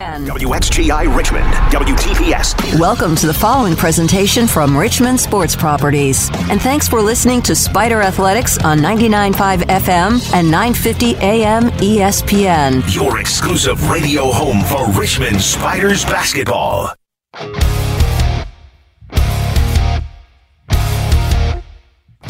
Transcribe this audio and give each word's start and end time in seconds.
WXGI 0.00 1.12
Richmond, 1.16 1.44
WTPS. 1.72 2.78
Welcome 2.78 3.16
to 3.16 3.26
the 3.26 3.34
following 3.34 3.74
presentation 3.74 4.46
from 4.46 4.76
Richmond 4.76 5.18
Sports 5.18 5.56
Properties. 5.56 6.30
And 6.50 6.62
thanks 6.62 6.86
for 6.86 7.02
listening 7.02 7.42
to 7.42 7.56
Spider 7.56 8.00
Athletics 8.00 8.58
on 8.58 8.78
99.5 8.78 9.62
FM 9.62 10.32
and 10.34 10.48
950 10.48 11.16
AM 11.16 11.70
ESPN. 11.80 12.94
Your 12.94 13.18
exclusive 13.18 13.90
radio 13.90 14.30
home 14.30 14.60
for 14.62 14.88
Richmond 14.98 15.40
Spiders 15.40 16.04
basketball. 16.04 16.94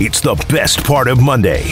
It's 0.00 0.20
the 0.20 0.42
best 0.48 0.84
part 0.84 1.06
of 1.06 1.20
Monday. 1.20 1.64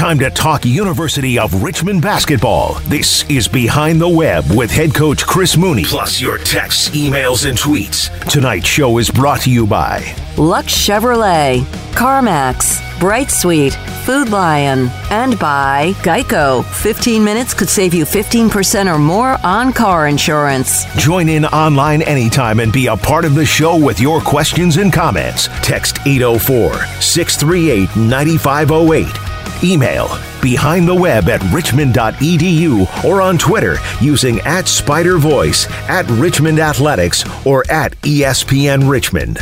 Time 0.00 0.18
to 0.20 0.30
talk 0.30 0.64
University 0.64 1.38
of 1.38 1.62
Richmond 1.62 2.00
basketball. 2.00 2.76
This 2.84 3.28
is 3.28 3.46
Behind 3.46 4.00
the 4.00 4.08
Web 4.08 4.46
with 4.50 4.70
head 4.70 4.94
coach 4.94 5.26
Chris 5.26 5.58
Mooney. 5.58 5.84
Plus 5.84 6.18
your 6.22 6.38
texts, 6.38 6.88
emails, 6.96 7.46
and 7.46 7.58
tweets. 7.58 8.08
Tonight's 8.26 8.66
show 8.66 8.96
is 8.96 9.10
brought 9.10 9.42
to 9.42 9.50
you 9.50 9.66
by 9.66 9.98
Luck 10.38 10.64
Chevrolet, 10.64 11.64
CarMax, 11.92 12.80
Bright 12.98 13.30
Sweet, 13.30 13.74
Food 14.06 14.30
Lion, 14.30 14.88
and 15.10 15.38
by 15.38 15.92
Geico. 15.98 16.64
15 16.64 17.22
minutes 17.22 17.52
could 17.52 17.68
save 17.68 17.92
you 17.92 18.06
15% 18.06 18.90
or 18.90 18.98
more 18.98 19.36
on 19.44 19.70
car 19.70 20.08
insurance. 20.08 20.86
Join 20.96 21.28
in 21.28 21.44
online 21.44 22.00
anytime 22.00 22.60
and 22.60 22.72
be 22.72 22.86
a 22.86 22.96
part 22.96 23.26
of 23.26 23.34
the 23.34 23.44
show 23.44 23.76
with 23.76 24.00
your 24.00 24.22
questions 24.22 24.78
and 24.78 24.90
comments. 24.90 25.50
Text 25.60 25.98
804 26.06 26.72
638 27.02 27.94
9508 27.96 29.29
Email 29.62 30.08
behind 30.40 30.88
the 30.88 30.94
web 30.94 31.28
at 31.28 31.42
richmond.edu 31.52 33.04
or 33.04 33.20
on 33.20 33.36
Twitter 33.38 33.76
using 34.00 34.40
at 34.40 34.68
Spider 34.68 35.18
Voice, 35.18 35.68
at 35.88 36.08
Richmond 36.10 36.58
Athletics, 36.58 37.24
or 37.46 37.64
at 37.70 37.92
ESPN 38.02 38.88
Richmond. 38.88 39.40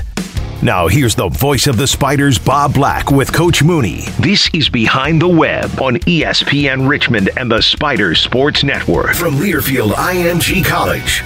Now, 0.61 0.89
here's 0.89 1.15
the 1.15 1.29
voice 1.29 1.69
of 1.69 1.77
the 1.77 1.87
Spiders, 1.87 2.37
Bob 2.37 2.75
Black, 2.75 3.13
with 3.13 3.33
Coach 3.33 3.63
Mooney. 3.63 4.07
This 4.19 4.51
is 4.53 4.69
Behind 4.69 5.23
the 5.23 5.29
Web 5.29 5.81
on 5.81 5.99
ESPN 5.99 6.89
Richmond 6.89 7.31
and 7.37 7.49
the 7.49 7.63
Spiders 7.63 8.21
Sports 8.21 8.65
Network. 8.65 9.15
From 9.15 9.37
Learfield 9.37 9.93
IMG 9.93 10.65
College. 10.65 11.21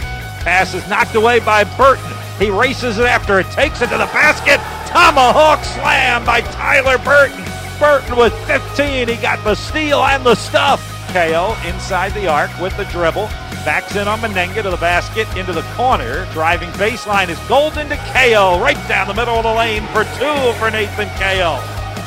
Pass 0.44 0.74
is 0.74 0.86
knocked 0.90 1.14
away 1.14 1.40
by 1.40 1.64
Burton. 1.78 2.12
He 2.38 2.50
races 2.50 2.98
it 2.98 3.06
after 3.06 3.40
it, 3.40 3.46
takes 3.52 3.80
it 3.80 3.88
to 3.88 3.96
the 3.96 4.06
basket. 4.06 4.60
Tomahawk 4.90 5.64
slam 5.64 6.27
by 6.27 6.42
Tyler 6.42 6.98
Burton. 6.98 7.52
Burton 7.83 8.16
with 8.16 8.33
15. 8.47 9.08
He 9.08 9.16
got 9.16 9.42
the 9.42 9.56
steal 9.56 10.05
and 10.05 10.25
the 10.25 10.36
stuff. 10.36 10.80
Cayo 11.08 11.56
inside 11.66 12.14
the 12.14 12.28
arc 12.28 12.56
with 12.61 12.77
the 12.77 12.84
dribble. 12.84 13.27
Backs 13.66 13.97
in 13.97 14.06
on 14.06 14.20
Mennenga 14.20 14.62
to 14.62 14.70
the 14.70 14.77
basket, 14.77 15.27
into 15.36 15.52
the 15.52 15.62
corner. 15.74 16.24
Driving 16.33 16.70
baseline 16.74 17.28
is 17.28 17.39
Golden 17.48 17.89
to 17.89 17.97
Cayo. 17.97 18.61
Right 18.61 18.77
down 18.86 19.08
the 19.08 19.14
middle 19.14 19.34
of 19.34 19.42
the 19.42 19.52
lane 19.52 19.84
for 19.89 20.05
two 20.05 20.52
for 20.61 20.70
Nathan 20.70 21.08
Cayo. 21.19 21.58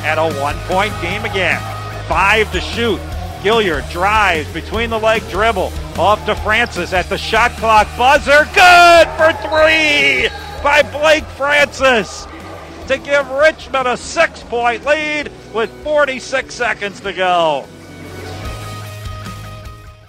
At 0.06 0.18
a 0.18 0.34
one 0.40 0.56
point 0.60 0.94
game 1.02 1.26
again. 1.26 1.60
Five 2.08 2.50
to 2.54 2.62
shoot. 2.62 3.02
Gilyard 3.44 3.92
drives 3.92 4.52
between 4.54 4.90
the 4.90 4.98
leg 4.98 5.28
dribble. 5.30 5.74
Off 5.98 6.26
to 6.26 6.36
Francis 6.36 6.94
at 6.94 7.10
the 7.10 7.18
shot 7.18 7.52
clock 7.58 7.90
buzzer. 7.98 8.46
Good 8.54 9.10
for 9.18 9.34
three 9.50 10.30
by 10.64 10.84
Blake 10.84 11.26
Francis 11.36 12.26
to 12.88 12.98
give 13.00 13.30
Richmond 13.32 13.88
a 13.88 13.98
six 13.98 14.44
point 14.44 14.86
lead 14.86 15.32
with 15.54 15.72
46 15.84 16.54
seconds 16.54 17.00
to 17.02 17.14
go. 17.14 17.66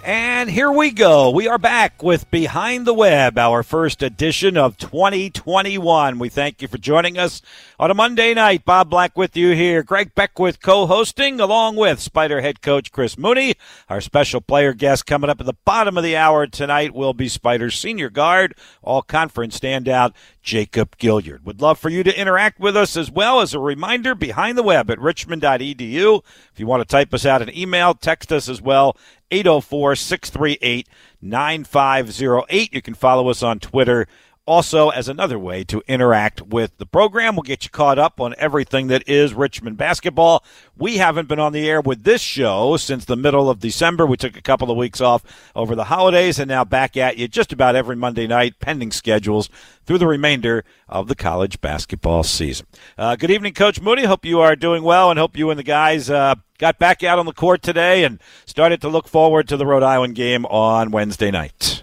And 0.07 0.49
here 0.49 0.71
we 0.71 0.91
go. 0.91 1.31
We 1.31 1.49
are 1.49 1.57
back 1.57 2.01
with 2.01 2.31
Behind 2.31 2.87
the 2.87 2.93
Web, 2.93 3.37
our 3.37 3.61
first 3.61 4.01
edition 4.01 4.55
of 4.55 4.77
2021. 4.77 6.17
We 6.17 6.29
thank 6.29 6.61
you 6.61 6.69
for 6.69 6.77
joining 6.77 7.17
us 7.17 7.41
on 7.77 7.91
a 7.91 7.93
Monday 7.93 8.33
night. 8.33 8.63
Bob 8.63 8.89
Black 8.89 9.17
with 9.17 9.35
you 9.35 9.51
here. 9.51 9.83
Greg 9.83 10.15
Beckwith 10.15 10.61
co-hosting 10.61 11.41
along 11.41 11.75
with 11.75 11.99
Spider 11.99 12.39
head 12.39 12.61
coach 12.61 12.93
Chris 12.93 13.17
Mooney. 13.17 13.55
Our 13.89 13.99
special 13.99 14.39
player 14.39 14.71
guest 14.71 15.05
coming 15.05 15.29
up 15.29 15.41
at 15.41 15.45
the 15.45 15.57
bottom 15.65 15.97
of 15.97 16.05
the 16.05 16.15
hour 16.15 16.47
tonight 16.47 16.93
will 16.93 17.13
be 17.13 17.27
Spider 17.27 17.69
senior 17.69 18.09
guard, 18.09 18.55
all 18.81 19.01
conference 19.01 19.59
standout 19.59 20.13
Jacob 20.41 20.97
Gilyard. 20.97 21.43
Would 21.43 21.61
love 21.61 21.79
for 21.79 21.89
you 21.89 22.03
to 22.03 22.17
interact 22.17 22.61
with 22.61 22.77
us 22.77 22.95
as 22.95 23.11
well 23.11 23.41
as 23.41 23.53
a 23.53 23.59
reminder 23.59 24.15
behind 24.15 24.57
the 24.57 24.63
web 24.63 24.89
at 24.89 25.01
richmond.edu. 25.01 26.21
If 26.53 26.59
you 26.61 26.65
want 26.65 26.79
to 26.79 26.87
type 26.87 27.13
us 27.13 27.25
out 27.25 27.41
an 27.41 27.53
email, 27.53 27.93
text 27.93 28.31
us 28.31 28.47
as 28.47 28.61
well 28.61 28.95
804 29.31 29.95
638 29.95 30.87
9508. 31.21 32.73
You 32.73 32.81
can 32.81 32.93
follow 32.93 33.29
us 33.29 33.43
on 33.43 33.59
Twitter 33.59 34.07
also 34.47 34.89
as 34.89 35.07
another 35.07 35.37
way 35.37 35.63
to 35.65 35.83
interact 35.87 36.41
with 36.41 36.77
the 36.77 36.85
program. 36.85 37.35
We'll 37.35 37.43
get 37.43 37.65
you 37.65 37.69
caught 37.69 37.99
up 37.99 38.19
on 38.19 38.33
everything 38.37 38.87
that 38.87 39.07
is 39.07 39.33
Richmond 39.33 39.77
basketball. 39.77 40.43
We 40.75 40.97
haven't 40.97 41.27
been 41.27 41.39
on 41.39 41.53
the 41.53 41.69
air 41.69 41.81
with 41.81 42.03
this 42.03 42.21
show 42.21 42.77
since 42.77 43.05
the 43.05 43.15
middle 43.15 43.49
of 43.49 43.59
December. 43.59 44.05
We 44.05 44.17
took 44.17 44.37
a 44.37 44.41
couple 44.41 44.71
of 44.71 44.77
weeks 44.77 45.01
off 45.01 45.23
over 45.55 45.75
the 45.75 45.83
holidays 45.85 46.39
and 46.39 46.47
now 46.47 46.63
back 46.63 46.97
at 46.97 47.17
you 47.17 47.27
just 47.27 47.51
about 47.51 47.75
every 47.75 47.95
Monday 47.95 48.25
night, 48.25 48.59
pending 48.59 48.91
schedules 48.91 49.49
through 49.85 49.97
the 49.97 50.07
remainder 50.07 50.63
of 50.87 51.07
the 51.07 51.15
college 51.15 51.59
basketball 51.61 52.23
season. 52.23 52.65
Uh, 52.97 53.15
good 53.15 53.31
evening, 53.31 53.53
Coach 53.53 53.81
Mooney. 53.81 54.05
Hope 54.05 54.25
you 54.25 54.39
are 54.39 54.55
doing 54.55 54.83
well 54.83 55.11
and 55.11 55.19
hope 55.19 55.37
you 55.37 55.49
and 55.49 55.59
the 55.59 55.63
guys 55.63 56.09
uh, 56.09 56.35
got 56.57 56.79
back 56.79 57.03
out 57.03 57.19
on 57.19 57.25
the 57.25 57.33
court 57.33 57.61
today 57.61 58.03
and 58.05 58.21
started 58.45 58.81
to 58.81 58.87
look 58.87 59.07
forward 59.07 59.47
to 59.49 59.57
the 59.57 59.65
Rhode 59.65 59.83
Island 59.83 60.15
game 60.15 60.45
on 60.45 60.91
Wednesday 60.91 61.31
night. 61.31 61.76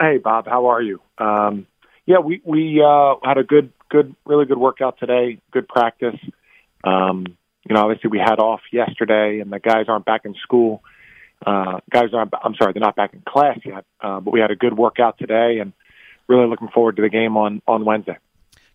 Hey, 0.00 0.16
Bob, 0.16 0.46
how 0.46 0.70
are 0.70 0.80
you? 0.80 0.98
Um, 1.18 1.66
yeah, 2.06 2.20
we 2.20 2.40
we 2.42 2.82
uh, 2.82 3.16
had 3.22 3.36
a 3.36 3.44
good, 3.44 3.70
good, 3.90 4.16
really 4.24 4.46
good 4.46 4.56
workout 4.56 4.98
today. 4.98 5.42
Good 5.50 5.68
practice. 5.68 6.16
Um, 6.82 7.26
you 7.68 7.74
know, 7.74 7.82
obviously 7.82 8.08
we 8.08 8.18
had 8.18 8.38
off 8.38 8.62
yesterday, 8.72 9.40
and 9.40 9.52
the 9.52 9.58
guys 9.58 9.86
aren't 9.88 10.06
back 10.06 10.24
in 10.24 10.34
school. 10.42 10.82
Uh, 11.44 11.80
guys 11.90 12.14
aren't. 12.14 12.32
I'm 12.42 12.54
sorry, 12.54 12.72
they're 12.72 12.80
not 12.80 12.96
back 12.96 13.12
in 13.12 13.22
class 13.28 13.58
yet. 13.62 13.84
Uh, 14.00 14.20
but 14.20 14.32
we 14.32 14.40
had 14.40 14.50
a 14.50 14.56
good 14.56 14.78
workout 14.78 15.18
today, 15.18 15.58
and 15.60 15.74
really 16.28 16.48
looking 16.48 16.68
forward 16.68 16.96
to 16.96 17.02
the 17.02 17.10
game 17.10 17.36
on 17.36 17.60
on 17.68 17.84
Wednesday. 17.84 18.16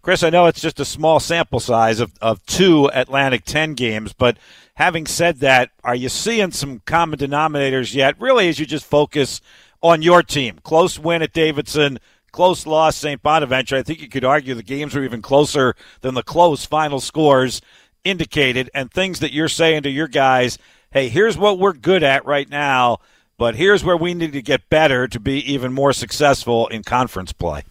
Chris, 0.03 0.21
I 0.21 0.29
know 0.29 0.45
it's 0.45 0.61
just 0.61 0.79
a 0.79 0.85
small 0.85 1.19
sample 1.19 1.59
size 1.59 1.99
of, 1.99 2.13
of 2.21 2.45
two 2.45 2.91
Atlantic 2.93 3.43
10 3.43 3.73
games, 3.73 4.13
but 4.13 4.37
having 4.75 5.07
said 5.07 5.39
that, 5.39 5.71
are 5.83 5.95
you 5.95 6.09
seeing 6.09 6.51
some 6.51 6.83
common 6.85 7.17
denominators 7.17 7.95
yet? 7.95 8.13
Really, 8.21 8.47
as 8.47 8.59
you 8.59 8.67
just 8.67 8.85
focus 8.85 9.41
on 9.85 10.01
your 10.01 10.23
team, 10.23 10.59
close 10.63 10.97
win 10.99 11.21
at 11.21 11.33
Davidson, 11.33 11.99
close 12.31 12.65
loss 12.65 12.95
St. 12.95 13.21
Bonaventure. 13.21 13.75
I 13.75 13.83
think 13.83 14.01
you 14.01 14.09
could 14.09 14.25
argue 14.25 14.53
the 14.53 14.63
games 14.63 14.95
were 14.95 15.03
even 15.03 15.21
closer 15.21 15.75
than 16.01 16.15
the 16.15 16.23
close 16.23 16.65
final 16.65 16.99
scores 16.99 17.61
indicated, 18.03 18.69
and 18.73 18.91
things 18.91 19.19
that 19.19 19.33
you're 19.33 19.47
saying 19.47 19.83
to 19.83 19.89
your 19.89 20.07
guys. 20.07 20.57
Hey, 20.91 21.09
here's 21.09 21.37
what 21.37 21.59
we're 21.59 21.73
good 21.73 22.03
at 22.03 22.25
right 22.25 22.49
now, 22.49 22.99
but 23.37 23.55
here's 23.55 23.83
where 23.83 23.97
we 23.97 24.13
need 24.13 24.33
to 24.33 24.41
get 24.41 24.69
better 24.69 25.07
to 25.07 25.19
be 25.19 25.39
even 25.51 25.73
more 25.73 25.91
successful 25.91 26.67
in 26.67 26.83
conference 26.83 27.33
play 27.33 27.63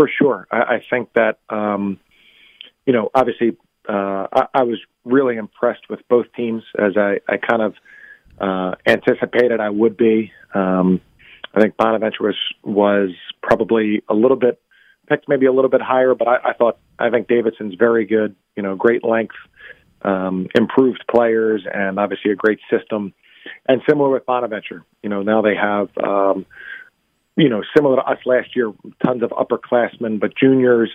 for 0.00 0.08
sure. 0.08 0.46
I, 0.50 0.56
I 0.56 0.82
think 0.88 1.12
that 1.12 1.40
um, 1.50 1.98
you 2.86 2.94
know, 2.94 3.10
obviously, 3.14 3.56
uh, 3.86 4.26
I, 4.32 4.46
I 4.54 4.62
was 4.62 4.78
really 5.04 5.36
impressed 5.36 5.90
with 5.90 6.00
both 6.08 6.26
teams 6.34 6.62
as 6.78 6.96
I, 6.96 7.20
I 7.28 7.36
kind 7.36 7.60
of 7.60 7.74
uh, 8.40 8.74
anticipated 8.86 9.60
I 9.60 9.70
would 9.70 9.96
be. 9.96 10.32
Um, 10.54 11.00
I 11.54 11.60
think 11.60 11.76
Bonaventure 11.76 12.22
was 12.22 12.36
was 12.62 13.10
probably 13.42 14.02
a 14.08 14.14
little 14.14 14.36
bit 14.36 14.60
picked, 15.08 15.28
maybe 15.28 15.46
a 15.46 15.52
little 15.52 15.70
bit 15.70 15.82
higher, 15.82 16.14
but 16.14 16.28
I, 16.28 16.50
I 16.50 16.52
thought 16.54 16.78
I 16.98 17.10
think 17.10 17.28
Davidson's 17.28 17.74
very 17.74 18.06
good. 18.06 18.36
You 18.56 18.62
know, 18.62 18.76
great 18.76 19.04
length, 19.04 19.34
um, 20.02 20.46
improved 20.54 21.04
players, 21.10 21.66
and 21.72 21.98
obviously 21.98 22.30
a 22.30 22.36
great 22.36 22.60
system. 22.70 23.12
And 23.66 23.80
similar 23.88 24.10
with 24.10 24.26
Bonaventure, 24.26 24.84
you 25.02 25.08
know, 25.08 25.22
now 25.22 25.42
they 25.42 25.54
have 25.56 25.88
um, 26.02 26.46
you 27.36 27.48
know, 27.48 27.62
similar 27.74 27.96
to 27.96 28.02
us 28.02 28.18
last 28.26 28.54
year, 28.54 28.72
tons 29.04 29.22
of 29.22 29.30
upperclassmen, 29.30 30.20
but 30.20 30.36
juniors, 30.36 30.90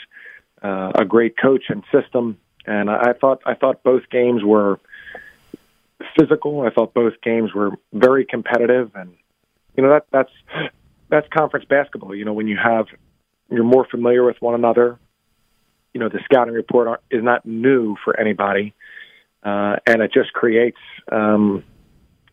uh, 0.62 0.92
a 0.96 1.06
great 1.06 1.36
coach 1.42 1.66
and 1.70 1.84
system. 1.92 2.38
And 2.66 2.90
I, 2.90 3.10
I 3.10 3.14
thought 3.14 3.42
I 3.46 3.56
thought 3.56 3.84
both 3.84 4.04
games 4.12 4.44
were 4.44 4.80
physical. 6.18 6.62
I 6.62 6.70
thought 6.70 6.94
both 6.94 7.14
games 7.22 7.54
were 7.54 7.72
very 7.94 8.26
competitive, 8.26 8.92
and 8.96 9.14
you 9.76 9.84
know 9.84 9.90
that 9.90 10.06
that's 10.12 10.32
that's 11.10 11.28
conference 11.36 11.66
basketball. 11.70 12.16
You 12.16 12.26
know, 12.26 12.34
when 12.34 12.48
you 12.48 12.58
have 12.62 12.88
you're 13.50 13.64
more 13.64 13.86
familiar 13.90 14.24
with 14.24 14.38
one 14.40 14.56
another. 14.56 15.00
You 15.94 16.02
know, 16.02 16.10
the 16.10 16.20
scouting 16.26 16.54
report 16.54 17.02
is 17.10 17.24
not 17.24 17.46
new 17.46 17.96
for 18.04 18.20
anybody, 18.20 18.74
uh, 19.44 19.78
and 19.88 20.02
it 20.02 20.12
just 20.14 20.34
creates 20.34 20.78
um, 21.12 21.64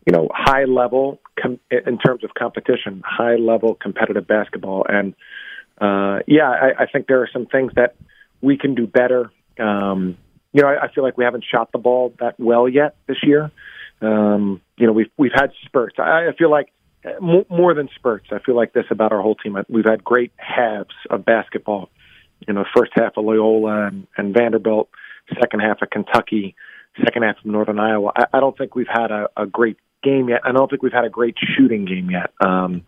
you 0.05 0.11
know 0.11 0.27
high 0.33 0.65
level 0.65 1.21
com- 1.41 1.59
in 1.71 1.97
terms 1.97 2.23
of 2.23 2.33
competition, 2.33 3.01
high 3.05 3.35
level 3.35 3.75
competitive 3.75 4.27
basketball. 4.27 4.85
And 4.87 5.15
uh, 5.79 6.23
yeah, 6.27 6.49
I, 6.49 6.83
I 6.83 6.85
think 6.87 7.07
there 7.07 7.21
are 7.21 7.29
some 7.31 7.45
things 7.45 7.71
that 7.75 7.95
we 8.41 8.57
can 8.57 8.75
do 8.75 8.85
better. 8.85 9.31
Um, 9.57 10.17
you 10.53 10.61
know, 10.61 10.69
I, 10.69 10.85
I 10.85 10.93
feel 10.93 11.03
like 11.03 11.17
we 11.17 11.25
haven't 11.25 11.43
shot 11.43 11.71
the 11.71 11.79
ball 11.79 12.13
that 12.19 12.39
well 12.39 12.69
yet 12.69 12.95
this 13.07 13.17
year. 13.23 13.51
Um, 14.01 14.61
you 14.77 14.87
know, 14.87 14.93
we've 14.93 15.11
we've 15.17 15.31
had 15.33 15.51
spurts. 15.65 15.95
I, 15.97 16.27
I 16.27 16.33
feel 16.37 16.51
like 16.51 16.71
more 17.49 17.73
than 17.73 17.89
spurts. 17.95 18.27
I 18.31 18.39
feel 18.39 18.55
like 18.55 18.73
this 18.73 18.85
about 18.89 19.11
our 19.11 19.21
whole 19.21 19.35
team. 19.35 19.57
We've 19.67 19.85
had 19.85 20.03
great 20.03 20.31
halves 20.37 20.95
of 21.09 21.25
basketball. 21.25 21.89
You 22.47 22.53
know, 22.53 22.65
first 22.75 22.91
half 22.95 23.13
of 23.17 23.25
Loyola 23.25 23.87
and, 23.87 24.07
and 24.17 24.33
Vanderbilt, 24.33 24.89
second 25.39 25.61
half 25.61 25.81
of 25.81 25.89
Kentucky, 25.89 26.55
second 27.03 27.23
half 27.23 27.37
of 27.37 27.45
Northern 27.45 27.79
Iowa. 27.79 28.11
I, 28.15 28.25
I 28.33 28.39
don't 28.39 28.57
think 28.57 28.75
we've 28.75 28.87
had 28.87 29.11
a, 29.11 29.29
a 29.37 29.45
great 29.45 29.77
game 30.03 30.29
yet. 30.29 30.41
I 30.43 30.51
don't 30.51 30.69
think 30.69 30.83
we've 30.83 30.93
had 30.93 31.05
a 31.05 31.09
great 31.09 31.35
shooting 31.57 31.85
game 31.85 32.11
yet, 32.11 32.31
um, 32.45 32.83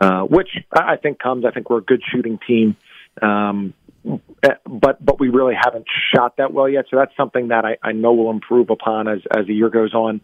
uh, 0.00 0.22
which 0.22 0.50
I 0.72 0.96
think 0.96 1.18
comes. 1.18 1.44
I 1.44 1.50
think 1.50 1.70
we're 1.70 1.78
a 1.78 1.82
good 1.82 2.02
shooting 2.12 2.38
team, 2.46 2.76
um, 3.22 3.72
but 4.02 5.04
but 5.04 5.20
we 5.20 5.28
really 5.28 5.54
haven't 5.54 5.86
shot 6.14 6.36
that 6.38 6.52
well 6.52 6.68
yet. 6.68 6.86
So 6.90 6.96
that's 6.96 7.16
something 7.16 7.48
that 7.48 7.64
I, 7.64 7.76
I 7.82 7.92
know 7.92 8.12
will 8.14 8.30
improve 8.30 8.70
upon 8.70 9.08
as 9.08 9.20
as 9.36 9.46
the 9.46 9.54
year 9.54 9.68
goes 9.68 9.94
on. 9.94 10.20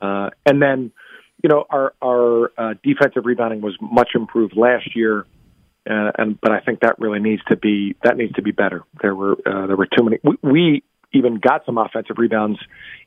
Uh, 0.00 0.30
and 0.44 0.60
then 0.60 0.92
you 1.42 1.48
know, 1.48 1.64
our 1.70 1.94
our 2.02 2.52
uh, 2.56 2.74
defensive 2.82 3.24
rebounding 3.24 3.60
was 3.60 3.76
much 3.80 4.10
improved 4.14 4.56
last 4.56 4.96
year, 4.96 5.26
uh, 5.88 6.12
and 6.18 6.40
but 6.40 6.50
I 6.50 6.60
think 6.60 6.80
that 6.80 6.98
really 6.98 7.20
needs 7.20 7.42
to 7.48 7.56
be 7.56 7.94
that 8.02 8.16
needs 8.16 8.32
to 8.34 8.42
be 8.42 8.52
better. 8.52 8.82
There 9.02 9.14
were 9.14 9.32
uh, 9.46 9.66
there 9.66 9.76
were 9.76 9.86
too 9.86 10.04
many. 10.04 10.18
We, 10.22 10.36
we 10.42 10.82
even 11.16 11.38
got 11.38 11.64
some 11.66 11.78
offensive 11.78 12.16
rebounds 12.18 12.58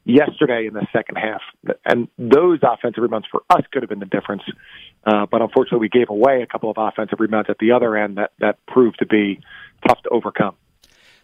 yesterday 0.06 0.67
in 0.67 0.73
the 0.73 0.85
second 0.91 1.17
half, 1.17 1.41
and 1.85 2.07
those 2.17 2.59
offensive 2.63 3.01
rebounds 3.01 3.27
for 3.31 3.44
us 3.50 3.63
could 3.71 3.83
have 3.83 3.89
been 3.89 4.00
the 4.00 4.06
difference. 4.06 4.44
Uh, 5.06 5.25
but 5.25 5.41
unfortunately, 5.41 5.79
we 5.79 5.89
gave 5.89 6.09
away 6.09 6.41
a 6.41 6.47
couple 6.47 6.69
of 6.69 6.77
offensive 6.77 7.19
rebounds 7.19 7.50
at 7.50 7.57
the 7.59 7.71
other 7.71 7.95
end 7.95 8.17
that 8.17 8.31
that 8.39 8.57
proved 8.67 9.00
to 9.00 9.06
be 9.06 9.39
tough 9.88 10.01
to 10.03 10.09
overcome. 10.09 10.56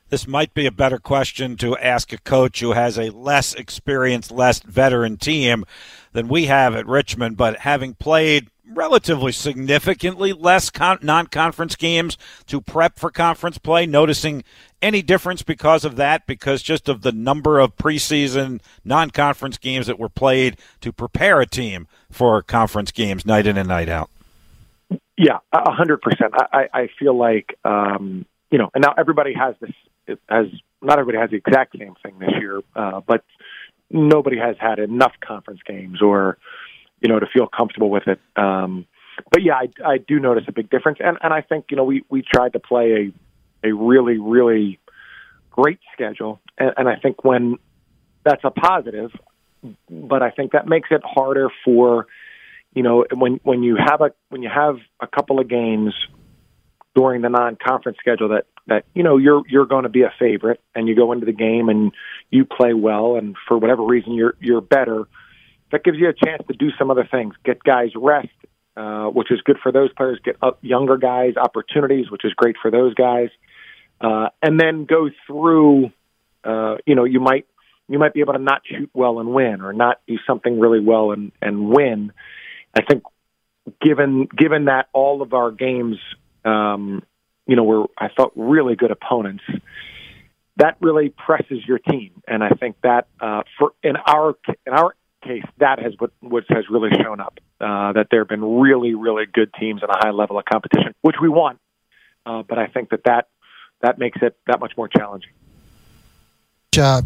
This 0.09 0.27
might 0.27 0.53
be 0.53 0.67
a 0.67 0.71
better 0.71 0.99
question 0.99 1.57
to 1.57 1.75
ask 1.77 2.13
a 2.13 2.19
coach 2.19 2.59
who 2.59 2.73
has 2.73 2.99
a 2.99 3.09
less 3.09 3.55
experienced, 3.55 4.31
less 4.31 4.59
veteran 4.59 5.17
team 5.17 5.65
than 6.13 6.27
we 6.27 6.45
have 6.45 6.75
at 6.75 6.85
Richmond, 6.85 7.37
but 7.37 7.59
having 7.61 7.95
played 7.95 8.49
relatively 8.71 9.31
significantly 9.31 10.31
less 10.31 10.69
con- 10.69 10.99
non-conference 11.01 11.75
games 11.75 12.17
to 12.45 12.61
prep 12.61 12.99
for 12.99 13.09
conference 13.09 13.57
play 13.57 13.85
noticing 13.85 14.43
any 14.85 15.01
difference 15.01 15.41
because 15.41 15.83
of 15.83 15.95
that? 15.95 16.27
Because 16.27 16.61
just 16.61 16.87
of 16.87 17.01
the 17.01 17.11
number 17.11 17.59
of 17.59 17.75
preseason 17.75 18.61
non-conference 18.85 19.57
games 19.57 19.87
that 19.87 19.97
were 19.97 20.09
played 20.09 20.57
to 20.81 20.93
prepare 20.93 21.41
a 21.41 21.47
team 21.47 21.87
for 22.11 22.41
conference 22.43 22.91
games 22.91 23.25
night 23.25 23.47
in 23.47 23.57
and 23.57 23.67
night 23.67 23.89
out? 23.89 24.09
Yeah 25.17 25.39
a 25.51 25.71
hundred 25.71 26.01
percent. 26.01 26.33
I 26.35 26.67
i 26.73 26.89
feel 26.99 27.17
like 27.17 27.57
um 27.65 28.25
you 28.51 28.57
know 28.57 28.69
and 28.75 28.83
now 28.83 28.93
everybody 28.97 29.33
has 29.33 29.55
this 29.59 30.17
has 30.29 30.47
not 30.81 30.99
everybody 30.99 31.17
has 31.17 31.31
the 31.31 31.37
exact 31.37 31.77
same 31.77 31.95
thing 32.03 32.19
this 32.19 32.31
year, 32.39 32.61
uh, 32.75 33.01
but 33.05 33.23
nobody 33.89 34.37
has 34.37 34.55
had 34.59 34.77
enough 34.77 35.13
conference 35.25 35.61
games 35.65 36.01
or 36.01 36.37
you 37.01 37.09
know 37.09 37.19
to 37.19 37.25
feel 37.33 37.47
comfortable 37.47 37.89
with 37.89 38.07
it. 38.07 38.19
Um, 38.35 38.85
but 39.31 39.41
yeah, 39.41 39.55
I, 39.55 39.69
I 39.83 39.97
do 39.97 40.19
notice 40.19 40.43
a 40.47 40.51
big 40.51 40.69
difference, 40.69 40.99
and 41.03 41.17
and 41.23 41.33
I 41.33 41.41
think 41.41 41.65
you 41.69 41.77
know 41.77 41.83
we 41.83 42.03
we 42.09 42.21
tried 42.21 42.53
to 42.53 42.59
play 42.59 43.13
a 43.65 43.73
really 43.73 44.17
really 44.17 44.79
great 45.51 45.79
schedule, 45.93 46.41
and, 46.57 46.73
and 46.77 46.89
I 46.89 46.95
think 46.95 47.23
when 47.23 47.57
that's 48.23 48.43
a 48.43 48.51
positive, 48.51 49.11
but 49.89 50.21
I 50.21 50.31
think 50.31 50.51
that 50.51 50.67
makes 50.67 50.89
it 50.91 51.01
harder 51.03 51.49
for 51.63 52.07
you 52.73 52.83
know 52.83 53.05
when 53.13 53.39
when 53.43 53.63
you 53.63 53.77
have 53.77 54.01
a 54.01 54.11
when 54.29 54.43
you 54.43 54.49
have 54.53 54.77
a 54.99 55.07
couple 55.07 55.39
of 55.39 55.47
games 55.47 55.93
during 56.95 57.21
the 57.21 57.29
non-conference 57.29 57.97
schedule 57.99 58.29
that 58.29 58.45
that 58.67 58.85
you 58.93 59.03
know 59.03 59.17
you're 59.17 59.43
you're 59.47 59.65
going 59.65 59.83
to 59.83 59.89
be 59.89 60.01
a 60.01 60.13
favorite 60.17 60.61
and 60.73 60.87
you 60.87 60.95
go 60.95 61.11
into 61.11 61.25
the 61.25 61.33
game 61.33 61.69
and 61.69 61.91
you 62.31 62.45
play 62.45 62.73
well 62.73 63.15
and 63.17 63.35
for 63.47 63.57
whatever 63.57 63.83
reason 63.83 64.13
you're 64.13 64.35
you're 64.39 64.61
better 64.61 65.05
that 65.71 65.83
gives 65.83 65.97
you 65.97 66.07
a 66.07 66.13
chance 66.13 66.41
to 66.47 66.53
do 66.53 66.69
some 66.77 66.91
other 66.91 67.07
things. 67.09 67.33
Get 67.43 67.63
guys 67.63 67.89
rest 67.95 68.29
uh, 68.77 69.05
which 69.07 69.31
is 69.31 69.41
good 69.41 69.57
for 69.61 69.71
those 69.71 69.91
players. 69.93 70.19
Get 70.23 70.37
up 70.41 70.59
younger 70.61 70.97
guys 70.97 71.35
opportunities 71.37 72.09
which 72.09 72.25
is 72.25 72.33
great 72.33 72.55
for 72.61 72.71
those 72.71 72.93
guys. 72.93 73.29
uh, 73.29 73.54
and 74.01 74.59
then 74.59 74.85
go 74.85 75.09
through 75.27 75.91
uh, 76.43 76.75
you 76.85 76.95
know 76.95 77.03
you 77.03 77.19
might 77.19 77.45
you 77.87 77.99
might 77.99 78.13
be 78.13 78.21
able 78.21 78.33
to 78.33 78.39
not 78.39 78.61
shoot 78.65 78.89
well 78.93 79.19
and 79.19 79.33
win 79.33 79.61
or 79.61 79.73
not 79.73 80.01
do 80.07 80.17
something 80.27 80.59
really 80.59 80.79
well 80.79 81.11
and 81.11 81.31
and 81.41 81.69
win 81.69 82.11
i 82.75 82.81
think 82.81 83.03
given 83.81 84.27
given 84.37 84.65
that 84.65 84.87
all 84.93 85.21
of 85.21 85.33
our 85.33 85.51
games 85.51 85.97
um, 86.45 87.01
you 87.47 87.55
know, 87.55 87.63
were 87.63 87.85
I 87.97 88.09
thought 88.09 88.31
really 88.35 88.75
good 88.75 88.91
opponents. 88.91 89.43
That 90.57 90.77
really 90.79 91.09
presses 91.09 91.59
your 91.67 91.79
team, 91.79 92.21
and 92.27 92.43
I 92.43 92.49
think 92.49 92.77
that 92.83 93.07
uh, 93.19 93.41
for 93.57 93.73
in 93.83 93.97
our 93.97 94.35
in 94.65 94.73
our 94.73 94.95
case, 95.23 95.43
that 95.57 95.79
has 95.79 95.93
what 95.99 96.43
has 96.49 96.65
really 96.69 96.91
shown 97.01 97.19
up. 97.19 97.39
Uh, 97.59 97.93
that 97.93 98.07
there 98.09 98.21
have 98.21 98.29
been 98.29 98.59
really 98.59 98.95
really 98.95 99.25
good 99.31 99.53
teams 99.59 99.81
in 99.83 99.89
a 99.89 99.97
high 99.97 100.11
level 100.11 100.37
of 100.39 100.45
competition, 100.45 100.93
which 101.01 101.17
we 101.21 101.29
want. 101.29 101.59
Uh, 102.25 102.41
but 102.47 102.57
I 102.57 102.67
think 102.67 102.89
that 102.89 103.01
that 103.05 103.27
that 103.85 103.97
makes 103.97 104.21
it 104.21 104.35
that 104.47 104.59
much 104.59 104.73
more 104.75 104.87
challenging. 104.87 105.31
Uh, 106.77 107.01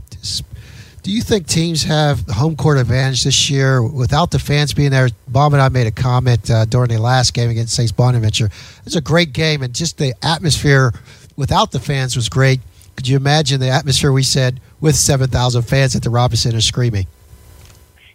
do 1.04 1.12
you 1.12 1.22
think 1.22 1.48
teams 1.48 1.84
have 1.84 2.28
home 2.28 2.56
court 2.56 2.78
advantage 2.78 3.24
this 3.24 3.50
year 3.50 3.82
without 3.82 4.32
the 4.32 4.40
fans 4.40 4.74
being 4.74 4.92
there? 4.92 5.10
Bob 5.28 5.54
and 5.54 5.62
I 5.62 5.70
made 5.70 5.88
a 5.88 5.92
comment 5.92 6.50
uh, 6.50 6.66
during 6.66 6.90
the 6.90 7.00
last 7.00 7.34
game 7.34 7.50
against 7.50 7.76
St. 7.76 7.96
Bonaventure. 7.96 8.48
It 8.48 8.86
was 8.86 8.96
a 8.96 9.02
great 9.02 9.34
game, 9.34 9.62
and 9.62 9.74
just 9.74 9.98
the 9.98 10.14
atmosphere 10.24 10.94
without 11.36 11.72
the 11.72 11.80
fans 11.80 12.16
was 12.16 12.30
great. 12.30 12.60
Could 12.96 13.08
you 13.08 13.16
imagine 13.16 13.60
the 13.60 13.70
atmosphere 13.70 14.12
we 14.12 14.24
said 14.24 14.60
with 14.82 14.96
7,000 14.96 15.62
fans 15.64 15.96
at 15.96 16.04
the 16.04 16.10
Robins 16.10 16.42
Center 16.42 16.62
screaming? 16.62 17.08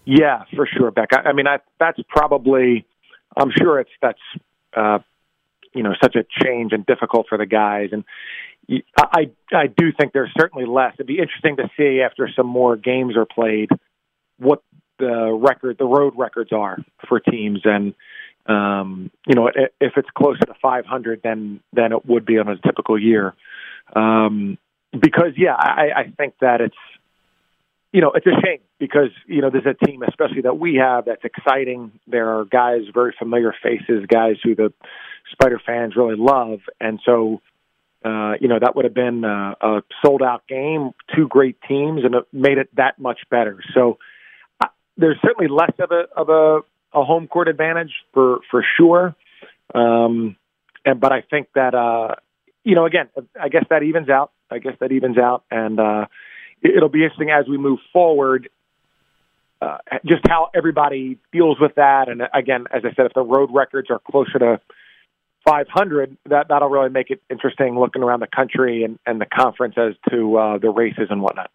Yeah, 0.04 0.44
for 0.54 0.66
sure, 0.66 0.90
Beck. 0.90 1.08
I, 1.14 1.30
I 1.30 1.32
mean, 1.32 1.46
I, 1.46 1.58
that's 1.80 1.98
probably, 2.08 2.84
I'm 3.36 3.50
sure 3.56 3.80
it's, 3.80 3.90
that's, 4.02 4.20
uh, 4.76 4.98
you 5.74 5.82
know, 5.82 5.94
such 6.02 6.16
a 6.16 6.24
change 6.44 6.72
and 6.72 6.84
difficult 6.84 7.26
for 7.28 7.38
the 7.38 7.46
guys. 7.46 7.88
And, 7.92 8.04
I 8.96 9.30
I 9.52 9.66
do 9.66 9.92
think 9.92 10.12
there's 10.12 10.32
certainly 10.38 10.66
less. 10.66 10.94
It'd 10.94 11.06
be 11.06 11.18
interesting 11.18 11.56
to 11.56 11.70
see 11.76 12.00
after 12.00 12.28
some 12.34 12.46
more 12.46 12.76
games 12.76 13.16
are 13.16 13.26
played 13.26 13.70
what 14.38 14.62
the 14.98 15.32
record, 15.32 15.78
the 15.78 15.84
road 15.84 16.14
records 16.16 16.52
are 16.52 16.78
for 17.08 17.20
teams, 17.20 17.60
and 17.64 17.94
um, 18.46 19.10
you 19.26 19.34
know 19.34 19.48
if 19.48 19.92
it's 19.96 20.08
closer 20.16 20.40
to 20.46 20.54
500 20.60 21.20
than 21.22 21.60
than 21.72 21.92
it 21.92 22.06
would 22.06 22.24
be 22.24 22.38
on 22.38 22.48
a 22.48 22.56
typical 22.56 23.00
year. 23.00 23.34
Um, 23.94 24.58
because 24.98 25.32
yeah, 25.36 25.54
I, 25.54 25.88
I 25.96 26.12
think 26.16 26.34
that 26.40 26.60
it's 26.60 26.76
you 27.92 28.00
know 28.00 28.12
it's 28.14 28.26
a 28.26 28.40
shame 28.44 28.60
because 28.78 29.10
you 29.26 29.40
know 29.40 29.50
there's 29.50 29.66
a 29.66 29.86
team 29.86 30.02
especially 30.02 30.42
that 30.42 30.58
we 30.58 30.76
have 30.76 31.06
that's 31.06 31.24
exciting. 31.24 31.92
There 32.06 32.38
are 32.38 32.44
guys, 32.44 32.82
very 32.92 33.14
familiar 33.18 33.54
faces, 33.62 34.06
guys 34.06 34.36
who 34.42 34.54
the 34.54 34.72
Spider 35.32 35.60
fans 35.64 35.96
really 35.96 36.16
love, 36.16 36.60
and 36.80 37.00
so 37.04 37.40
uh, 38.04 38.34
you 38.38 38.48
know, 38.48 38.58
that 38.60 38.76
would 38.76 38.84
have 38.84 38.94
been 38.94 39.24
uh, 39.24 39.54
a 39.60 39.82
sold 40.04 40.22
out 40.22 40.46
game, 40.46 40.90
two 41.16 41.26
great 41.26 41.56
teams, 41.66 42.04
and 42.04 42.14
it 42.14 42.24
made 42.32 42.58
it 42.58 42.68
that 42.76 42.98
much 42.98 43.20
better. 43.30 43.60
So 43.72 43.98
uh, 44.60 44.68
there's 44.98 45.16
certainly 45.22 45.48
less 45.48 45.72
of 45.78 45.90
a 45.90 46.04
of 46.14 46.28
a, 46.28 46.98
a 46.98 47.02
home 47.02 47.26
court 47.26 47.48
advantage 47.48 47.92
for 48.12 48.40
for 48.50 48.64
sure. 48.76 49.14
Um, 49.74 50.36
and 50.84 51.00
but 51.00 51.12
I 51.12 51.22
think 51.22 51.48
that 51.54 51.74
uh, 51.74 52.16
you 52.62 52.74
know, 52.74 52.84
again, 52.84 53.08
I 53.40 53.48
guess 53.48 53.64
that 53.70 53.82
evens 53.82 54.10
out. 54.10 54.32
I 54.50 54.58
guess 54.58 54.74
that 54.80 54.92
evens 54.92 55.16
out, 55.16 55.44
and 55.50 55.80
uh, 55.80 56.06
it'll 56.62 56.90
be 56.90 57.04
interesting 57.04 57.30
as 57.30 57.46
we 57.48 57.56
move 57.56 57.78
forward. 57.92 58.50
Uh, 59.62 59.78
just 60.04 60.20
how 60.28 60.50
everybody 60.54 61.16
deals 61.32 61.58
with 61.58 61.76
that, 61.76 62.10
and 62.10 62.20
again, 62.34 62.66
as 62.70 62.82
I 62.84 62.94
said, 62.94 63.06
if 63.06 63.14
the 63.14 63.22
road 63.22 63.48
records 63.50 63.88
are 63.90 63.98
closer 63.98 64.38
to 64.38 64.60
500, 65.46 66.16
that 66.26 66.48
that'll 66.48 66.68
really 66.68 66.90
make 66.90 67.10
it 67.10 67.20
interesting 67.30 67.78
looking 67.78 68.02
around 68.02 68.20
the 68.20 68.26
country 68.26 68.84
and, 68.84 68.98
and 69.06 69.20
the 69.20 69.26
conference 69.26 69.74
as 69.76 69.94
to 70.10 70.36
uh, 70.36 70.58
the 70.58 70.70
races 70.70 71.08
and 71.10 71.22
whatnot. 71.22 71.50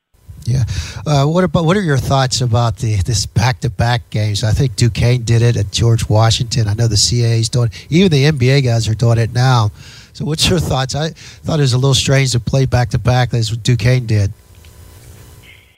Yeah. 0.46 0.64
Uh, 1.06 1.26
what 1.26 1.44
about 1.44 1.66
what 1.66 1.78
are 1.78 1.82
your 1.82 1.98
thoughts 1.98 2.42
about 2.42 2.78
the 2.78 2.96
this 2.96 3.26
back 3.26 3.60
to 3.62 3.70
back 3.70 4.10
games? 4.10 4.44
I 4.44 4.52
think 4.52 4.76
Duquesne 4.76 5.24
did 5.24 5.42
it 5.42 5.58
at 5.58 5.72
George 5.72 6.10
Washington. 6.10 6.68
I 6.68 6.74
know 6.74 6.88
the 6.88 6.96
CAA's 6.96 7.50
doing 7.50 7.70
it. 7.72 7.88
Even 7.90 8.12
the 8.12 8.26
NBA 8.26 8.64
guys 8.64 8.88
are 8.88 8.96
doing 8.96 9.18
it 9.18 9.34
now. 9.34 9.72
So 10.14 10.26
what's 10.26 10.50
your 10.50 10.60
thoughts? 10.60 10.96
I 10.96 11.10
thought 11.10 11.60
it 11.60 11.64
was 11.64 11.74
a 11.74 11.78
little 11.78 11.94
strange 11.94 12.32
to 12.32 12.40
play 12.40 12.66
back 12.66 12.90
to 12.90 13.00
back 13.00 13.34
as 13.34 13.50
Duquesne 13.50 14.06
did. 14.06 14.34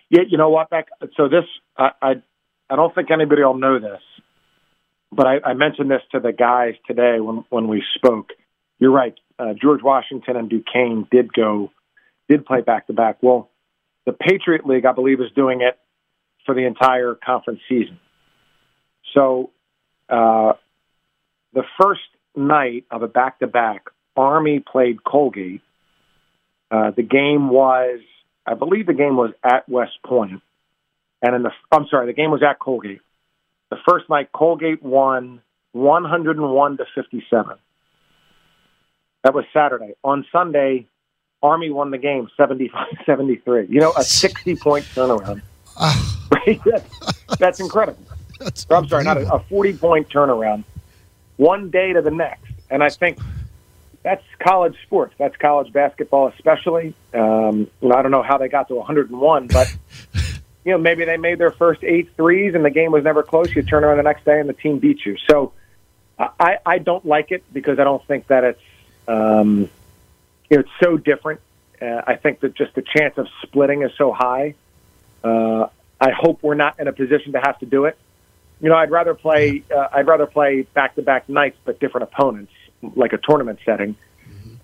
Yeah, 0.09 0.21
you 0.27 0.37
know 0.37 0.49
what, 0.49 0.69
Beck? 0.69 0.87
So 1.15 1.27
this 1.27 1.45
I, 1.77 1.91
I 2.01 2.11
I 2.69 2.75
don't 2.75 2.93
think 2.95 3.11
anybody 3.11 3.43
will 3.43 3.57
know 3.57 3.79
this, 3.79 4.01
but 5.11 5.27
I, 5.27 5.39
I 5.43 5.53
mentioned 5.53 5.91
this 5.91 6.01
to 6.13 6.19
the 6.19 6.31
guys 6.31 6.75
today 6.87 7.19
when 7.19 7.43
when 7.49 7.67
we 7.67 7.83
spoke. 7.95 8.31
You're 8.79 8.91
right. 8.91 9.13
Uh, 9.37 9.53
George 9.59 9.81
Washington 9.83 10.37
and 10.37 10.49
Duquesne 10.49 11.07
did 11.11 11.33
go 11.33 11.71
did 12.29 12.45
play 12.45 12.61
back 12.61 12.87
to 12.87 12.93
back. 12.93 13.17
Well, 13.21 13.49
the 14.05 14.13
Patriot 14.13 14.65
League, 14.65 14.85
I 14.85 14.93
believe, 14.93 15.19
is 15.19 15.31
doing 15.35 15.61
it 15.61 15.77
for 16.45 16.55
the 16.55 16.65
entire 16.65 17.15
conference 17.15 17.59
season. 17.67 17.99
So, 19.13 19.51
uh, 20.09 20.53
the 21.53 21.63
first 21.79 22.01
night 22.35 22.85
of 22.89 23.03
a 23.03 23.07
back 23.07 23.39
to 23.39 23.47
back, 23.47 23.85
Army 24.15 24.59
played 24.59 25.03
Colgate. 25.03 25.61
Uh, 26.69 26.91
the 26.95 27.03
game 27.03 27.49
was, 27.49 27.99
I 28.45 28.53
believe, 28.53 28.87
the 28.87 28.93
game 28.93 29.17
was 29.17 29.31
at 29.43 29.67
West 29.67 29.97
Point, 30.05 30.41
and 31.21 31.35
in 31.35 31.43
the 31.43 31.51
I'm 31.71 31.85
sorry, 31.91 32.07
the 32.07 32.13
game 32.13 32.31
was 32.31 32.41
at 32.41 32.59
Colgate. 32.59 33.01
The 33.71 33.77
first 33.87 34.09
night, 34.09 34.31
Colgate 34.33 34.83
won 34.83 35.41
101 35.71 36.77
to 36.77 36.85
57. 36.93 37.55
That 39.23 39.33
was 39.33 39.45
Saturday. 39.53 39.93
On 40.03 40.25
Sunday, 40.31 40.87
Army 41.41 41.69
won 41.69 41.89
the 41.89 41.97
game 41.97 42.29
75-73. 42.37 43.69
You 43.69 43.79
know, 43.79 43.91
a 43.91 44.01
60-point 44.01 44.85
turnaround. 44.93 45.41
that's, 46.65 47.37
that's 47.37 47.59
incredible. 47.61 48.03
That's 48.39 48.67
I'm 48.69 48.87
sorry, 48.89 49.05
not 49.05 49.17
a, 49.17 49.35
a 49.35 49.39
40-point 49.39 50.09
turnaround. 50.09 50.65
One 51.37 51.69
day 51.69 51.93
to 51.93 52.01
the 52.01 52.11
next. 52.11 52.51
And 52.69 52.83
I 52.83 52.89
think 52.89 53.19
that's 54.03 54.23
college 54.39 54.75
sports. 54.83 55.13
That's 55.17 55.35
college 55.37 55.71
basketball, 55.71 56.27
especially. 56.27 56.93
Um, 57.13 57.69
you 57.81 57.89
know, 57.89 57.95
I 57.95 58.01
don't 58.01 58.11
know 58.11 58.23
how 58.23 58.37
they 58.37 58.49
got 58.49 58.67
to 58.67 58.75
101, 58.75 59.47
but 59.47 59.73
you 60.63 60.71
know, 60.71 60.77
maybe 60.77 61.05
they 61.05 61.17
made 61.17 61.39
their 61.39 61.51
first 61.51 61.83
eight 61.83 62.15
threes 62.15 62.53
and 62.55 62.63
the 62.63 62.69
game 62.69 62.91
was 62.91 63.03
never 63.03 63.23
close. 63.23 63.53
You 63.55 63.63
turn 63.63 63.83
around 63.83 63.97
the 63.97 64.03
next 64.03 64.25
day 64.25 64.39
and 64.39 64.47
the 64.47 64.53
team 64.53 64.79
beats 64.79 65.05
you. 65.05 65.17
So 65.29 65.53
I, 66.19 66.59
I 66.65 66.77
don't 66.77 67.05
like 67.05 67.31
it 67.31 67.43
because 67.51 67.79
I 67.79 67.83
don't 67.83 68.05
think 68.05 68.27
that 68.27 68.43
it's 68.43 68.61
um, 69.07 69.69
you 70.49 70.57
know, 70.57 70.59
it's 70.59 70.69
so 70.81 70.97
different. 70.97 71.39
Uh, 71.81 72.01
I 72.05 72.15
think 72.15 72.41
that 72.41 72.53
just 72.53 72.75
the 72.75 72.83
chance 72.83 73.17
of 73.17 73.27
splitting 73.41 73.81
is 73.81 73.91
so 73.97 74.11
high. 74.11 74.53
Uh, 75.23 75.67
I 75.99 76.11
hope 76.11 76.43
we're 76.43 76.55
not 76.55 76.79
in 76.79 76.87
a 76.87 76.93
position 76.93 77.33
to 77.33 77.39
have 77.39 77.57
to 77.59 77.65
do 77.65 77.85
it. 77.85 77.97
You 78.59 78.69
know, 78.69 78.75
I'd 78.75 78.91
rather 78.91 79.15
play. 79.15 79.63
Uh, 79.75 79.87
I'd 79.91 80.07
rather 80.07 80.27
play 80.27 80.61
back-to-back 80.61 81.29
nights, 81.29 81.57
but 81.65 81.79
different 81.79 82.03
opponents, 82.03 82.51
like 82.95 83.13
a 83.13 83.17
tournament 83.17 83.59
setting. 83.65 83.95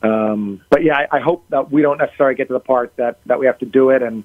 Um, 0.03 0.61
but 0.69 0.83
yeah, 0.83 0.97
I, 0.97 1.17
I 1.17 1.19
hope 1.19 1.45
that 1.49 1.71
we 1.71 1.81
don't 1.81 1.97
necessarily 1.97 2.35
get 2.35 2.47
to 2.49 2.53
the 2.53 2.59
part 2.59 2.95
that 2.97 3.19
that 3.25 3.39
we 3.39 3.47
have 3.47 3.57
to 3.59 3.65
do 3.65 3.89
it. 3.89 4.03
And 4.03 4.23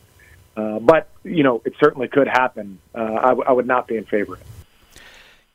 uh, 0.56 0.78
but 0.78 1.09
you 1.25 1.42
know, 1.42 1.62
it 1.64 1.75
certainly 1.80 2.09
could 2.09 2.28
happen. 2.28 2.78
Uh, 2.94 2.99
I, 2.99 3.28
w- 3.28 3.44
I 3.47 3.52
would 3.52 3.66
not 3.66 3.87
be 3.87 3.97
in 3.97 4.04
favor 4.04 4.35
of 4.35 4.40
it. 4.40 4.47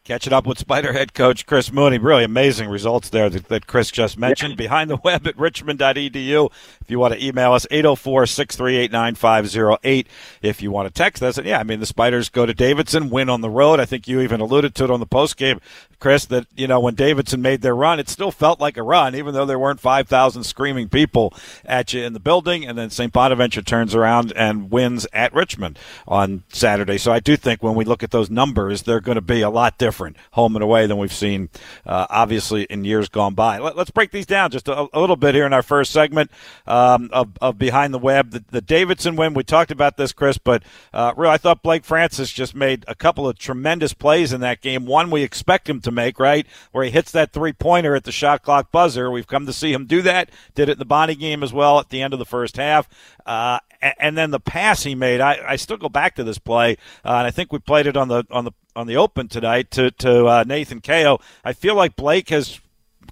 Catching 0.03 0.31
up 0.31 0.47
with 0.47 0.57
Spider 0.57 0.93
head 0.93 1.13
coach 1.13 1.45
Chris 1.45 1.69
Mooney. 1.69 1.97
Really 1.97 2.23
amazing 2.23 2.69
results 2.69 3.09
there 3.09 3.29
that, 3.29 3.49
that 3.49 3.67
Chris 3.67 3.91
just 3.91 4.17
mentioned. 4.17 4.55
Behind 4.55 4.89
the 4.89 4.95
web 4.95 5.27
at 5.27 5.37
richmond.edu. 5.37 6.49
If 6.87 6.91
you 6.91 6.99
want 6.99 7.15
to 7.15 7.25
email 7.25 7.51
us, 7.51 7.67
804 7.69 8.27
638 8.27 8.93
9508. 8.93 10.07
If 10.41 10.61
you 10.61 10.71
want 10.71 10.87
to 10.87 10.93
text 10.93 11.21
us, 11.21 11.37
and 11.37 11.45
yeah, 11.45 11.59
I 11.59 11.63
mean, 11.63 11.81
the 11.81 11.85
Spiders 11.85 12.29
go 12.29 12.45
to 12.45 12.53
Davidson, 12.53 13.09
win 13.09 13.29
on 13.29 13.41
the 13.41 13.49
road. 13.49 13.81
I 13.81 13.85
think 13.85 14.07
you 14.07 14.21
even 14.21 14.39
alluded 14.39 14.73
to 14.75 14.85
it 14.85 14.89
on 14.89 15.01
the 15.01 15.05
post 15.05 15.35
game, 15.35 15.59
Chris, 15.99 16.25
that, 16.25 16.45
you 16.55 16.67
know, 16.67 16.79
when 16.79 16.93
Davidson 16.93 17.41
made 17.41 17.61
their 17.61 17.75
run, 17.75 17.99
it 17.99 18.07
still 18.07 18.31
felt 18.31 18.59
like 18.59 18.77
a 18.77 18.83
run, 18.83 19.15
even 19.15 19.33
though 19.33 19.47
there 19.47 19.57
weren't 19.57 19.79
5,000 19.79 20.43
screaming 20.43 20.89
people 20.89 21.33
at 21.65 21.91
you 21.91 22.03
in 22.03 22.13
the 22.13 22.19
building. 22.19 22.65
And 22.65 22.77
then 22.77 22.91
St. 22.91 23.11
Bonaventure 23.11 23.63
turns 23.63 23.95
around 23.95 24.31
and 24.35 24.69
wins 24.69 25.07
at 25.11 25.33
Richmond 25.33 25.79
on 26.07 26.43
Saturday. 26.49 26.99
So 26.99 27.11
I 27.11 27.19
do 27.19 27.35
think 27.35 27.63
when 27.63 27.73
we 27.73 27.83
look 27.83 28.03
at 28.03 28.11
those 28.11 28.29
numbers, 28.29 28.83
they're 28.83 29.01
going 29.01 29.15
to 29.15 29.21
be 29.21 29.41
a 29.41 29.49
lot 29.49 29.79
different 29.79 30.17
home 30.31 30.55
and 30.55 30.63
away 30.63 30.85
than 30.85 30.97
we've 30.97 31.11
seen, 31.11 31.49
uh, 31.85 32.05
obviously, 32.11 32.63
in 32.65 32.85
years 32.85 33.09
gone 33.09 33.33
by. 33.33 33.57
Let, 33.57 33.77
us 33.77 33.89
break 33.89 34.11
these 34.11 34.27
down 34.27 34.51
just 34.51 34.67
a, 34.67 34.87
a, 34.93 34.99
little 34.99 35.15
bit 35.15 35.33
here 35.33 35.47
in 35.47 35.53
our 35.53 35.63
first 35.63 35.91
segment 35.91 36.29
um, 36.77 37.09
of, 37.11 37.29
of 37.41 37.57
Behind 37.57 37.93
the 37.93 37.99
Web. 37.99 38.31
The, 38.31 38.43
the, 38.49 38.61
Davidson 38.61 39.15
win, 39.15 39.33
we 39.33 39.43
talked 39.43 39.71
about 39.71 39.97
this, 39.97 40.11
Chris, 40.11 40.37
but 40.37 40.63
uh, 40.93 41.13
really, 41.15 41.33
I 41.33 41.37
thought 41.37 41.63
Blake 41.63 41.85
Francis 41.85 42.31
just 42.31 42.55
made 42.55 42.85
a 42.87 42.95
couple 42.95 43.27
of 43.27 43.37
tremendous 43.37 43.93
plays 43.93 44.33
in 44.33 44.41
that 44.41 44.61
game. 44.61 44.85
One 44.85 45.09
we 45.09 45.23
expect 45.23 45.69
him 45.69 45.81
to 45.81 45.91
make, 45.91 46.19
right, 46.19 46.45
where 46.71 46.83
he 46.83 46.91
hits 46.91 47.11
that 47.11 47.31
three 47.31 47.53
pointer 47.53 47.95
at 47.95 48.03
the 48.03 48.11
shot 48.11 48.43
clock 48.43 48.71
buzzer. 48.71 49.09
We've 49.09 49.27
come 49.27 49.45
to 49.45 49.53
see 49.53 49.73
him 49.73 49.85
do 49.85 50.01
that. 50.03 50.29
Did 50.55 50.69
it 50.69 50.73
in 50.73 50.79
the 50.79 50.85
Bonnie 50.85 51.15
game 51.15 51.43
as 51.43 51.53
well 51.53 51.79
at 51.79 51.89
the 51.89 52.01
end 52.01 52.13
of 52.13 52.19
the 52.19 52.25
first 52.25 52.57
half. 52.57 52.87
Uh, 53.25 53.59
and 53.99 54.17
then 54.17 54.31
the 54.31 54.39
pass 54.39 54.83
he 54.83 54.95
made, 54.95 55.21
I, 55.21 55.39
I 55.47 55.55
still 55.55 55.77
go 55.77 55.89
back 55.89 56.15
to 56.15 56.23
this 56.23 56.39
play, 56.39 56.77
uh, 57.05 57.17
and 57.17 57.27
I 57.27 57.31
think 57.31 57.51
we 57.51 57.59
played 57.59 57.87
it 57.87 57.95
on 57.95 58.07
the 58.07 58.23
on 58.31 58.45
the 58.45 58.51
on 58.75 58.87
the 58.87 58.97
open 58.97 59.27
tonight 59.27 59.69
to 59.71 59.91
to 59.91 60.25
uh, 60.25 60.43
Nathan 60.47 60.81
Cayo. 60.81 61.19
I 61.43 61.53
feel 61.53 61.75
like 61.75 61.95
Blake 61.95 62.29
has 62.29 62.59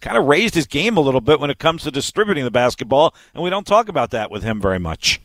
kind 0.05 0.17
of 0.17 0.25
raised 0.25 0.53
his 0.53 0.67
game 0.67 0.97
a 0.97 1.01
little 1.01 1.19
bit 1.19 1.39
when 1.39 1.49
it 1.49 1.57
comes 1.57 1.83
to 1.83 1.91
distributing 1.91 2.43
the 2.43 2.51
basketball, 2.51 3.15
and 3.33 3.43
we 3.43 3.49
don't 3.49 3.65
talk 3.65 3.89
about 3.89 4.11
that 4.11 4.29
with 4.29 4.43
him 4.43 4.61
very 4.61 4.77
much. 4.77 5.19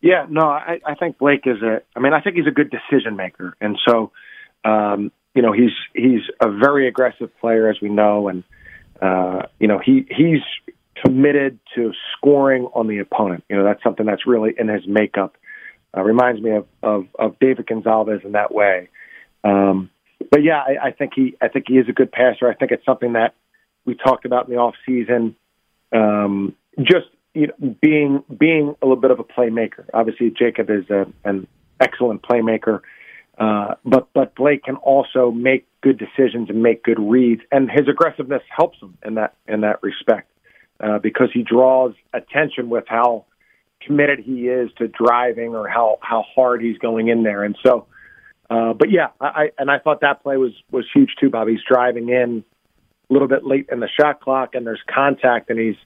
Yeah, 0.00 0.26
no, 0.30 0.42
I, 0.42 0.80
I 0.86 0.94
think 0.94 1.18
Blake 1.18 1.42
is 1.46 1.60
a. 1.60 1.82
I 1.96 2.00
mean, 2.00 2.12
I 2.12 2.20
think 2.20 2.36
he's 2.36 2.46
a 2.46 2.52
good 2.52 2.70
decision 2.70 3.16
maker, 3.16 3.56
and 3.60 3.76
so 3.86 4.12
um, 4.64 5.10
you 5.34 5.42
know 5.42 5.52
he's 5.52 5.72
he's 5.92 6.20
a 6.40 6.50
very 6.50 6.86
aggressive 6.86 7.36
player, 7.40 7.68
as 7.68 7.80
we 7.82 7.88
know, 7.88 8.28
and 8.28 8.44
uh, 9.02 9.46
you 9.58 9.66
know 9.66 9.80
he 9.84 10.06
he's 10.08 10.42
committed 11.04 11.58
to 11.74 11.92
scoring 12.16 12.68
on 12.74 12.86
the 12.86 12.98
opponent. 12.98 13.42
You 13.48 13.56
know, 13.56 13.64
that's 13.64 13.82
something 13.82 14.06
that's 14.06 14.26
really 14.26 14.54
in 14.56 14.68
his 14.68 14.86
makeup. 14.86 15.36
Uh, 15.96 16.02
reminds 16.02 16.40
me 16.40 16.50
of, 16.50 16.66
of, 16.82 17.06
of 17.18 17.38
David 17.38 17.66
Gonzalvez 17.68 18.22
in 18.24 18.32
that 18.32 18.52
way. 18.52 18.88
Um, 19.44 19.90
but 20.30 20.42
yeah, 20.42 20.58
I, 20.58 20.88
I 20.88 20.90
think 20.90 21.12
he 21.14 21.36
I 21.40 21.48
think 21.48 21.66
he 21.68 21.74
is 21.74 21.88
a 21.88 21.92
good 21.92 22.12
passer. 22.12 22.48
I 22.48 22.54
think 22.54 22.72
it's 22.72 22.84
something 22.84 23.12
that 23.14 23.34
we 23.84 23.94
talked 23.94 24.24
about 24.24 24.48
in 24.48 24.54
the 24.54 24.60
off 24.60 24.74
season. 24.86 25.36
Um, 25.92 26.54
just 26.78 27.06
you 27.34 27.48
know, 27.48 27.76
being 27.80 28.24
being 28.38 28.74
a 28.80 28.86
little 28.86 29.00
bit 29.00 29.10
of 29.10 29.18
a 29.18 29.24
playmaker. 29.24 29.84
Obviously, 29.92 30.30
Jacob 30.30 30.70
is 30.70 30.88
a, 30.88 31.06
an 31.24 31.46
excellent 31.80 32.22
playmaker, 32.22 32.80
uh, 33.38 33.74
but 33.84 34.08
but 34.14 34.34
Blake 34.34 34.64
can 34.64 34.76
also 34.76 35.30
make 35.30 35.66
good 35.82 35.98
decisions 35.98 36.48
and 36.48 36.62
make 36.62 36.82
good 36.82 36.98
reads, 37.00 37.42
and 37.50 37.70
his 37.70 37.88
aggressiveness 37.88 38.42
helps 38.48 38.80
him 38.80 38.96
in 39.04 39.14
that 39.14 39.34
in 39.46 39.62
that 39.62 39.82
respect 39.82 40.30
uh, 40.80 40.98
because 40.98 41.28
he 41.34 41.42
draws 41.42 41.94
attention 42.12 42.70
with 42.70 42.84
how 42.86 43.26
committed 43.80 44.20
he 44.20 44.48
is 44.48 44.70
to 44.78 44.88
driving 44.88 45.54
or 45.54 45.68
how 45.68 45.98
how 46.00 46.24
hard 46.34 46.62
he's 46.62 46.78
going 46.78 47.08
in 47.08 47.22
there, 47.22 47.44
and 47.44 47.56
so. 47.64 47.86
Uh, 48.50 48.74
but 48.74 48.90
yeah, 48.90 49.08
I, 49.22 49.26
I 49.26 49.50
and 49.58 49.70
I 49.70 49.78
thought 49.78 50.02
that 50.02 50.22
play 50.22 50.36
was 50.36 50.52
was 50.70 50.84
huge 50.94 51.14
too, 51.18 51.30
Bob. 51.30 51.48
He's 51.48 51.62
driving 51.66 52.10
in 52.10 52.44
a 53.08 53.12
little 53.12 53.28
bit 53.28 53.44
late 53.44 53.68
in 53.70 53.80
the 53.80 53.88
shot 53.88 54.20
clock, 54.20 54.54
and 54.54 54.66
there's 54.66 54.82
contact, 54.92 55.50
and 55.50 55.58
he's 55.58 55.76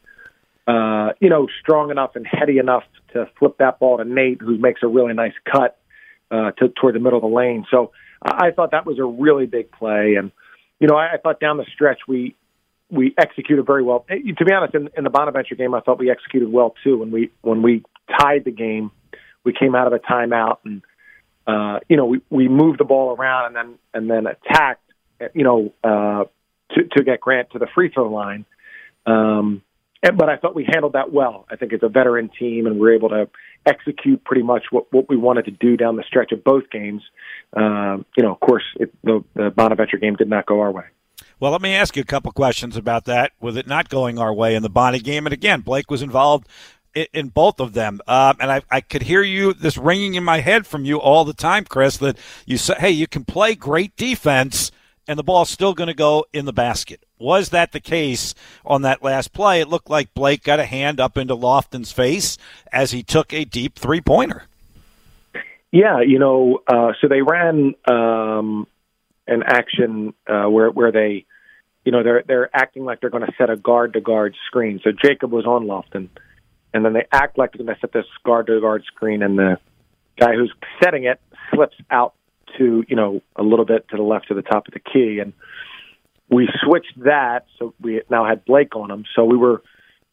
uh, 0.66 1.10
you 1.20 1.28
know 1.28 1.48
strong 1.60 1.90
enough 1.90 2.16
and 2.16 2.26
heady 2.26 2.58
enough 2.58 2.84
to 3.12 3.28
flip 3.38 3.56
that 3.58 3.78
ball 3.78 3.98
to 3.98 4.04
Nate, 4.04 4.40
who 4.40 4.58
makes 4.58 4.82
a 4.82 4.88
really 4.88 5.14
nice 5.14 5.32
cut 5.50 5.78
uh, 6.30 6.52
to 6.52 6.68
toward 6.68 6.94
the 6.94 7.00
middle 7.00 7.18
of 7.18 7.22
the 7.22 7.34
lane. 7.34 7.64
So 7.70 7.92
I, 8.22 8.48
I 8.48 8.50
thought 8.50 8.72
that 8.72 8.86
was 8.86 8.98
a 8.98 9.04
really 9.04 9.46
big 9.46 9.70
play, 9.72 10.14
and 10.16 10.30
you 10.80 10.88
know 10.88 10.96
I, 10.96 11.14
I 11.14 11.16
thought 11.18 11.40
down 11.40 11.56
the 11.56 11.66
stretch 11.72 12.00
we 12.06 12.36
we 12.90 13.14
executed 13.18 13.66
very 13.66 13.82
well. 13.82 14.06
To 14.08 14.44
be 14.44 14.52
honest, 14.52 14.74
in, 14.74 14.88
in 14.96 15.04
the 15.04 15.10
Bonaventure 15.10 15.54
game, 15.54 15.74
I 15.74 15.80
thought 15.80 15.98
we 15.98 16.10
executed 16.10 16.50
well 16.50 16.74
too. 16.82 16.98
When 16.98 17.10
we 17.10 17.30
when 17.42 17.62
we 17.62 17.84
tied 18.18 18.44
the 18.44 18.50
game, 18.50 18.90
we 19.44 19.52
came 19.52 19.74
out 19.74 19.86
of 19.86 19.92
a 19.92 19.98
timeout 19.98 20.58
and 20.64 20.82
uh, 21.46 21.80
you 21.88 21.96
know 21.96 22.06
we 22.06 22.20
we 22.30 22.48
moved 22.48 22.78
the 22.78 22.84
ball 22.84 23.16
around 23.16 23.46
and 23.46 23.56
then 23.56 23.78
and 23.94 24.10
then 24.10 24.26
attacked 24.26 24.82
you 25.34 25.44
know 25.44 25.72
uh, 25.82 26.24
to 26.74 26.84
to 26.96 27.04
get 27.04 27.20
Grant 27.20 27.50
to 27.50 27.58
the 27.58 27.68
free 27.74 27.90
throw 27.90 28.10
line. 28.10 28.44
Um, 29.06 29.62
and, 30.02 30.16
but 30.16 30.28
I 30.28 30.36
thought 30.36 30.54
we 30.54 30.64
handled 30.64 30.92
that 30.92 31.12
well. 31.12 31.46
I 31.50 31.56
think 31.56 31.72
it's 31.72 31.82
a 31.82 31.88
veteran 31.88 32.30
team, 32.38 32.66
and 32.66 32.78
we're 32.78 32.94
able 32.94 33.08
to 33.08 33.28
execute 33.66 34.24
pretty 34.24 34.42
much 34.42 34.66
what, 34.70 34.92
what 34.92 35.08
we 35.08 35.16
wanted 35.16 35.46
to 35.46 35.50
do 35.50 35.76
down 35.76 35.96
the 35.96 36.04
stretch 36.06 36.30
of 36.30 36.44
both 36.44 36.70
games. 36.70 37.02
Um, 37.56 38.06
you 38.16 38.22
know, 38.22 38.32
of 38.32 38.40
course, 38.40 38.62
it, 38.76 38.94
the, 39.02 39.24
the 39.34 39.50
Bonaventure 39.50 39.96
game 39.96 40.14
did 40.14 40.28
not 40.28 40.46
go 40.46 40.60
our 40.60 40.70
way. 40.70 40.84
Well, 41.40 41.52
let 41.52 41.62
me 41.62 41.74
ask 41.74 41.96
you 41.96 42.02
a 42.02 42.06
couple 42.06 42.30
questions 42.32 42.76
about 42.76 43.06
that. 43.06 43.32
With 43.40 43.56
it 43.56 43.66
not 43.66 43.88
going 43.88 44.18
our 44.18 44.32
way 44.32 44.54
in 44.54 44.62
the 44.62 44.70
Bonnie 44.70 45.00
game, 45.00 45.26
and 45.26 45.32
again, 45.32 45.62
Blake 45.62 45.90
was 45.90 46.02
involved 46.02 46.48
in, 46.94 47.06
in 47.12 47.28
both 47.28 47.58
of 47.58 47.72
them, 47.72 48.00
um, 48.06 48.36
and 48.40 48.52
I, 48.52 48.62
I 48.70 48.80
could 48.80 49.02
hear 49.02 49.22
you 49.22 49.52
this 49.52 49.76
ringing 49.76 50.14
in 50.14 50.22
my 50.22 50.40
head 50.40 50.66
from 50.66 50.84
you 50.84 51.00
all 51.00 51.24
the 51.24 51.34
time, 51.34 51.64
Chris. 51.64 51.96
That 51.96 52.18
you 52.46 52.56
say, 52.56 52.74
"Hey, 52.78 52.90
you 52.90 53.08
can 53.08 53.24
play 53.24 53.56
great 53.56 53.96
defense." 53.96 54.70
And 55.08 55.18
the 55.18 55.24
ball's 55.24 55.48
still 55.48 55.72
going 55.72 55.88
to 55.88 55.94
go 55.94 56.26
in 56.34 56.44
the 56.44 56.52
basket. 56.52 57.02
Was 57.18 57.48
that 57.48 57.72
the 57.72 57.80
case 57.80 58.34
on 58.64 58.82
that 58.82 59.02
last 59.02 59.32
play? 59.32 59.62
It 59.62 59.68
looked 59.68 59.88
like 59.88 60.12
Blake 60.12 60.44
got 60.44 60.60
a 60.60 60.66
hand 60.66 61.00
up 61.00 61.16
into 61.16 61.34
Lofton's 61.34 61.90
face 61.90 62.36
as 62.70 62.92
he 62.92 63.02
took 63.02 63.32
a 63.32 63.46
deep 63.46 63.78
three 63.78 64.02
pointer. 64.02 64.44
Yeah, 65.72 66.02
you 66.02 66.18
know, 66.18 66.60
uh, 66.66 66.92
so 67.00 67.08
they 67.08 67.22
ran 67.22 67.74
um, 67.90 68.66
an 69.26 69.42
action 69.44 70.14
uh, 70.26 70.44
where 70.44 70.70
where 70.70 70.92
they, 70.92 71.24
you 71.84 71.92
know, 71.92 72.02
they're 72.02 72.22
they're 72.26 72.50
acting 72.54 72.84
like 72.84 73.00
they're 73.00 73.10
going 73.10 73.26
to 73.26 73.32
set 73.38 73.50
a 73.50 73.56
guard 73.56 73.94
to 73.94 74.00
guard 74.00 74.34
screen. 74.46 74.80
So 74.84 74.90
Jacob 74.92 75.32
was 75.32 75.46
on 75.46 75.66
Lofton, 75.66 76.08
and 76.72 76.84
then 76.84 76.92
they 76.92 77.06
act 77.12 77.38
like 77.38 77.52
they're 77.52 77.64
going 77.64 77.74
to 77.74 77.80
set 77.80 77.92
this 77.92 78.06
guard 78.24 78.46
to 78.46 78.60
guard 78.60 78.84
screen, 78.86 79.22
and 79.22 79.38
the 79.38 79.58
guy 80.18 80.34
who's 80.34 80.52
setting 80.82 81.04
it 81.04 81.20
slips 81.52 81.76
out 81.90 82.14
to 82.56 82.84
you 82.88 82.96
know 82.96 83.20
a 83.36 83.42
little 83.42 83.64
bit 83.64 83.88
to 83.90 83.96
the 83.96 84.02
left 84.02 84.30
of 84.30 84.36
the 84.36 84.42
top 84.42 84.68
of 84.68 84.74
the 84.74 84.80
key, 84.80 85.18
and 85.20 85.32
we 86.30 86.48
switched 86.62 86.98
that 87.04 87.46
so 87.58 87.74
we 87.80 88.02
now 88.10 88.26
had 88.26 88.44
Blake 88.44 88.76
on 88.76 88.90
him. 88.90 89.04
So 89.14 89.24
we 89.24 89.36
were 89.36 89.62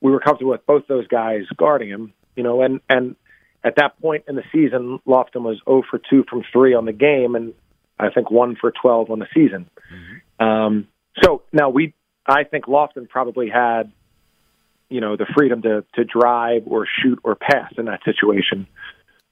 we 0.02 0.12
were 0.12 0.20
comfortable 0.20 0.52
with 0.52 0.66
both 0.66 0.88
those 0.88 1.08
guys 1.08 1.44
guarding 1.58 1.90
him, 1.90 2.14
you 2.36 2.44
know, 2.44 2.62
and 2.62 2.82
and 2.90 3.16
at 3.64 3.78
that 3.78 4.00
point 4.00 4.26
in 4.28 4.36
the 4.36 4.44
season, 4.54 5.00
Lofton 5.08 5.42
was 5.42 5.60
0 5.66 5.82
for 5.90 6.00
2 6.10 6.26
from 6.30 6.44
3 6.54 6.76
on 6.76 6.86
the 6.86 6.94
game, 6.94 7.34
and 7.34 7.54
I 8.00 8.10
think 8.12 8.30
1 8.30 8.58
for 8.62 8.72
12 8.72 9.10
on 9.10 9.20
the 9.20 9.26
season. 9.34 9.68
Mm-hmm. 9.92 10.46
Um, 10.46 10.88
so 11.24 11.42
now 11.52 11.70
we, 11.70 11.96
I 12.28 12.44
think 12.44 12.66
Lofton 12.66 13.10
probably 13.10 13.50
had, 13.50 13.92
you 14.88 15.02
know, 15.02 15.18
the 15.18 15.26
freedom 15.36 15.64
to 15.64 15.84
to 15.96 16.04
drive 16.04 16.64
or 16.68 16.86
shoot 17.02 17.20
or 17.24 17.36
pass 17.36 17.74
in 17.78 17.86
that 17.86 18.02
situation. 18.06 18.68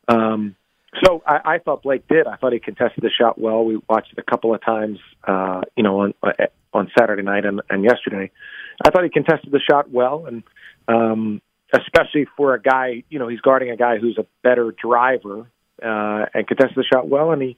Um, 0.07 0.55
So 1.01 1.23
I, 1.25 1.55
I 1.55 1.57
thought 1.59 1.83
Blake 1.83 2.07
did. 2.07 2.27
I 2.27 2.35
thought 2.35 2.53
he 2.53 2.59
contested 2.59 3.03
the 3.03 3.09
shot 3.09 3.39
well. 3.39 3.63
We 3.65 3.79
watched 3.89 4.11
it 4.11 4.19
a 4.19 4.29
couple 4.29 4.53
of 4.53 4.63
times, 4.63 4.99
uh, 5.27 5.61
you 5.75 5.83
know, 5.83 6.01
on 6.01 6.13
uh, 6.21 6.31
on 6.73 6.91
Saturday 6.97 7.23
night 7.23 7.45
and, 7.45 7.61
and 7.69 7.83
yesterday. 7.83 8.31
I 8.85 8.89
thought 8.89 9.03
he 9.03 9.09
contested 9.09 9.51
the 9.51 9.59
shot 9.59 9.89
well, 9.91 10.25
and 10.25 10.43
um, 10.87 11.41
especially 11.73 12.27
for 12.37 12.53
a 12.53 12.61
guy, 12.61 13.03
you 13.09 13.19
know, 13.19 13.27
he's 13.27 13.41
guarding 13.41 13.71
a 13.71 13.77
guy 13.77 13.97
who's 13.97 14.17
a 14.17 14.25
better 14.43 14.71
driver 14.71 15.47
uh, 15.81 16.25
and 16.33 16.47
contested 16.47 16.75
the 16.75 16.83
shot 16.83 17.07
well, 17.07 17.31
and 17.31 17.41
he 17.41 17.57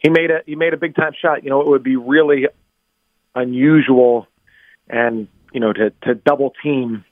he 0.00 0.10
made 0.10 0.30
a 0.30 0.40
he 0.44 0.56
made 0.56 0.74
a 0.74 0.78
big 0.78 0.96
time 0.96 1.12
shot. 1.20 1.44
You 1.44 1.50
know, 1.50 1.60
it 1.60 1.68
would 1.68 1.84
be 1.84 1.96
really 1.96 2.46
unusual, 3.34 4.26
and 4.88 5.28
you 5.52 5.60
know, 5.60 5.72
to 5.72 5.90
to 6.02 6.14
double 6.14 6.52
team 6.62 7.04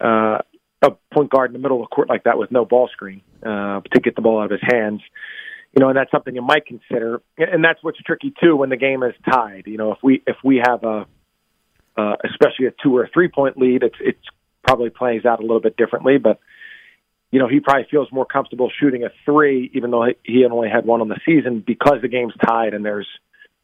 uh, 0.00 0.38
a 0.82 0.90
point 1.12 1.30
guard 1.30 1.50
in 1.50 1.52
the 1.52 1.60
middle 1.60 1.82
of 1.82 1.88
the 1.88 1.94
court 1.94 2.08
like 2.08 2.24
that 2.24 2.38
with 2.38 2.50
no 2.50 2.64
ball 2.64 2.88
screen 2.88 3.22
uh, 3.44 3.80
to 3.92 4.00
get 4.00 4.16
the 4.16 4.22
ball 4.22 4.40
out 4.40 4.52
of 4.52 4.60
his 4.60 4.60
hands. 4.62 5.00
You 5.72 5.80
know, 5.80 5.88
and 5.88 5.96
that's 5.96 6.10
something 6.10 6.34
you 6.34 6.42
might 6.42 6.66
consider, 6.66 7.22
and 7.38 7.64
that's 7.64 7.78
what's 7.82 7.98
tricky 7.98 8.34
too 8.42 8.56
when 8.56 8.70
the 8.70 8.76
game 8.76 9.04
is 9.04 9.14
tied. 9.30 9.64
You 9.66 9.76
know, 9.76 9.92
if 9.92 9.98
we 10.02 10.22
if 10.26 10.36
we 10.42 10.60
have 10.64 10.82
a 10.82 11.06
uh, 11.96 12.16
especially 12.24 12.66
a 12.66 12.72
two 12.82 12.96
or 12.96 13.08
three 13.12 13.28
point 13.28 13.56
lead, 13.56 13.82
it's 13.82 13.96
it's 14.00 14.24
probably 14.66 14.90
plays 14.90 15.24
out 15.24 15.38
a 15.38 15.42
little 15.42 15.60
bit 15.60 15.76
differently. 15.76 16.18
But 16.18 16.40
you 17.30 17.38
know, 17.38 17.46
he 17.46 17.60
probably 17.60 17.86
feels 17.90 18.10
more 18.10 18.26
comfortable 18.26 18.70
shooting 18.80 19.04
a 19.04 19.10
three, 19.24 19.70
even 19.74 19.90
though 19.90 20.06
he 20.24 20.44
only 20.44 20.68
had 20.68 20.84
one 20.84 21.00
on 21.00 21.08
the 21.08 21.20
season, 21.24 21.62
because 21.64 22.02
the 22.02 22.08
game's 22.08 22.34
tied 22.44 22.74
and 22.74 22.84
there's 22.84 23.06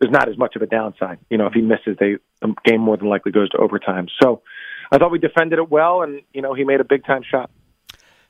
there's 0.00 0.12
not 0.12 0.28
as 0.28 0.36
much 0.36 0.56
of 0.56 0.62
a 0.62 0.66
downside. 0.66 1.18
You 1.30 1.38
know, 1.38 1.46
if 1.46 1.54
he 1.54 1.62
misses, 1.62 1.96
they 1.98 2.16
the 2.40 2.54
game 2.64 2.80
more 2.80 2.96
than 2.96 3.08
likely 3.08 3.32
goes 3.32 3.48
to 3.50 3.58
overtime. 3.58 4.06
So 4.22 4.42
I 4.92 4.98
thought 4.98 5.10
we 5.10 5.18
defended 5.18 5.58
it 5.58 5.70
well, 5.70 6.02
and 6.02 6.22
you 6.32 6.42
know, 6.42 6.54
he 6.54 6.64
made 6.64 6.80
a 6.80 6.84
big 6.84 7.04
time 7.04 7.22
shot. 7.28 7.50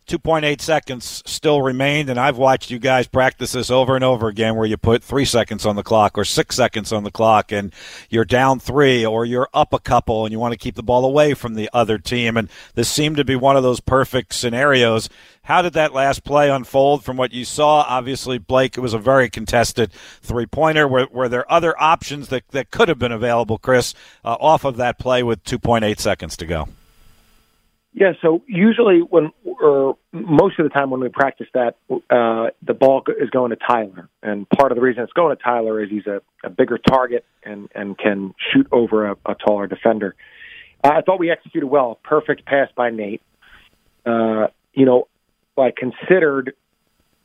2.8 0.07 0.61
seconds 0.61 1.23
still 1.27 1.63
remained, 1.63 2.09
and 2.09 2.19
I've 2.19 2.39
watched 2.39 2.71
you 2.71 2.79
guys 2.79 3.09
practice 3.09 3.53
this 3.53 3.71
over 3.71 3.97
and 3.97 4.05
over 4.05 4.29
again 4.29 4.55
where 4.55 4.67
you 4.67 4.77
put 4.77 5.03
three 5.03 5.25
seconds 5.25 5.67
on 5.67 5.75
the 5.75 5.83
clock 5.83 6.17
or 6.17 6.25
six 6.25 6.55
seconds 6.55 6.93
on 6.93 7.03
the 7.03 7.11
clock, 7.11 7.51
and 7.51 7.73
you're 8.09 8.25
down 8.25 8.61
three 8.61 9.05
or 9.05 9.25
you're 9.25 9.49
up 9.53 9.73
a 9.73 9.81
couple 9.81 10.25
and 10.25 10.33
you 10.33 10.39
want 10.39 10.53
to 10.53 10.59
keep 10.59 10.77
the 10.77 10.83
ball 10.83 11.05
away 11.05 11.35
from 11.35 11.55
the 11.55 11.69
other 11.73 11.99
team. 11.99 12.37
And 12.37 12.49
this 12.75 12.89
seemed 12.89 13.17
to 13.17 13.25
be 13.25 13.35
one 13.35 13.57
of 13.57 13.65
those 13.65 13.81
perfect 13.81 14.33
scenarios. 14.33 15.09
How 15.43 15.61
did 15.61 15.73
that 15.73 15.93
last 15.93 16.23
play 16.23 16.51
unfold 16.51 17.05
from 17.05 17.17
what 17.17 17.33
you 17.33 17.45
saw? 17.45 17.85
Obviously, 17.89 18.39
Blake, 18.39 18.77
it 18.77 18.81
was 18.81 18.95
a 18.95 18.99
very 18.99 19.29
contested 19.29 19.93
three 20.23 20.47
pointer. 20.47 20.87
Were, 20.87 21.09
were 21.11 21.29
there 21.29 21.51
other 21.51 21.75
options 21.83 22.29
that, 22.29 22.49
that 22.51 22.71
could 22.71 22.89
have 22.89 22.99
been 23.01 23.13
available, 23.13 23.59
Chris, 23.59 23.93
uh, 24.25 24.37
off 24.39 24.65
of 24.65 24.77
that 24.77 25.01
play 25.01 25.25
with 25.25 25.43
2.8 25.43 25.99
seconds 25.99 26.37
to 26.37 26.47
go? 26.47 26.69
Yeah, 27.99 28.13
so 28.21 28.43
usually 28.47 28.99
when, 28.99 29.33
or 29.43 29.97
most 30.13 30.59
of 30.59 30.65
the 30.65 30.69
time 30.69 30.91
when 30.91 31.01
we 31.01 31.09
practice 31.09 31.47
that, 31.55 31.77
uh, 31.91 32.51
the 32.63 32.75
ball 32.75 33.03
is 33.19 33.31
going 33.31 33.53
to 33.53 33.57
Tyler, 33.57 34.11
and 34.23 34.47
part 34.51 34.71
of 34.71 34.77
the 34.77 34.83
reason 34.83 35.03
it's 35.03 35.15
going 35.15 35.35
to 35.35 35.43
Tyler 35.43 35.83
is 35.83 35.89
he's 35.89 36.07
a, 36.07 36.21
a 36.45 36.51
bigger 36.51 36.77
target 36.77 37.25
and 37.43 37.71
and 37.75 37.97
can 37.97 38.35
shoot 38.53 38.67
over 38.71 39.07
a, 39.07 39.17
a 39.25 39.35
taller 39.35 39.67
defender. 39.67 40.15
I 40.85 41.01
thought 41.01 41.19
we 41.19 41.31
executed 41.31 41.69
well. 41.69 41.99
Perfect 42.05 42.45
pass 42.45 42.69
by 42.77 42.91
Nate. 42.91 43.23
Uh, 44.05 44.49
you 44.75 44.85
know, 44.85 45.09
I 45.57 45.73
considered 45.75 46.53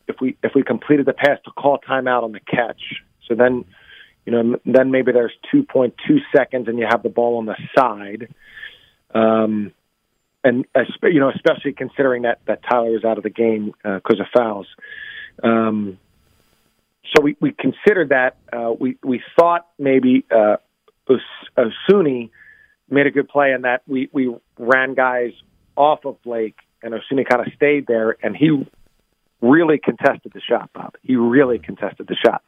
if 0.07 0.21
we 0.21 0.37
if 0.41 0.53
we 0.55 0.63
completed 0.63 1.05
the 1.05 1.11
pass 1.11 1.37
to 1.43 1.51
call 1.51 1.79
timeout 1.79 2.23
on 2.23 2.31
the 2.31 2.39
catch. 2.39 2.81
So 3.27 3.35
then, 3.35 3.65
you 4.25 4.31
know, 4.31 4.57
then 4.65 4.89
maybe 4.89 5.11
there's 5.11 5.33
2.2 5.53 5.91
seconds 6.33 6.69
and 6.69 6.79
you 6.79 6.87
have 6.89 7.03
the 7.03 7.09
ball 7.09 7.39
on 7.39 7.45
the 7.45 7.57
side. 7.77 8.33
Um, 9.13 9.73
and 10.43 10.65
you 11.03 11.19
know, 11.19 11.29
especially 11.29 11.73
considering 11.73 12.23
that 12.23 12.39
that 12.47 12.61
Tyler 12.69 12.95
is 12.95 13.03
out 13.03 13.17
of 13.17 13.23
the 13.23 13.29
game 13.29 13.73
because 13.83 14.19
uh, 14.19 14.23
of 14.23 14.27
fouls. 14.35 14.67
Um, 15.43 15.97
so 17.15 17.21
we, 17.21 17.35
we 17.39 17.51
considered 17.51 18.09
that. 18.09 18.37
Uh, 18.51 18.73
we 18.77 18.97
we 19.03 19.21
thought 19.37 19.67
maybe 19.77 20.25
uh, 20.31 20.57
Osunniyi 21.57 22.29
made 22.89 23.07
a 23.07 23.11
good 23.11 23.29
play 23.29 23.51
in 23.51 23.61
that 23.61 23.83
we 23.87 24.09
we 24.11 24.35
ran 24.57 24.93
guys 24.93 25.33
off 25.75 26.05
of 26.05 26.21
Blake, 26.23 26.57
and 26.81 26.93
Osunniyi 26.93 27.27
kind 27.27 27.45
of 27.45 27.53
stayed 27.53 27.85
there, 27.87 28.17
and 28.23 28.35
he 28.35 28.65
really 29.41 29.77
contested 29.77 30.31
the 30.33 30.41
shot, 30.41 30.71
Bob. 30.73 30.95
He 31.01 31.15
really 31.15 31.59
contested 31.59 32.07
the 32.07 32.15
shot. 32.15 32.43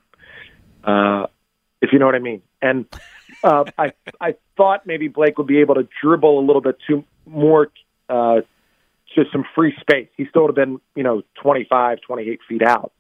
Uh, 0.84 1.28
if 1.82 1.92
you 1.92 2.00
know 2.00 2.06
what 2.06 2.16
I 2.16 2.20
mean. 2.20 2.42
And 2.62 2.86
uh, 3.44 3.66
I 3.78 3.92
I 4.20 4.36
thought 4.56 4.88
maybe 4.88 5.10
Blake 5.10 5.38
would 5.38 5.48
be 5.48 5.60
able 5.60 5.76
to 5.76 5.88
dribble 6.02 6.40
a 6.40 6.46
little 6.46 6.62
bit 6.62 6.78
too 6.88 7.04
more 7.26 7.70
uh, 8.10 8.42
to 9.16 9.24
some 9.32 9.44
free 9.56 9.74
space. 9.80 10.08
He 10.18 10.26
still 10.30 10.44
would 10.44 10.58
have 10.58 10.68
been, 10.68 10.80
you 10.96 11.04
know, 11.04 11.24
25, 11.42 12.02
28 12.02 12.40
feet 12.48 12.64
out, 12.64 12.92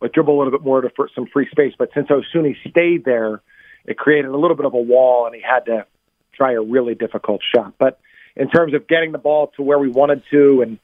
but 0.00 0.12
dribble 0.12 0.36
a 0.36 0.38
little 0.38 0.52
bit 0.52 0.64
more 0.64 0.80
to 0.80 0.90
for 0.90 1.08
some 1.14 1.26
free 1.26 1.48
space. 1.50 1.74
But 1.78 1.90
since 1.94 2.08
Osunniyi 2.08 2.56
stayed 2.70 3.04
there, 3.04 3.42
it 3.84 3.96
created 3.96 4.30
a 4.30 4.36
little 4.36 4.56
bit 4.56 4.66
of 4.66 4.74
a 4.74 4.80
wall, 4.80 5.26
and 5.26 5.34
he 5.34 5.42
had 5.42 5.66
to 5.66 5.86
try 6.32 6.52
a 6.52 6.60
really 6.60 6.94
difficult 6.94 7.40
shot. 7.54 7.74
But 7.78 8.00
in 8.36 8.48
terms 8.48 8.74
of 8.74 8.86
getting 8.86 9.12
the 9.12 9.18
ball 9.18 9.52
to 9.56 9.62
where 9.62 9.78
we 9.78 9.88
wanted 9.88 10.22
to, 10.30 10.62
and 10.62 10.78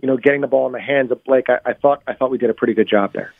you 0.00 0.08
know, 0.08 0.16
getting 0.16 0.40
the 0.40 0.46
ball 0.46 0.66
in 0.66 0.72
the 0.72 0.80
hands 0.80 1.10
of 1.10 1.22
Blake, 1.24 1.46
I, 1.48 1.70
I 1.70 1.72
thought 1.74 2.02
I 2.06 2.14
thought 2.14 2.30
we 2.30 2.38
did 2.38 2.50
a 2.50 2.54
pretty 2.54 2.74
good 2.74 2.88
job 2.88 3.12
there. 3.12 3.32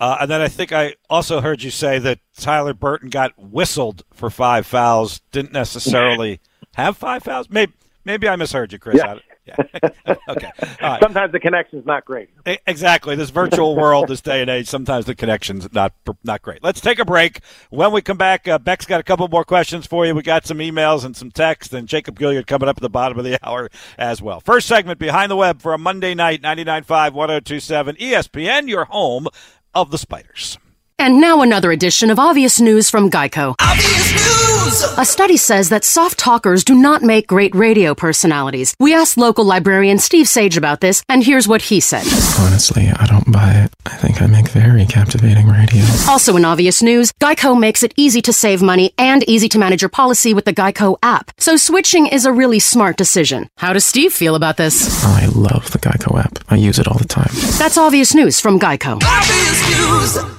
Uh, 0.00 0.18
and 0.20 0.30
then 0.30 0.40
I 0.40 0.48
think 0.48 0.72
I 0.72 0.94
also 1.10 1.40
heard 1.40 1.62
you 1.62 1.70
say 1.70 1.98
that 1.98 2.20
Tyler 2.36 2.72
Burton 2.72 3.10
got 3.10 3.36
whistled 3.36 4.04
for 4.12 4.30
five 4.30 4.64
fouls. 4.64 5.20
Didn't 5.32 5.52
necessarily 5.52 6.40
have 6.76 6.96
five 6.96 7.24
fouls. 7.24 7.50
Maybe 7.50 7.72
Maybe 8.08 8.26
I 8.26 8.36
misheard 8.36 8.72
you, 8.72 8.78
Chris. 8.78 8.96
Yeah. 8.96 9.18
yeah. 9.44 10.14
okay. 10.30 10.50
Right. 10.80 10.98
Sometimes 10.98 11.30
the 11.30 11.38
connection's 11.38 11.84
not 11.84 12.06
great. 12.06 12.30
Exactly. 12.66 13.16
This 13.16 13.28
virtual 13.28 13.76
world, 13.76 14.08
this 14.08 14.22
day 14.22 14.40
and 14.40 14.48
age, 14.48 14.66
sometimes 14.66 15.04
the 15.04 15.14
connection's 15.14 15.70
not 15.74 15.92
not 16.24 16.40
great. 16.40 16.62
Let's 16.62 16.80
take 16.80 16.98
a 16.98 17.04
break. 17.04 17.40
When 17.68 17.92
we 17.92 18.00
come 18.00 18.16
back, 18.16 18.48
uh, 18.48 18.58
Beck's 18.58 18.86
got 18.86 18.98
a 18.98 19.02
couple 19.02 19.28
more 19.28 19.44
questions 19.44 19.86
for 19.86 20.06
you. 20.06 20.14
We 20.14 20.22
got 20.22 20.46
some 20.46 20.56
emails 20.56 21.04
and 21.04 21.14
some 21.14 21.30
text, 21.30 21.74
and 21.74 21.86
Jacob 21.86 22.18
Gilyard 22.18 22.46
coming 22.46 22.66
up 22.66 22.78
at 22.78 22.82
the 22.82 22.88
bottom 22.88 23.18
of 23.18 23.26
the 23.26 23.38
hour 23.46 23.68
as 23.98 24.22
well. 24.22 24.40
First 24.40 24.68
segment, 24.68 24.98
Behind 24.98 25.30
the 25.30 25.36
Web 25.36 25.60
for 25.60 25.74
a 25.74 25.78
Monday 25.78 26.14
night, 26.14 26.40
99.5, 26.40 27.12
1027 27.12 27.96
ESPN, 27.96 28.68
your 28.70 28.86
home 28.86 29.28
of 29.74 29.90
the 29.90 29.98
Spiders. 29.98 30.56
And 31.00 31.20
now 31.20 31.42
another 31.42 31.70
edition 31.70 32.10
of 32.10 32.18
Obvious 32.18 32.60
News 32.60 32.90
from 32.90 33.08
Geico. 33.08 33.54
Obvious 33.60 34.10
News! 34.12 34.82
A 34.98 35.04
study 35.04 35.36
says 35.36 35.68
that 35.68 35.84
soft 35.84 36.18
talkers 36.18 36.64
do 36.64 36.74
not 36.74 37.02
make 37.02 37.28
great 37.28 37.54
radio 37.54 37.94
personalities. 37.94 38.74
We 38.80 38.94
asked 38.94 39.16
local 39.16 39.44
librarian 39.44 39.98
Steve 39.98 40.26
Sage 40.26 40.56
about 40.56 40.80
this, 40.80 41.04
and 41.08 41.22
here's 41.22 41.46
what 41.46 41.62
he 41.62 41.78
said. 41.78 42.04
Honestly, 42.40 42.88
I 42.88 43.06
don't 43.06 43.30
buy 43.30 43.52
it. 43.52 43.72
I 43.86 43.96
think 43.96 44.20
I 44.20 44.26
make 44.26 44.48
very 44.48 44.84
captivating 44.86 45.46
radio. 45.46 45.84
Also 46.08 46.36
in 46.36 46.44
Obvious 46.44 46.82
News, 46.82 47.12
Geico 47.20 47.58
makes 47.58 47.84
it 47.84 47.94
easy 47.96 48.20
to 48.22 48.32
save 48.32 48.60
money 48.60 48.92
and 48.98 49.22
easy 49.28 49.48
to 49.50 49.58
manage 49.58 49.82
your 49.82 49.88
policy 49.88 50.34
with 50.34 50.46
the 50.46 50.52
Geico 50.52 50.98
app. 51.00 51.30
So 51.38 51.56
switching 51.56 52.08
is 52.08 52.26
a 52.26 52.32
really 52.32 52.58
smart 52.58 52.96
decision. 52.96 53.48
How 53.58 53.72
does 53.72 53.84
Steve 53.84 54.12
feel 54.12 54.34
about 54.34 54.56
this? 54.56 54.88
Oh, 55.04 55.16
I 55.22 55.26
love 55.26 55.70
the 55.70 55.78
Geico 55.78 56.18
app. 56.18 56.40
I 56.48 56.56
use 56.56 56.80
it 56.80 56.88
all 56.88 56.98
the 56.98 57.06
time. 57.06 57.30
That's 57.56 57.78
Obvious 57.78 58.16
News 58.16 58.40
from 58.40 58.58
Geico. 58.58 59.00
Obvious 59.04 59.78
News! 60.26 60.37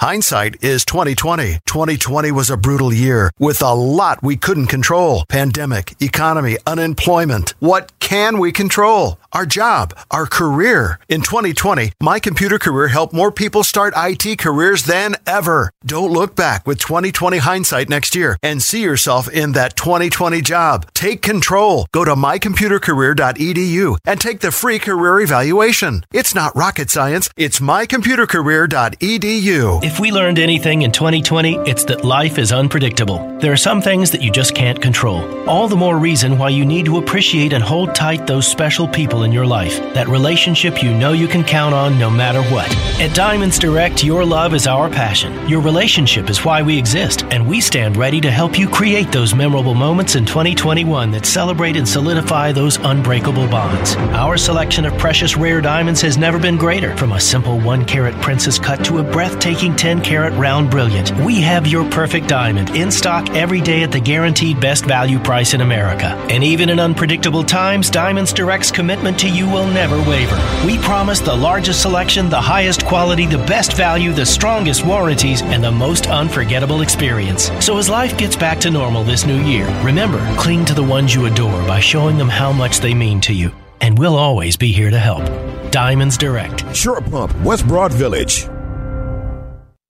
Hindsight 0.00 0.64
is 0.64 0.86
2020. 0.86 1.58
2020 1.66 2.32
was 2.32 2.48
a 2.48 2.56
brutal 2.56 2.90
year 2.90 3.30
with 3.38 3.60
a 3.60 3.74
lot 3.74 4.22
we 4.22 4.34
couldn't 4.34 4.68
control. 4.68 5.26
Pandemic, 5.28 5.94
economy, 6.00 6.56
unemployment. 6.66 7.52
What 7.58 7.92
can 8.00 8.38
we 8.38 8.50
control? 8.50 9.18
Our 9.32 9.46
job, 9.46 9.94
our 10.10 10.26
career. 10.26 10.98
In 11.08 11.22
2020, 11.22 11.92
My 12.00 12.18
Computer 12.18 12.58
Career 12.58 12.88
helped 12.88 13.14
more 13.14 13.30
people 13.30 13.62
start 13.62 13.94
IT 13.96 14.40
careers 14.40 14.82
than 14.82 15.14
ever. 15.24 15.70
Don't 15.86 16.12
look 16.12 16.34
back 16.34 16.66
with 16.66 16.80
2020 16.80 17.38
hindsight 17.38 17.88
next 17.88 18.16
year 18.16 18.36
and 18.42 18.60
see 18.60 18.82
yourself 18.82 19.30
in 19.30 19.52
that 19.52 19.76
2020 19.76 20.42
job. 20.42 20.92
Take 20.94 21.22
control. 21.22 21.86
Go 21.92 22.04
to 22.04 22.16
mycomputercareer.edu 22.16 23.98
and 24.04 24.20
take 24.20 24.40
the 24.40 24.50
free 24.50 24.80
career 24.80 25.20
evaluation. 25.20 26.04
It's 26.12 26.34
not 26.34 26.56
rocket 26.56 26.90
science. 26.90 27.30
It's 27.36 27.60
mycomputercareer.edu. 27.60 29.84
If 29.84 30.00
we 30.00 30.10
learned 30.10 30.40
anything 30.40 30.82
in 30.82 30.90
2020, 30.90 31.54
it's 31.70 31.84
that 31.84 32.04
life 32.04 32.36
is 32.36 32.50
unpredictable. 32.50 33.38
There 33.38 33.52
are 33.52 33.56
some 33.56 33.80
things 33.80 34.10
that 34.10 34.22
you 34.22 34.32
just 34.32 34.56
can't 34.56 34.82
control. 34.82 35.22
All 35.48 35.68
the 35.68 35.76
more 35.76 35.98
reason 35.98 36.36
why 36.36 36.48
you 36.48 36.64
need 36.64 36.86
to 36.86 36.98
appreciate 36.98 37.52
and 37.52 37.62
hold 37.62 37.94
tight 37.94 38.26
those 38.26 38.48
special 38.48 38.88
people 38.88 39.19
in 39.22 39.32
your 39.32 39.46
life. 39.46 39.78
That 39.94 40.08
relationship 40.08 40.82
you 40.82 40.92
know 40.92 41.12
you 41.12 41.28
can 41.28 41.44
count 41.44 41.74
on 41.74 41.98
no 41.98 42.10
matter 42.10 42.42
what. 42.52 42.70
At 43.00 43.14
Diamonds 43.14 43.58
Direct, 43.58 44.04
your 44.04 44.24
love 44.24 44.54
is 44.54 44.66
our 44.66 44.88
passion. 44.88 45.48
Your 45.48 45.60
relationship 45.60 46.30
is 46.30 46.44
why 46.44 46.62
we 46.62 46.78
exist, 46.78 47.24
and 47.30 47.46
we 47.46 47.60
stand 47.60 47.96
ready 47.96 48.20
to 48.20 48.30
help 48.30 48.58
you 48.58 48.68
create 48.68 49.10
those 49.12 49.34
memorable 49.34 49.74
moments 49.74 50.14
in 50.16 50.24
2021 50.24 51.10
that 51.10 51.26
celebrate 51.26 51.76
and 51.76 51.88
solidify 51.88 52.52
those 52.52 52.78
unbreakable 52.78 53.48
bonds. 53.48 53.96
Our 53.96 54.36
selection 54.36 54.84
of 54.84 54.96
precious 54.98 55.36
rare 55.36 55.60
diamonds 55.60 56.00
has 56.02 56.18
never 56.18 56.38
been 56.38 56.56
greater. 56.56 56.96
From 56.96 57.12
a 57.12 57.20
simple 57.20 57.58
one 57.58 57.84
carat 57.84 58.14
princess 58.22 58.58
cut 58.58 58.84
to 58.84 58.98
a 58.98 59.02
breathtaking 59.02 59.76
10 59.76 60.02
carat 60.02 60.32
round 60.34 60.70
brilliant, 60.70 61.10
we 61.24 61.40
have 61.40 61.66
your 61.66 61.88
perfect 61.90 62.28
diamond 62.28 62.70
in 62.70 62.90
stock 62.90 63.28
every 63.30 63.60
day 63.60 63.82
at 63.82 63.92
the 63.92 64.00
guaranteed 64.00 64.60
best 64.60 64.84
value 64.84 65.18
price 65.18 65.54
in 65.54 65.60
America. 65.60 66.08
And 66.30 66.44
even 66.44 66.68
in 66.68 66.78
unpredictable 66.78 67.44
times, 67.44 67.90
Diamonds 67.90 68.32
Direct's 68.32 68.70
commitment 68.70 69.09
to 69.18 69.28
you 69.28 69.48
will 69.48 69.66
never 69.66 69.96
waver. 70.08 70.38
We 70.64 70.78
promise 70.78 71.20
the 71.20 71.34
largest 71.34 71.82
selection, 71.82 72.28
the 72.28 72.40
highest 72.40 72.86
quality, 72.86 73.26
the 73.26 73.38
best 73.38 73.76
value, 73.76 74.12
the 74.12 74.26
strongest 74.26 74.84
warranties, 74.84 75.42
and 75.42 75.62
the 75.62 75.70
most 75.70 76.06
unforgettable 76.06 76.82
experience. 76.82 77.50
So 77.64 77.78
as 77.78 77.88
life 77.88 78.16
gets 78.16 78.36
back 78.36 78.60
to 78.60 78.70
normal 78.70 79.04
this 79.04 79.26
new 79.26 79.42
year, 79.42 79.66
remember, 79.82 80.20
cling 80.36 80.64
to 80.66 80.74
the 80.74 80.84
ones 80.84 81.14
you 81.14 81.26
adore 81.26 81.66
by 81.66 81.80
showing 81.80 82.18
them 82.18 82.28
how 82.28 82.52
much 82.52 82.78
they 82.78 82.94
mean 82.94 83.20
to 83.22 83.32
you. 83.32 83.50
And 83.80 83.98
we'll 83.98 84.16
always 84.16 84.56
be 84.56 84.72
here 84.72 84.90
to 84.90 84.98
help. 84.98 85.24
Diamonds 85.70 86.18
Direct. 86.18 86.76
Short 86.76 87.04
Pump, 87.10 87.34
West 87.42 87.66
Broad 87.66 87.92
Village. 87.92 88.46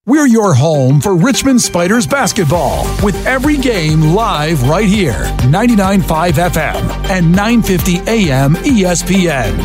We're 0.07 0.27
your 0.27 0.55
home 0.55 0.99
for 1.03 1.15
Richmond 1.15 1.61
Spiders 1.61 2.07
basketball 2.07 2.85
with 3.05 3.15
every 3.27 3.59
game 3.59 4.01
live 4.01 4.67
right 4.67 4.89
here. 4.89 5.25
99.5 5.53 6.33
FM 6.33 7.11
and 7.11 7.31
950 7.31 7.99
AM 8.11 8.55
ESPN. 8.55 9.57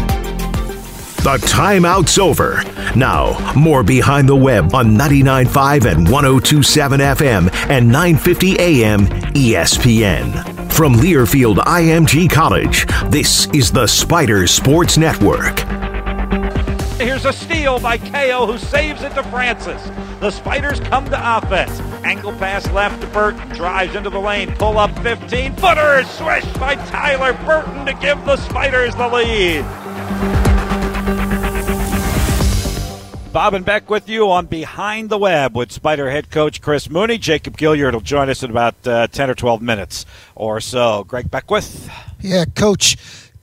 The 1.24 1.38
timeout's 1.48 2.19
over. 2.19 2.62
Now, 2.98 3.54
more 3.56 3.82
behind 3.82 4.28
the 4.28 4.36
web 4.36 4.76
on 4.76 4.88
99.5 4.98 5.86
and 5.89 6.12
1027 6.12 7.00
FM 7.00 7.69
and 7.69 7.88
950 7.88 8.60
AM 8.60 9.08
ESPN. 9.08 10.69
From 10.69 10.95
Learfield 10.95 11.60
IMG 11.60 12.30
College, 12.30 12.86
this 13.10 13.48
is 13.54 13.71
the 13.71 13.88
Spiders 13.88 14.52
Sports 14.52 14.98
Network. 14.98 15.63
Here's 16.97 17.25
a 17.25 17.34
steal 17.34 17.77
by 17.79 17.97
Cayo 17.97 18.45
who 18.45 18.58
saves 18.58 19.03
it 19.03 19.13
to 19.15 19.23
Francis. 19.23 19.84
The 20.21 20.31
Spiders 20.31 20.79
come 20.79 21.03
to 21.10 21.38
offense. 21.38 21.77
Angle 22.05 22.31
pass 22.34 22.65
left 22.71 23.01
to 23.01 23.08
Burton. 23.08 23.49
Drives 23.49 23.95
into 23.95 24.10
the 24.10 24.19
lane. 24.19 24.53
Pull 24.55 24.77
up 24.77 24.97
15. 24.99 25.55
Footer 25.58 26.05
swish 26.05 26.45
by 26.58 26.75
Tyler 26.75 27.34
Burton 27.45 27.86
to 27.86 27.93
give 27.95 28.23
the 28.23 28.38
Spiders 28.38 28.95
the 28.95 29.10
lead. 29.10 29.65
Bob 33.34 33.53
and 33.53 33.65
Beck 33.65 33.89
with 33.89 34.08
you 34.08 34.31
on 34.31 34.45
Behind 34.45 35.10
the 35.10 35.17
Web 35.17 35.58
with 35.58 35.73
Spider 35.73 36.10
head 36.10 36.31
coach 36.31 36.62
Chris 36.62 36.89
Mooney. 36.89 37.17
Jacob 37.17 37.58
Gilyard 37.58 37.91
will 37.91 37.99
join 37.99 38.29
us 38.29 38.41
in 38.41 38.49
about 38.49 38.88
uh, 38.88 39.08
10 39.08 39.29
or 39.29 39.36
12 39.36 39.62
minutes 39.62 40.05
or 40.36 40.62
so. 40.62 41.03
Greg 41.03 41.29
Beckwith. 41.29 41.89
Yeah, 42.21 42.45
coach. 42.45 42.95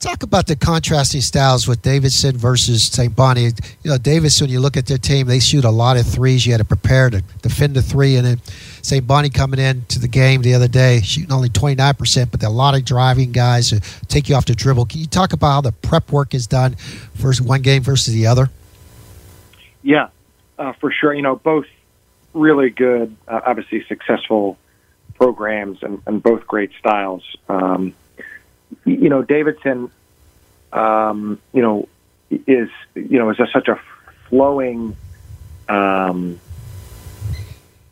Talk 0.03 0.21
about 0.21 0.47
the 0.47 0.57
contrasting 0.57 1.21
styles 1.21 1.65
with 1.65 1.81
Davidson 1.81 2.35
versus 2.35 2.87
St. 2.87 3.15
Bonnie. 3.15 3.43
You 3.43 3.91
know, 3.91 3.97
Davidson, 3.97 4.49
you 4.49 4.59
look 4.59 4.75
at 4.75 4.85
their 4.85 4.97
team, 4.97 5.27
they 5.27 5.39
shoot 5.39 5.63
a 5.63 5.69
lot 5.69 5.95
of 5.95 6.05
threes. 6.05 6.45
You 6.45 6.51
had 6.51 6.57
to 6.57 6.65
prepare 6.65 7.09
to 7.09 7.21
defend 7.41 7.73
the 7.73 7.81
three. 7.81 8.17
And 8.17 8.27
then 8.27 8.41
St. 8.81 9.07
Bonnie 9.07 9.29
coming 9.29 9.61
in 9.61 9.85
to 9.85 9.99
the 9.99 10.09
game 10.09 10.41
the 10.41 10.55
other 10.55 10.67
day, 10.67 10.99
shooting 10.99 11.31
only 11.31 11.47
29%, 11.47 12.31
but 12.31 12.43
a 12.43 12.49
lot 12.49 12.75
of 12.75 12.83
driving 12.83 13.31
guys 13.31 13.69
who 13.69 13.79
take 14.09 14.27
you 14.27 14.35
off 14.35 14.45
the 14.45 14.53
dribble. 14.53 14.87
Can 14.87 14.99
you 14.99 15.05
talk 15.05 15.31
about 15.31 15.51
how 15.51 15.61
the 15.61 15.71
prep 15.71 16.11
work 16.11 16.33
is 16.33 16.47
done 16.47 16.75
versus 17.13 17.41
one 17.41 17.61
game 17.61 17.81
versus 17.81 18.13
the 18.13 18.27
other? 18.27 18.49
Yeah, 19.83 20.09
uh, 20.59 20.73
for 20.81 20.91
sure. 20.91 21.13
You 21.13 21.21
know, 21.21 21.37
both 21.37 21.67
really 22.33 22.71
good, 22.71 23.15
uh, 23.25 23.39
obviously 23.45 23.85
successful 23.87 24.57
programs 25.15 25.81
and, 25.81 26.01
and 26.05 26.21
both 26.21 26.45
great 26.45 26.71
styles. 26.77 27.23
Um, 27.47 27.93
you 28.85 29.09
know, 29.09 29.21
Davidson, 29.21 29.91
um, 30.71 31.39
you 31.53 31.61
know, 31.61 31.87
is 32.29 32.69
you 32.95 33.19
know 33.19 33.29
is 33.29 33.39
a, 33.39 33.47
such 33.53 33.67
a 33.67 33.79
flowing, 34.29 34.95
um, 35.69 36.39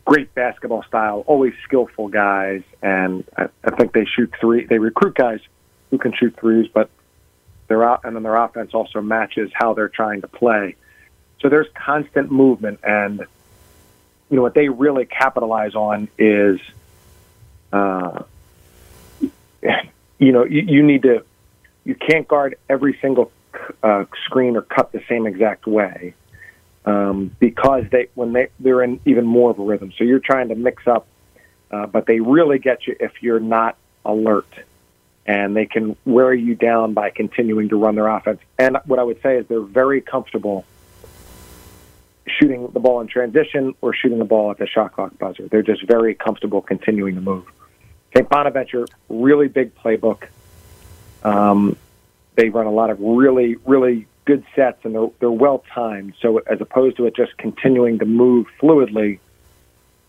great 0.04 0.34
basketball 0.34 0.82
style. 0.82 1.24
Always 1.26 1.54
skillful 1.64 2.08
guys, 2.08 2.62
and 2.82 3.24
I, 3.36 3.48
I 3.64 3.70
think 3.70 3.92
they 3.92 4.04
shoot 4.04 4.32
three. 4.40 4.66
They 4.66 4.78
recruit 4.78 5.14
guys 5.14 5.40
who 5.90 5.98
can 5.98 6.12
shoot 6.12 6.36
threes, 6.36 6.68
but 6.72 6.90
their 7.68 7.84
out 7.84 8.00
and 8.04 8.16
then 8.16 8.22
their 8.22 8.36
offense 8.36 8.74
also 8.74 9.00
matches 9.00 9.50
how 9.54 9.74
they're 9.74 9.88
trying 9.88 10.20
to 10.22 10.28
play. 10.28 10.76
So 11.40 11.48
there's 11.48 11.68
constant 11.74 12.30
movement, 12.30 12.80
and 12.82 13.20
you 14.30 14.36
know 14.36 14.42
what 14.42 14.54
they 14.54 14.68
really 14.68 15.06
capitalize 15.06 15.74
on 15.74 16.08
is, 16.18 16.60
uh, 17.72 18.22
you 20.22 20.30
know, 20.30 20.44
you, 20.44 20.62
you 20.62 20.82
need 20.84 21.02
to, 21.02 21.24
you 21.84 21.96
can't 21.96 22.28
guard 22.28 22.56
every 22.68 22.96
single 23.02 23.32
uh, 23.82 24.04
screen 24.24 24.56
or 24.56 24.62
cut 24.62 24.92
the 24.92 25.02
same 25.08 25.26
exact 25.26 25.66
way 25.66 26.14
um, 26.84 27.34
because 27.40 27.84
they 27.90 28.08
when 28.14 28.32
they 28.32 28.48
they're 28.60 28.82
in 28.82 29.00
even 29.04 29.26
more 29.26 29.50
of 29.50 29.58
a 29.58 29.62
rhythm. 29.62 29.92
So 29.98 30.04
you're 30.04 30.20
trying 30.20 30.48
to 30.48 30.54
mix 30.54 30.86
up, 30.86 31.06
uh, 31.72 31.86
but 31.86 32.06
they 32.06 32.20
really 32.20 32.60
get 32.60 32.86
you 32.86 32.96
if 33.00 33.20
you're 33.20 33.40
not 33.40 33.76
alert, 34.04 34.48
and 35.26 35.56
they 35.56 35.66
can 35.66 35.96
wear 36.04 36.32
you 36.32 36.54
down 36.54 36.94
by 36.94 37.10
continuing 37.10 37.68
to 37.70 37.76
run 37.76 37.96
their 37.96 38.06
offense. 38.06 38.40
And 38.60 38.78
what 38.86 39.00
I 39.00 39.02
would 39.02 39.20
say 39.22 39.38
is 39.38 39.46
they're 39.48 39.60
very 39.60 40.00
comfortable 40.00 40.64
shooting 42.28 42.68
the 42.72 42.80
ball 42.80 43.00
in 43.00 43.08
transition 43.08 43.74
or 43.80 43.92
shooting 43.92 44.20
the 44.20 44.24
ball 44.24 44.52
at 44.52 44.58
the 44.58 44.68
shot 44.68 44.92
clock 44.92 45.18
buzzer. 45.18 45.48
They're 45.48 45.62
just 45.62 45.84
very 45.84 46.14
comfortable 46.14 46.62
continuing 46.62 47.16
to 47.16 47.20
move. 47.20 47.44
St. 48.14 48.28
Bonaventure, 48.28 48.86
really 49.08 49.48
big 49.48 49.74
playbook. 49.74 50.24
Um, 51.22 51.76
they 52.34 52.48
run 52.48 52.66
a 52.66 52.70
lot 52.70 52.90
of 52.90 53.00
really, 53.00 53.56
really 53.66 54.06
good 54.24 54.44
sets, 54.54 54.84
and 54.84 54.94
they're, 54.94 55.08
they're 55.20 55.30
well 55.30 55.64
timed. 55.74 56.14
So 56.20 56.38
as 56.38 56.60
opposed 56.60 56.96
to 56.98 57.06
it 57.06 57.16
just 57.16 57.36
continuing 57.38 57.98
to 58.00 58.04
move 58.04 58.46
fluidly, 58.60 59.18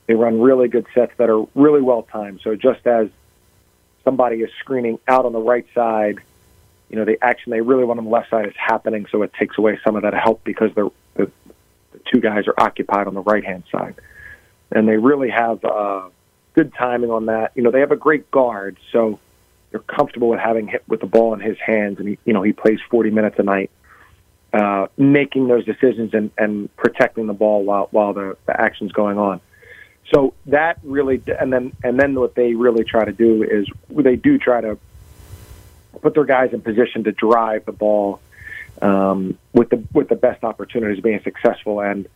they 0.08 0.16
run 0.16 0.42
really 0.42 0.68
good 0.68 0.86
sets 0.94 1.14
that 1.18 1.30
are 1.30 1.46
really 1.56 1.82
well 1.82 2.04
timed. 2.04 2.42
So 2.44 2.56
just 2.56 2.86
as 2.86 3.10
somebody 4.04 4.38
is 4.38 4.50
screening 4.60 5.00
out 5.08 5.26
on 5.26 5.34
the 5.34 5.40
right 5.40 5.66
side, 5.74 6.20
you 6.90 6.98
know, 6.98 7.06
the 7.06 7.18
action 7.24 7.52
they 7.52 7.62
really 7.62 7.86
want 7.86 8.00
on 8.00 8.06
the 8.06 8.12
left 8.12 8.30
side 8.30 8.46
is 8.48 8.54
happening, 8.56 9.08
so 9.12 9.24
it 9.24 9.34
takes 9.34 9.58
away 9.58 9.80
some 9.84 9.96
of 9.96 10.04
that 10.04 10.14
help 10.14 10.44
because 10.44 10.74
the, 10.76 10.92
the 11.16 11.32
two 12.12 12.20
guys 12.20 12.48
are 12.48 12.54
occupied 12.58 13.08
on 13.08 13.14
the 13.14 13.22
right 13.22 13.44
hand 13.44 13.64
side. 13.72 13.96
And 14.72 14.88
they 14.88 14.98
really 14.98 15.30
have 15.30 15.64
uh, 15.64 16.10
good 16.54 16.74
timing 16.74 17.12
on 17.12 17.28
that. 17.28 17.52
You 17.56 17.64
know, 17.64 17.72
they 17.72 17.80
have 17.80 17.92
a 17.92 17.98
great 17.98 18.30
guard, 18.32 18.78
so 18.92 19.20
they're 19.72 19.80
comfortable 19.80 20.30
with 20.30 20.40
having 20.40 20.68
hit 20.68 20.84
with 20.88 21.00
the 21.00 21.08
ball 21.08 21.34
in 21.34 21.40
his 21.40 21.58
hands, 21.60 22.00
and 22.00 22.10
he, 22.10 22.20
you 22.26 22.34
know, 22.34 22.44
he 22.44 22.54
plays 22.54 22.80
40 22.90 23.10
minutes 23.10 23.36
a 23.40 23.44
night, 23.44 23.72
uh, 24.54 24.88
making 24.98 25.48
those 25.48 25.66
decisions 25.66 26.14
and, 26.14 26.32
and 26.38 26.74
protecting 26.76 27.28
the 27.28 27.34
ball 27.34 27.64
while 27.64 27.88
while 27.92 28.14
the, 28.14 28.38
the 28.46 28.60
action's 28.60 28.92
going 28.92 29.18
on. 29.18 29.42
So 30.14 30.34
that 30.48 30.80
really, 30.84 31.22
and 31.40 31.52
then 31.52 31.74
and 31.84 32.00
then 32.00 32.14
what 32.16 32.36
they 32.36 32.54
really 32.54 32.84
try 32.84 33.06
to 33.06 33.12
do 33.12 33.44
is 33.44 33.68
they 33.90 34.16
do 34.16 34.38
try 34.38 34.62
to 34.62 34.78
put 36.02 36.14
their 36.14 36.26
guys 36.26 36.54
in 36.54 36.62
position 36.62 37.06
to 37.06 37.12
drive 37.12 37.66
the 37.66 37.72
ball 37.72 38.20
um, 38.82 39.38
with 39.54 39.70
the 39.70 39.84
with 39.94 40.10
the 40.10 40.16
best 40.16 40.44
opportunities 40.44 41.02
being 41.02 41.22
successful, 41.24 41.82
and 41.82 42.08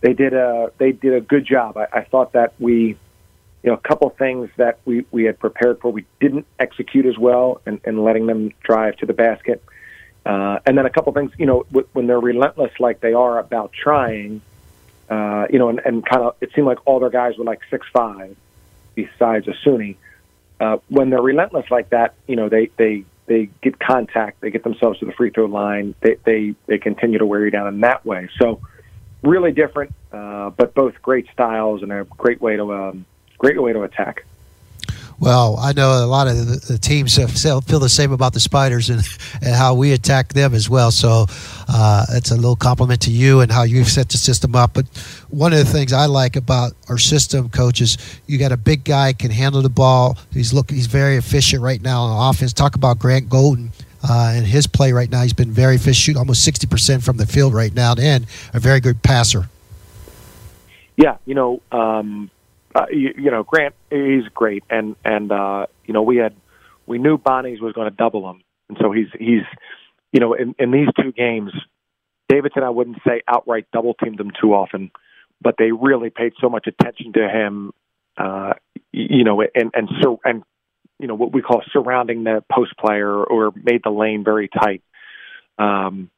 they 0.00 0.12
did 0.12 0.34
a 0.34 0.70
they 0.76 0.92
did 0.92 1.14
a 1.14 1.20
good 1.20 1.46
job. 1.46 1.76
I, 1.78 1.86
I 1.92 2.04
thought 2.04 2.32
that 2.32 2.52
we 2.58 2.96
you 3.66 3.72
know, 3.72 3.78
a 3.78 3.88
couple 3.88 4.08
things 4.10 4.48
that 4.58 4.78
we, 4.84 5.04
we 5.10 5.24
had 5.24 5.40
prepared 5.40 5.80
for, 5.80 5.90
we 5.90 6.06
didn't 6.20 6.46
execute 6.60 7.04
as 7.04 7.18
well 7.18 7.60
and, 7.66 7.80
and 7.84 8.02
letting 8.02 8.26
them 8.26 8.52
drive 8.62 8.96
to 8.98 9.06
the 9.06 9.12
basket. 9.12 9.60
Uh, 10.24 10.60
and 10.64 10.78
then 10.78 10.86
a 10.86 10.90
couple 10.90 11.12
things, 11.12 11.32
you 11.36 11.46
know, 11.46 11.64
w- 11.72 11.88
when 11.92 12.06
they're 12.06 12.20
relentless 12.20 12.70
like 12.78 13.00
they 13.00 13.12
are 13.12 13.40
about 13.40 13.72
trying, 13.72 14.40
uh, 15.10 15.46
you 15.50 15.58
know, 15.58 15.68
and, 15.68 15.80
and 15.84 16.06
kind 16.06 16.22
of, 16.22 16.36
it 16.40 16.52
seemed 16.54 16.68
like 16.68 16.78
all 16.86 17.00
their 17.00 17.10
guys 17.10 17.36
were 17.36 17.44
like 17.44 17.60
six 17.68 17.84
five, 17.92 18.36
besides 18.94 19.46
Osunniyi. 19.46 19.96
Uh, 20.60 20.76
when 20.88 21.10
they're 21.10 21.20
relentless 21.20 21.68
like 21.68 21.90
that, 21.90 22.14
you 22.28 22.36
know, 22.36 22.48
they, 22.48 22.70
they, 22.76 23.04
they 23.26 23.48
get 23.62 23.80
contact, 23.80 24.40
they 24.42 24.50
get 24.50 24.62
themselves 24.62 25.00
to 25.00 25.06
the 25.06 25.12
free 25.12 25.30
throw 25.30 25.46
line, 25.46 25.92
they, 26.02 26.16
they, 26.22 26.54
they 26.66 26.78
continue 26.78 27.18
to 27.18 27.26
wear 27.26 27.44
you 27.44 27.50
down 27.50 27.66
in 27.66 27.80
that 27.80 28.06
way. 28.06 28.28
So 28.40 28.60
really 29.22 29.50
different, 29.50 29.92
uh, 30.12 30.50
but 30.50 30.72
both 30.72 31.02
great 31.02 31.26
styles 31.32 31.82
and 31.82 31.90
a 31.90 32.04
great 32.04 32.40
way 32.40 32.54
to, 32.54 32.72
um, 32.72 33.06
great 33.38 33.60
way 33.60 33.72
to 33.72 33.82
attack. 33.82 34.24
Well, 35.18 35.56
I 35.58 35.72
know 35.72 36.04
a 36.04 36.06
lot 36.06 36.28
of 36.28 36.66
the, 36.68 36.76
teams 36.78 37.16
feel 37.16 37.60
the 37.60 37.88
same 37.88 38.12
about 38.12 38.34
the 38.34 38.40
Spiders 38.40 38.90
and, 38.90 39.02
and 39.40 39.54
how 39.54 39.74
we 39.74 39.92
attack 39.92 40.34
them 40.34 40.52
as 40.52 40.68
well. 40.68 40.90
So 40.90 41.24
uh, 41.68 42.04
it's 42.10 42.30
a 42.30 42.36
little 42.36 42.56
compliment 42.56 43.00
to 43.02 43.10
you 43.10 43.40
and 43.40 43.50
how 43.50 43.62
you've 43.62 43.88
set 43.88 44.10
the 44.10 44.18
system 44.18 44.54
up. 44.54 44.74
But 44.74 44.86
one 45.30 45.54
of 45.54 45.58
the 45.58 45.64
things 45.64 45.94
I 45.94 46.04
like 46.04 46.36
about 46.36 46.72
our 46.90 46.98
system, 46.98 47.48
coaches, 47.48 47.96
you 48.26 48.38
got 48.38 48.52
a 48.52 48.58
big 48.58 48.84
guy 48.84 49.14
can 49.14 49.30
handle 49.30 49.62
the 49.62 49.70
ball. 49.70 50.18
He's 50.32 50.52
look 50.52 50.70
he's 50.70 50.86
very 50.86 51.16
efficient 51.16 51.62
right 51.62 51.80
now 51.80 52.02
on 52.02 52.30
offense. 52.30 52.52
Talk 52.52 52.74
about 52.74 52.98
Grant 52.98 53.30
Golden. 53.30 53.72
Uh, 54.08 54.34
and 54.36 54.46
his 54.46 54.66
play 54.66 54.92
right 54.92 55.10
now, 55.10 55.22
he's 55.22 55.32
been 55.32 55.50
very 55.50 55.76
efficient, 55.76 55.96
shoot 55.96 56.16
almost 56.16 56.46
60% 56.46 57.02
from 57.02 57.16
the 57.16 57.26
field 57.26 57.52
right 57.52 57.74
now, 57.74 57.92
and 57.98 58.26
a 58.54 58.60
very 58.60 58.78
good 58.78 59.02
passer. 59.02 59.48
Yeah, 60.96 61.16
you 61.24 61.34
know, 61.34 61.60
um, 61.72 62.30
uh, 62.76 62.86
you, 62.90 63.14
you 63.16 63.30
know, 63.30 63.42
Grant, 63.42 63.74
he's 63.90 64.28
great, 64.34 64.62
and 64.68 64.96
and 65.04 65.32
uh, 65.32 65.66
you 65.84 65.94
know, 65.94 66.02
we 66.02 66.16
had 66.16 66.34
we 66.86 66.98
knew 66.98 67.16
Bonnie's 67.18 67.60
was 67.60 67.72
going 67.72 67.90
to 67.90 67.96
double 67.96 68.28
him, 68.30 68.42
and 68.68 68.78
so 68.80 68.92
he's 68.92 69.08
he's 69.18 69.44
you 70.12 70.20
know, 70.20 70.34
in, 70.34 70.54
in 70.58 70.70
these 70.70 70.88
two 71.00 71.12
games, 71.12 71.52
Davidson, 72.28 72.62
I 72.62 72.70
wouldn't 72.70 72.98
say 73.06 73.22
outright 73.28 73.66
double 73.72 73.94
teamed 73.94 74.20
him 74.20 74.32
too 74.40 74.54
often, 74.54 74.90
but 75.40 75.56
they 75.58 75.72
really 75.72 76.10
paid 76.10 76.32
so 76.40 76.48
much 76.48 76.66
attention 76.66 77.12
to 77.12 77.28
him, 77.28 77.72
uh, 78.16 78.54
you 78.92 79.24
know, 79.24 79.42
and 79.42 79.70
and 79.74 79.88
so 80.02 80.20
and 80.24 80.42
you 80.98 81.06
know, 81.06 81.14
what 81.14 81.32
we 81.32 81.42
call 81.42 81.62
surrounding 81.72 82.24
the 82.24 82.42
post 82.50 82.72
player 82.78 83.12
or 83.12 83.52
made 83.54 83.82
the 83.84 83.90
lane 83.90 84.24
very 84.24 84.48
tight. 84.48 84.82
Um, 85.58 86.10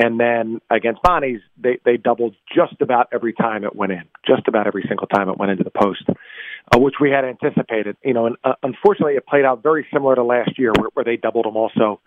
and 0.00 0.18
then 0.18 0.62
against 0.70 1.02
Bonnie's, 1.02 1.40
they, 1.62 1.78
they 1.84 1.98
doubled 1.98 2.34
just 2.48 2.80
about 2.80 3.08
every 3.12 3.34
time 3.34 3.64
it 3.64 3.76
went 3.76 3.92
in, 3.92 4.04
just 4.26 4.48
about 4.48 4.66
every 4.66 4.82
single 4.88 5.06
time 5.06 5.28
it 5.28 5.36
went 5.36 5.52
into 5.52 5.62
the 5.62 5.70
post, 5.70 6.04
uh, 6.08 6.78
which 6.78 6.94
we 6.98 7.10
had 7.10 7.26
anticipated. 7.26 7.98
You 8.02 8.14
know, 8.14 8.26
and 8.26 8.36
uh, 8.42 8.54
unfortunately, 8.62 9.16
it 9.16 9.26
played 9.26 9.44
out 9.44 9.62
very 9.62 9.86
similar 9.92 10.14
to 10.14 10.24
last 10.24 10.58
year, 10.58 10.72
where, 10.78 10.88
where 10.94 11.04
they 11.04 11.16
doubled 11.16 11.44
them 11.44 11.56
also. 11.56 12.00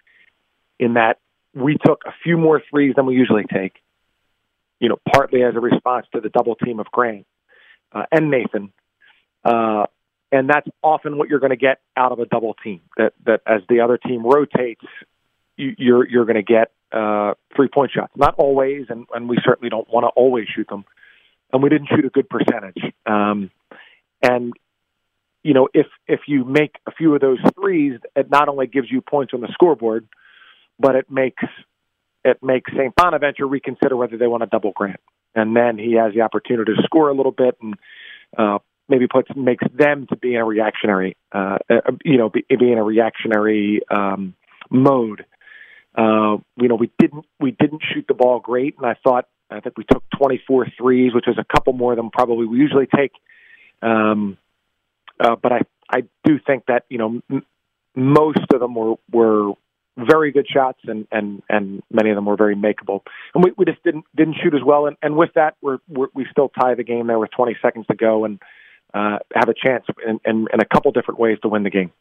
In 0.79 0.95
that 0.95 1.19
we 1.53 1.77
took 1.85 2.01
a 2.07 2.13
few 2.23 2.35
more 2.35 2.63
threes 2.71 2.95
than 2.95 3.05
we 3.05 3.13
usually 3.13 3.43
take. 3.43 3.73
You 4.79 4.89
know, 4.89 4.97
partly 5.13 5.43
as 5.43 5.55
a 5.55 5.59
response 5.59 6.07
to 6.15 6.19
the 6.19 6.29
double 6.29 6.55
team 6.55 6.79
of 6.79 6.87
Grant 6.87 7.27
uh, 7.93 8.05
and 8.11 8.31
Nathan, 8.31 8.73
uh, 9.45 9.85
and 10.31 10.49
that's 10.49 10.67
often 10.81 11.19
what 11.19 11.29
you're 11.29 11.39
going 11.39 11.51
to 11.51 11.55
get 11.55 11.79
out 11.95 12.11
of 12.11 12.19
a 12.19 12.25
double 12.25 12.55
team. 12.55 12.81
That 12.97 13.13
that 13.27 13.41
as 13.45 13.61
the 13.69 13.81
other 13.81 13.99
team 13.99 14.25
rotates, 14.25 14.83
you, 15.57 15.75
you're 15.77 16.09
you're 16.09 16.25
going 16.25 16.35
to 16.35 16.41
get 16.41 16.71
uh, 16.93 17.33
three 17.55 17.67
point 17.67 17.91
shots. 17.91 18.13
Not 18.15 18.35
always, 18.37 18.85
and, 18.89 19.05
and 19.13 19.27
we 19.27 19.37
certainly 19.43 19.69
don't 19.69 19.89
want 19.89 20.03
to 20.03 20.09
always 20.09 20.47
shoot 20.53 20.67
them. 20.69 20.85
And 21.51 21.61
we 21.61 21.69
didn't 21.69 21.87
shoot 21.87 22.05
a 22.05 22.09
good 22.09 22.29
percentage. 22.29 22.81
Um, 23.05 23.51
and 24.21 24.53
you 25.43 25.53
know, 25.53 25.67
if 25.73 25.87
if 26.07 26.21
you 26.27 26.45
make 26.45 26.75
a 26.87 26.91
few 26.91 27.13
of 27.13 27.21
those 27.21 27.39
threes, 27.59 27.99
it 28.15 28.29
not 28.29 28.47
only 28.47 28.67
gives 28.67 28.89
you 28.89 29.01
points 29.01 29.33
on 29.33 29.41
the 29.41 29.49
scoreboard, 29.51 30.07
but 30.79 30.95
it 30.95 31.11
makes 31.11 31.43
it 32.23 32.41
makes 32.41 32.71
St. 32.71 32.95
Bonaventure 32.95 33.47
reconsider 33.47 33.97
whether 33.97 34.17
they 34.17 34.27
want 34.27 34.41
to 34.43 34.47
double 34.47 34.71
Grant. 34.71 35.01
And 35.35 35.55
then 35.55 35.77
he 35.77 35.93
has 35.93 36.13
the 36.13 36.21
opportunity 36.21 36.73
to 36.75 36.83
score 36.83 37.09
a 37.09 37.13
little 37.13 37.31
bit 37.31 37.57
and 37.61 37.75
uh, 38.37 38.59
maybe 38.87 39.07
puts 39.07 39.29
makes 39.35 39.65
them 39.73 40.07
to 40.07 40.15
be 40.15 40.35
in 40.35 40.41
a 40.41 40.45
reactionary, 40.45 41.17
uh, 41.33 41.57
uh, 41.69 41.91
you 42.05 42.17
know, 42.17 42.29
be, 42.29 42.45
be 42.49 42.71
in 42.71 42.77
a 42.77 42.83
reactionary 42.83 43.81
um, 43.89 44.35
mode 44.69 45.25
uh, 45.95 46.37
you 46.57 46.67
know, 46.67 46.75
we 46.75 46.91
didn't 46.99 47.25
we 47.39 47.51
didn't 47.51 47.81
shoot 47.93 48.05
the 48.07 48.13
ball 48.13 48.39
great, 48.39 48.75
and 48.77 48.85
I 48.85 48.95
thought 49.03 49.27
I 49.49 49.59
think 49.59 49.77
we 49.77 49.85
took 49.89 50.03
24 50.17 50.67
threes, 50.77 51.13
which 51.13 51.27
is 51.27 51.37
a 51.37 51.43
couple 51.43 51.73
more 51.73 51.95
than 51.95 52.09
probably 52.09 52.47
we 52.47 52.57
usually 52.57 52.87
take. 52.87 53.11
Um, 53.81 54.37
uh, 55.19 55.35
but 55.41 55.51
I 55.51 55.59
I 55.89 56.01
do 56.23 56.39
think 56.45 56.65
that 56.67 56.85
you 56.89 56.97
know 56.97 57.21
m- 57.29 57.45
most 57.95 58.39
of 58.53 58.59
them 58.59 58.73
were 58.75 58.95
were 59.11 59.53
very 59.97 60.31
good 60.31 60.47
shots, 60.51 60.79
and 60.85 61.07
and 61.11 61.43
and 61.49 61.83
many 61.91 62.09
of 62.09 62.15
them 62.15 62.25
were 62.25 62.37
very 62.37 62.55
makeable. 62.55 63.01
And 63.35 63.43
we, 63.43 63.51
we 63.57 63.65
just 63.65 63.83
didn't 63.83 64.05
didn't 64.15 64.37
shoot 64.43 64.55
as 64.55 64.63
well. 64.65 64.87
And, 64.87 64.97
and 65.01 65.15
with 65.15 65.31
that, 65.35 65.55
we're, 65.61 65.77
we're 65.87 66.07
we 66.15 66.25
still 66.31 66.49
tie 66.49 66.75
the 66.75 66.83
game 66.83 67.07
there 67.07 67.19
with 67.19 67.31
20 67.31 67.57
seconds 67.61 67.85
to 67.87 67.95
go, 67.95 68.25
and 68.25 68.39
uh, 68.93 69.19
have 69.33 69.49
a 69.49 69.53
chance 69.53 69.85
in, 70.05 70.19
in, 70.25 70.47
in 70.53 70.59
a 70.59 70.65
couple 70.65 70.91
different 70.91 71.19
ways 71.19 71.37
to 71.41 71.47
win 71.47 71.63
the 71.63 71.69
game. 71.69 71.91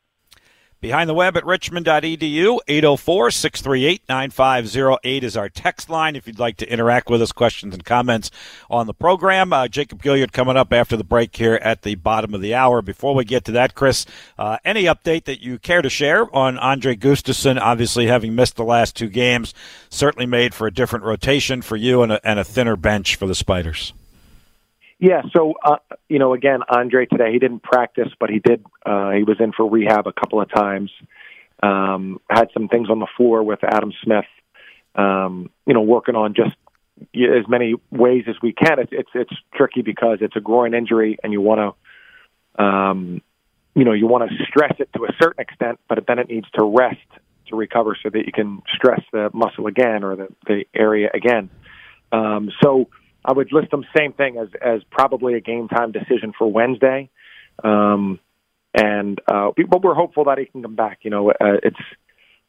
Behind 0.83 1.09
the 1.09 1.15
web 1.15 1.37
at 1.37 1.47
richmond.edu, 1.47 2.59
804 2.67 3.31
638 3.31 4.03
9508 4.09 5.23
is 5.23 5.37
our 5.37 5.49
text 5.49 5.89
line 5.89 6.17
if 6.17 6.27
you'd 6.27 6.41
like 6.41 6.57
to 6.57 6.69
interact 6.69 7.09
with 7.09 7.23
us, 7.23 7.31
questions 7.31 7.73
and 7.73 7.85
comments 7.85 8.33
on 8.69 8.89
the 8.89 8.93
program. 8.93 9.53
Uh, 9.53 9.69
Jacob 9.69 10.03
Gilyard 10.03 10.33
coming 10.33 10.57
up 10.57 10.73
after 10.73 10.97
the 10.97 11.05
break 11.05 11.37
here 11.37 11.55
at 11.63 11.83
the 11.83 11.95
bottom 11.95 12.35
of 12.35 12.41
the 12.41 12.53
hour. 12.53 12.83
Before 12.83 13.15
we 13.15 13.25
get 13.25 13.45
to 13.45 13.53
that, 13.53 13.77
Chris, 13.77 14.07
uh, 14.37 14.59
any 14.65 14.83
update 14.83 15.23
that 15.27 15.41
you 15.41 15.57
care 15.61 15.83
to 15.83 15.89
share 15.89 16.35
on 16.35 16.59
Andre 16.59 16.97
Gustavson, 16.97 17.61
obviously 17.61 18.09
having 18.09 18.35
missed 18.35 18.57
the 18.57 18.65
last 18.65 18.97
two 18.97 19.09
games, 19.09 19.55
certainly 19.89 20.27
made 20.27 20.53
for 20.53 20.67
a 20.67 20.73
different 20.73 21.05
rotation 21.05 21.63
for 21.63 21.77
you 21.77 22.03
and 22.03 22.11
a, 22.11 22.29
and 22.29 22.41
a 22.41 22.45
thinner 22.45 22.75
bench 22.75 23.15
for 23.15 23.29
the 23.29 23.37
Spiders? 23.37 23.93
Yeah, 25.03 25.23
so 25.35 25.55
uh, 25.65 25.79
you 26.09 26.21
know, 26.21 26.33
again, 26.33 26.61
Andre 26.69 27.07
today 27.07 27.33
he 27.33 27.41
didn't 27.41 27.65
practice, 27.65 28.11
but 28.21 28.31
he 28.31 28.39
did. 28.39 28.65
Uh, 28.87 29.11
he 29.11 29.25
was 29.25 29.39
in 29.41 29.51
for 29.51 29.69
rehab 29.69 30.07
a 30.07 30.13
couple 30.13 30.41
of 30.41 30.49
times. 30.49 30.93
Um, 31.61 32.21
had 32.31 32.51
some 32.55 32.69
things 32.69 32.89
on 32.89 33.01
the 33.01 33.09
floor 33.17 33.43
with 33.43 33.65
Adam 33.65 33.93
Smith. 34.05 34.27
Um, 34.95 35.51
you 35.67 35.75
know, 35.75 35.81
working 35.81 36.15
on 36.15 36.35
just 36.35 36.55
as 37.17 37.49
many 37.49 37.75
ways 37.91 38.27
as 38.29 38.37
we 38.41 38.53
can. 38.53 38.79
It's 38.79 38.93
it's 38.93 39.11
it's 39.15 39.33
tricky 39.53 39.83
because 39.83 40.19
it's 40.21 40.37
a 40.37 40.41
groin 40.41 40.73
injury, 40.73 41.19
and 41.25 41.33
you 41.33 41.41
want 41.41 41.77
to, 42.57 42.65
um, 42.65 43.23
you 43.75 43.85
know, 43.85 43.95
you 43.95 44.07
want 44.07 44.31
to 44.31 44.37
stress 44.45 44.77
it 44.79 44.89
to 44.95 45.07
a 45.07 45.11
certain 45.21 45.41
extent, 45.43 45.81
but 45.89 45.99
then 46.07 46.21
it 46.21 46.29
needs 46.29 46.47
to 46.53 46.65
rest 46.65 47.01
to 47.49 47.57
recover 47.57 47.99
so 48.01 48.09
that 48.09 48.25
you 48.25 48.31
can 48.33 48.63
stress 48.73 49.01
the 49.13 49.31
muscle 49.35 49.67
again 49.67 50.05
or 50.05 50.15
the 50.15 50.29
the 50.47 50.65
area 50.73 51.11
again. 51.13 51.51
Um, 52.13 52.53
so 52.63 52.89
I 53.25 53.33
would 53.33 53.53
list 53.53 53.71
them 53.71 53.85
same 53.97 54.13
thing 54.13 54.39
as 54.39 54.49
as 54.61 54.83
probably 54.91 55.35
a 55.35 55.41
game 55.41 55.69
time 55.69 55.93
decision 55.93 56.33
for 56.37 56.51
Wednesday. 56.51 57.11
Um, 57.63 58.19
and 58.75 59.21
uh, 59.31 59.51
but 59.69 59.83
we're 59.83 59.95
hopeful 59.95 60.25
that 60.25 60.39
he 60.39 60.47
can 60.47 60.63
come 60.63 60.75
back. 60.77 61.01
You 61.03 61.11
know, 61.11 61.31
uh, 61.31 61.59
it's 61.63 61.77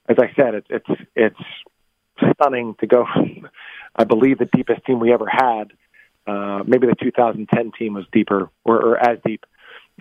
as 0.08 0.18
I 0.20 0.34
said, 0.36 0.56
it's 0.56 0.68
it's 0.70 1.02
it's 1.16 2.34
stunning 2.34 2.76
to 2.80 2.88
go. 2.88 3.06
I 3.96 4.06
believe 4.06 4.40
the 4.40 4.50
deepest 4.52 4.86
team 4.86 5.00
we 5.00 5.14
ever 5.14 5.28
had. 5.28 5.72
Uh, 6.26 6.64
maybe 6.66 6.88
the 6.88 6.96
2010 6.96 7.72
team 7.78 7.94
was 7.94 8.06
deeper 8.14 8.50
or, 8.64 8.82
or 8.82 8.98
as 8.98 9.20
deep 9.26 9.46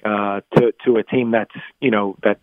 uh, 0.04 0.40
to 0.56 0.72
to 0.84 0.96
a 0.96 1.02
team 1.02 1.32
that's 1.32 1.54
you 1.80 1.90
know 1.90 2.16
that 2.22 2.38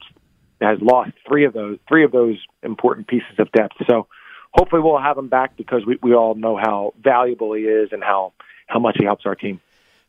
has 0.62 0.80
lost 0.82 1.12
three 1.28 1.46
of 1.46 1.54
those 1.54 1.78
three 1.88 2.04
of 2.04 2.12
those 2.12 2.38
important 2.62 3.08
pieces 3.08 3.40
of 3.40 3.52
depth. 3.52 3.76
So 3.90 4.08
hopefully 4.54 4.82
we'll 4.82 5.00
have 5.00 5.18
him 5.18 5.28
back 5.28 5.56
because 5.58 5.86
we, 5.86 5.98
we 6.02 6.14
all 6.14 6.36
know 6.36 6.58
how 6.58 6.94
valuable 7.02 7.54
he 7.54 7.64
is 7.64 7.90
and 7.92 8.04
how, 8.04 8.34
how 8.68 8.80
much 8.80 8.98
he 9.00 9.06
helps 9.06 9.26
our 9.26 9.36
team. 9.36 9.60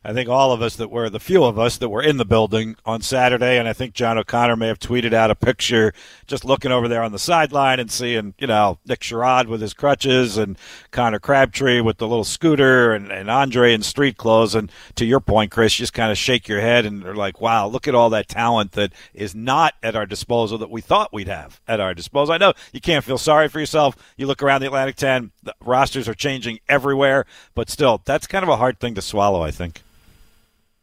I 0.03 0.13
think 0.13 0.29
all 0.29 0.51
of 0.51 0.63
us 0.63 0.77
that 0.77 0.89
were 0.89 1.11
the 1.11 1.19
few 1.19 1.43
of 1.43 1.59
us 1.59 1.77
that 1.77 1.89
were 1.89 2.01
in 2.01 2.17
the 2.17 2.25
building 2.25 2.75
on 2.87 3.01
Saturday, 3.03 3.59
and 3.59 3.67
I 3.67 3.73
think 3.73 3.93
John 3.93 4.17
O'Connor 4.17 4.55
may 4.55 4.65
have 4.65 4.79
tweeted 4.79 5.13
out 5.13 5.29
a 5.29 5.35
picture 5.35 5.93
just 6.25 6.43
looking 6.43 6.71
over 6.71 6.87
there 6.87 7.03
on 7.03 7.11
the 7.11 7.19
sideline 7.19 7.79
and 7.79 7.91
seeing, 7.91 8.33
you 8.39 8.47
know, 8.47 8.79
Nick 8.83 9.01
Sherod 9.01 9.45
with 9.45 9.61
his 9.61 9.75
crutches 9.75 10.39
and 10.39 10.57
Connor 10.89 11.19
Crabtree 11.19 11.81
with 11.81 11.97
the 11.97 12.07
little 12.07 12.23
scooter 12.23 12.93
and, 12.93 13.11
and 13.11 13.29
Andre 13.29 13.73
in 13.73 13.83
street 13.83 14.17
clothes. 14.17 14.55
And 14.55 14.71
to 14.95 15.05
your 15.05 15.19
point, 15.19 15.51
Chris, 15.51 15.75
just 15.75 15.93
kind 15.93 16.11
of 16.11 16.17
shake 16.17 16.47
your 16.47 16.61
head 16.61 16.83
and 16.83 17.05
are 17.05 17.15
like, 17.15 17.39
wow, 17.39 17.67
look 17.67 17.87
at 17.87 17.93
all 17.93 18.09
that 18.09 18.27
talent 18.27 18.71
that 18.71 18.93
is 19.13 19.35
not 19.35 19.75
at 19.83 19.95
our 19.95 20.07
disposal 20.07 20.57
that 20.57 20.71
we 20.71 20.81
thought 20.81 21.13
we'd 21.13 21.27
have 21.27 21.61
at 21.67 21.79
our 21.79 21.93
disposal. 21.93 22.33
I 22.33 22.39
know 22.39 22.53
you 22.73 22.81
can't 22.81 23.05
feel 23.05 23.19
sorry 23.19 23.47
for 23.49 23.59
yourself. 23.59 23.95
You 24.17 24.25
look 24.25 24.41
around 24.41 24.61
the 24.61 24.67
Atlantic 24.67 24.95
10, 24.95 25.29
the 25.43 25.53
rosters 25.63 26.09
are 26.09 26.15
changing 26.15 26.59
everywhere, 26.67 27.27
but 27.53 27.69
still, 27.69 28.01
that's 28.03 28.25
kind 28.25 28.41
of 28.41 28.49
a 28.49 28.57
hard 28.57 28.79
thing 28.79 28.95
to 28.95 29.01
swallow, 29.03 29.43
I 29.43 29.51
think. 29.51 29.83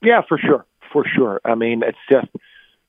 Yeah, 0.03 0.23
for 0.29 0.39
sure, 0.39 0.65
for 0.93 1.05
sure. 1.05 1.41
I 1.45 1.55
mean, 1.55 1.83
it's 1.83 1.99
just 2.11 2.29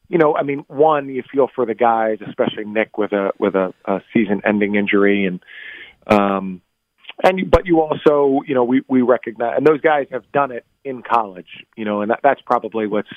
you 0.10 0.18
know, 0.18 0.36
I 0.36 0.42
mean, 0.42 0.66
one, 0.68 1.08
you 1.08 1.24
feel 1.32 1.48
for 1.54 1.66
the 1.68 1.76
guys, 1.76 2.18
especially 2.28 2.66
Nick 2.66 2.98
with 2.98 3.14
a 3.14 3.32
with 3.38 3.56
a, 3.56 3.74
a 3.86 4.02
season-ending 4.12 4.76
injury, 4.76 5.26
and 5.26 5.40
um, 6.08 6.62
and 7.24 7.50
but 7.50 7.68
you 7.68 7.80
also, 7.82 8.42
you 8.46 8.56
know, 8.56 8.64
we 8.64 8.82
we 8.88 9.04
recognize, 9.04 9.56
and 9.58 9.66
those 9.66 9.82
guys 9.82 10.08
have 10.12 10.30
done 10.32 10.52
it 10.52 10.66
in 10.84 11.04
college, 11.04 11.66
you 11.78 11.86
know, 11.86 12.02
and 12.02 12.10
that, 12.10 12.22
that's 12.24 12.42
probably 12.42 12.88
what's 12.88 13.12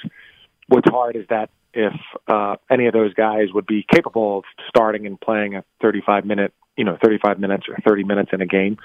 what's 0.68 0.88
hard 0.88 1.16
is 1.16 1.24
that 1.30 1.48
if 1.74 1.94
uh, 2.28 2.56
any 2.70 2.86
of 2.86 2.92
those 2.92 3.14
guys 3.14 3.48
would 3.54 3.66
be 3.66 3.86
capable 3.90 4.38
of 4.38 4.44
starting 4.68 5.06
and 5.06 5.18
playing 5.18 5.54
a 5.54 5.64
35 5.80 6.26
minute, 6.26 6.52
you 6.76 6.84
know, 6.84 6.96
35 7.02 7.38
minutes 7.38 7.64
or 7.68 7.76
30 7.86 8.04
minutes 8.04 8.30
in 8.32 8.40
a 8.40 8.46
game. 8.46 8.78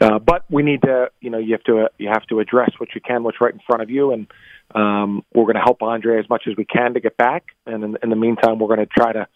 Uh, 0.00 0.18
but 0.18 0.44
we 0.50 0.62
need 0.62 0.82
to, 0.82 1.10
you 1.20 1.30
know, 1.30 1.38
you 1.38 1.52
have 1.52 1.64
to 1.64 1.82
uh, 1.82 1.88
you 1.98 2.08
have 2.08 2.24
to 2.26 2.40
address 2.40 2.70
what 2.78 2.90
you 2.94 3.00
can, 3.00 3.22
what's 3.22 3.40
right 3.40 3.54
in 3.54 3.60
front 3.66 3.82
of 3.82 3.90
you, 3.90 4.12
and 4.12 4.26
um, 4.74 5.24
we're 5.34 5.44
going 5.44 5.56
to 5.56 5.62
help 5.62 5.82
Andre 5.82 6.18
as 6.18 6.28
much 6.28 6.44
as 6.48 6.56
we 6.56 6.64
can 6.64 6.94
to 6.94 7.00
get 7.00 7.16
back. 7.16 7.44
And 7.66 7.84
in, 7.84 7.98
in 8.02 8.10
the 8.10 8.16
meantime, 8.16 8.58
we're 8.58 8.74
going 8.74 8.80
to 8.80 8.86
try 8.86 9.12
to 9.12 9.26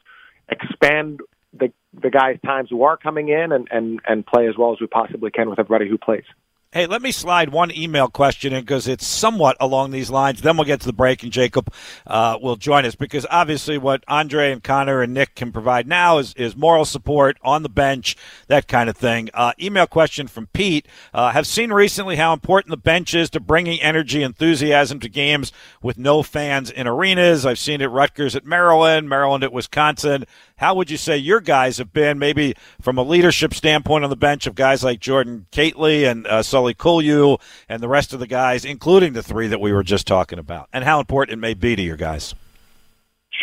expand 0.48 1.20
the 1.52 1.72
the 1.98 2.10
guys' 2.10 2.38
times 2.44 2.68
who 2.70 2.82
are 2.82 2.96
coming 2.96 3.28
in 3.28 3.52
and 3.52 3.68
and 3.70 4.00
and 4.06 4.26
play 4.26 4.48
as 4.48 4.56
well 4.58 4.72
as 4.72 4.80
we 4.80 4.86
possibly 4.86 5.30
can 5.30 5.48
with 5.48 5.58
everybody 5.58 5.88
who 5.88 5.98
plays. 5.98 6.24
Hey, 6.72 6.86
let 6.86 7.00
me 7.00 7.12
slide 7.12 7.50
one 7.50 7.70
email 7.74 8.08
question 8.08 8.52
in 8.52 8.62
because 8.62 8.88
it's 8.88 9.06
somewhat 9.06 9.56
along 9.60 9.92
these 9.92 10.10
lines. 10.10 10.42
Then 10.42 10.56
we'll 10.56 10.66
get 10.66 10.80
to 10.80 10.86
the 10.86 10.92
break, 10.92 11.22
and 11.22 11.30
Jacob 11.30 11.72
uh, 12.08 12.38
will 12.42 12.56
join 12.56 12.84
us 12.84 12.96
because 12.96 13.24
obviously 13.30 13.78
what 13.78 14.02
Andre 14.08 14.50
and 14.50 14.62
Connor 14.62 15.00
and 15.00 15.14
Nick 15.14 15.36
can 15.36 15.52
provide 15.52 15.86
now 15.86 16.18
is, 16.18 16.34
is 16.34 16.56
moral 16.56 16.84
support 16.84 17.38
on 17.42 17.62
the 17.62 17.68
bench, 17.68 18.16
that 18.48 18.66
kind 18.66 18.90
of 18.90 18.96
thing. 18.96 19.30
Uh, 19.32 19.52
email 19.60 19.86
question 19.86 20.26
from 20.26 20.48
Pete. 20.48 20.88
Uh, 21.14 21.30
have 21.30 21.46
seen 21.46 21.72
recently 21.72 22.16
how 22.16 22.32
important 22.32 22.70
the 22.70 22.76
bench 22.76 23.14
is 23.14 23.30
to 23.30 23.40
bringing 23.40 23.80
energy, 23.80 24.24
enthusiasm 24.24 24.98
to 25.00 25.08
games 25.08 25.52
with 25.80 25.96
no 25.96 26.24
fans 26.24 26.68
in 26.68 26.88
arenas. 26.88 27.46
I've 27.46 27.60
seen 27.60 27.80
it 27.80 27.86
Rutgers 27.86 28.34
at 28.34 28.44
Maryland, 28.44 29.08
Maryland 29.08 29.44
at 29.44 29.52
Wisconsin. 29.52 30.26
How 30.58 30.74
would 30.74 30.90
you 30.90 30.96
say 30.96 31.18
your 31.18 31.40
guys 31.40 31.76
have 31.76 31.92
been, 31.92 32.18
maybe 32.18 32.54
from 32.80 32.96
a 32.96 33.02
leadership 33.02 33.52
standpoint 33.52 34.04
on 34.04 34.10
the 34.10 34.16
bench 34.16 34.46
of 34.46 34.54
guys 34.54 34.82
like 34.82 35.00
Jordan 35.00 35.44
Cately 35.52 36.10
and 36.10 36.26
uh, 36.26 36.42
Sully 36.42 36.72
Kulju 36.72 37.38
and 37.68 37.82
the 37.82 37.88
rest 37.88 38.14
of 38.14 38.20
the 38.20 38.26
guys, 38.26 38.64
including 38.64 39.12
the 39.12 39.22
three 39.22 39.48
that 39.48 39.60
we 39.60 39.70
were 39.70 39.82
just 39.82 40.06
talking 40.06 40.38
about, 40.38 40.70
and 40.72 40.82
how 40.82 40.98
important 40.98 41.34
it 41.34 41.40
may 41.40 41.52
be 41.52 41.76
to 41.76 41.82
your 41.82 41.98
guys? 41.98 42.34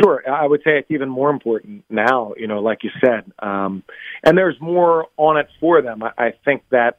Sure, 0.01 0.23
I 0.27 0.47
would 0.47 0.61
say 0.63 0.79
it's 0.79 0.89
even 0.89 1.07
more 1.07 1.29
important 1.29 1.85
now. 1.87 2.33
You 2.35 2.47
know, 2.47 2.61
like 2.61 2.83
you 2.83 2.89
said, 2.99 3.31
um, 3.37 3.83
and 4.23 4.35
there's 4.35 4.59
more 4.59 5.05
on 5.15 5.37
it 5.37 5.49
for 5.59 5.83
them. 5.83 6.01
I, 6.01 6.11
I 6.17 6.33
think 6.43 6.63
that, 6.71 6.97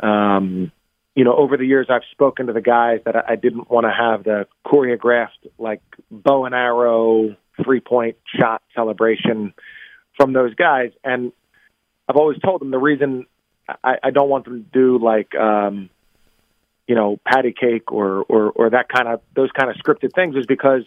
um, 0.00 0.70
you 1.14 1.24
know, 1.24 1.34
over 1.34 1.56
the 1.56 1.64
years 1.64 1.86
I've 1.88 2.02
spoken 2.12 2.48
to 2.48 2.52
the 2.52 2.60
guys 2.60 3.00
that 3.06 3.16
I, 3.16 3.22
I 3.28 3.36
didn't 3.36 3.70
want 3.70 3.86
to 3.86 3.92
have 3.98 4.24
the 4.24 4.46
choreographed 4.66 5.48
like 5.58 5.80
bow 6.10 6.44
and 6.44 6.54
arrow 6.54 7.34
three 7.62 7.80
point 7.80 8.16
shot 8.38 8.62
celebration 8.74 9.54
from 10.16 10.32
those 10.32 10.54
guys. 10.54 10.90
And 11.04 11.32
I've 12.08 12.16
always 12.16 12.38
told 12.40 12.60
them 12.60 12.70
the 12.70 12.78
reason 12.78 13.26
I, 13.84 13.96
I 14.02 14.10
don't 14.10 14.28
want 14.28 14.44
them 14.44 14.64
to 14.64 14.70
do 14.70 14.98
like, 15.02 15.34
um, 15.34 15.90
you 16.86 16.94
know, 16.94 17.18
patty 17.24 17.52
cake 17.58 17.92
or, 17.92 18.22
or, 18.28 18.50
or 18.50 18.70
that 18.70 18.88
kind 18.88 19.08
of, 19.08 19.20
those 19.34 19.50
kind 19.52 19.70
of 19.70 19.76
scripted 19.76 20.14
things 20.14 20.36
is 20.36 20.46
because 20.46 20.82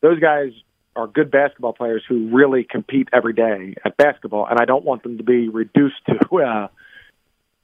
those 0.00 0.20
guys 0.20 0.52
are 0.94 1.06
good 1.06 1.30
basketball 1.30 1.72
players 1.72 2.02
who 2.08 2.28
really 2.28 2.64
compete 2.64 3.08
every 3.12 3.32
day 3.32 3.74
at 3.84 3.96
basketball. 3.96 4.46
And 4.46 4.60
I 4.60 4.64
don't 4.64 4.84
want 4.84 5.02
them 5.02 5.18
to 5.18 5.24
be 5.24 5.48
reduced 5.48 5.96
to, 6.06 6.36
uh, 6.36 6.68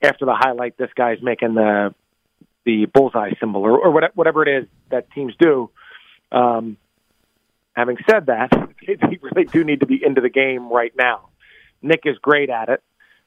after 0.02 0.24
the 0.24 0.34
highlight, 0.34 0.76
this 0.76 0.90
guy's 0.94 1.22
making 1.22 1.54
the, 1.54 1.94
the 2.64 2.86
bullseye 2.86 3.32
symbol 3.40 3.62
or, 3.62 3.78
or 3.78 4.10
whatever 4.14 4.42
it 4.46 4.62
is 4.62 4.68
that 4.90 5.10
teams 5.12 5.34
do. 5.40 5.70
Um, 6.30 6.76
having 7.78 7.96
said 8.10 8.26
that, 8.26 8.50
they 8.86 9.18
really 9.22 9.44
do 9.44 9.62
need 9.62 9.80
to 9.80 9.86
be 9.86 10.00
into 10.04 10.20
the 10.20 10.28
game 10.28 10.70
right 10.70 10.92
now. 10.96 11.28
Nick 11.80 12.00
is 12.04 12.18
great 12.18 12.50
at 12.50 12.68
it. 12.68 12.82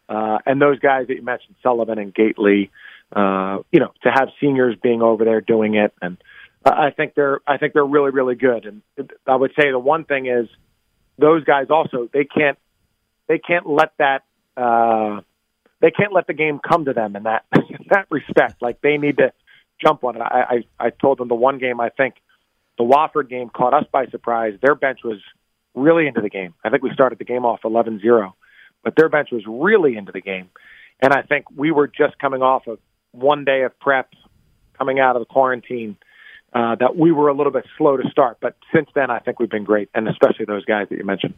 Uh, 0.10 0.40
and 0.46 0.62
those 0.62 0.78
guys 0.80 1.08
that 1.08 1.16
you 1.16 1.22
mentioned, 1.22 1.56
Sullivan 1.64 1.98
and 1.98 2.14
Gately, 2.14 2.70
uh, 3.16 3.60
you 3.72 3.80
know, 3.80 3.94
to 4.04 4.12
have 4.12 4.28
seniors 4.42 4.76
being 4.84 5.02
over 5.02 5.24
there 5.24 5.40
doing 5.40 5.76
it, 5.76 5.94
and 6.02 6.18
I 6.66 6.92
think 6.92 7.16
they're, 7.16 7.40
I 7.48 7.58
think 7.58 7.74
they're 7.74 7.86
really, 7.86 8.12
really 8.12 8.36
good. 8.36 8.66
And 8.66 8.82
I 9.26 9.36
would 9.36 9.52
say 9.58 9.72
the 9.72 9.80
one 9.80 10.04
thing 10.04 10.28
is, 10.28 10.48
those 11.18 11.44
guys 11.44 11.68
also 11.70 12.10
they 12.14 12.26
can't, 12.26 12.58
they 13.28 13.40
can't 13.40 13.68
let 13.68 13.94
that, 14.00 14.24
uh, 14.58 15.22
they 15.80 15.92
can't 15.92 16.14
let 16.14 16.28
the 16.28 16.34
game 16.34 16.60
come 16.60 16.86
to 16.86 16.94
them 16.94 17.16
in 17.16 17.24
that, 17.24 17.46
in 17.56 17.86
that 17.90 18.08
respect. 18.10 18.62
Like 18.62 18.82
they 18.82 18.98
need 18.98 19.18
to 19.18 19.32
jump 19.84 20.04
on 20.04 20.18
it. 20.18 20.22
I, 20.22 20.64
I, 20.80 20.88
I 20.88 20.90
told 20.90 21.20
them 21.20 21.30
the 21.30 21.36
one 21.36 21.58
game 21.58 21.80
I 21.80 21.90
think 21.90 22.16
the 22.82 22.88
Wofford 22.88 23.30
game 23.30 23.50
caught 23.50 23.74
us 23.74 23.86
by 23.92 24.08
surprise. 24.08 24.54
Their 24.62 24.76
bench 24.76 25.00
was 25.04 25.20
really 25.76 26.08
into 26.08 26.22
the 26.22 26.30
game. 26.30 26.54
I 26.64 26.70
think 26.70 26.84
we 26.84 26.92
started 26.94 27.20
the 27.20 27.26
game 27.26 27.46
off 27.46 27.62
11-0 27.64 28.34
but 28.84 28.96
their 28.96 29.10
bench 29.10 29.30
was 29.32 29.44
really 29.48 29.96
into 29.96 30.12
the 30.12 30.22
game. 30.22 30.50
And 31.02 31.14
I 31.14 31.22
think 31.22 31.46
we 31.56 31.72
were 31.72 31.88
just 31.88 32.18
coming 32.20 32.42
off 32.42 32.68
of 32.68 32.80
one 33.12 33.46
day 33.46 33.64
of 33.64 33.78
prep, 33.80 34.10
coming 34.78 35.00
out 35.00 35.16
of 35.16 35.22
the 35.22 35.26
quarantine, 35.26 35.98
uh, 36.54 36.76
that 36.76 36.96
we 36.98 37.12
were 37.12 37.30
a 37.30 37.34
little 37.34 37.52
bit 37.52 37.66
slow 37.78 37.98
to 37.98 38.10
start. 38.10 38.38
But 38.42 38.56
since 38.74 38.90
then, 38.94 39.10
I 39.10 39.20
think 39.20 39.40
we've 39.40 39.50
been 39.50 39.64
great, 39.64 39.90
and 39.94 40.08
especially 40.08 40.46
those 40.46 40.66
guys 40.66 40.88
that 40.90 40.98
you 40.98 41.06
mentioned. 41.06 41.34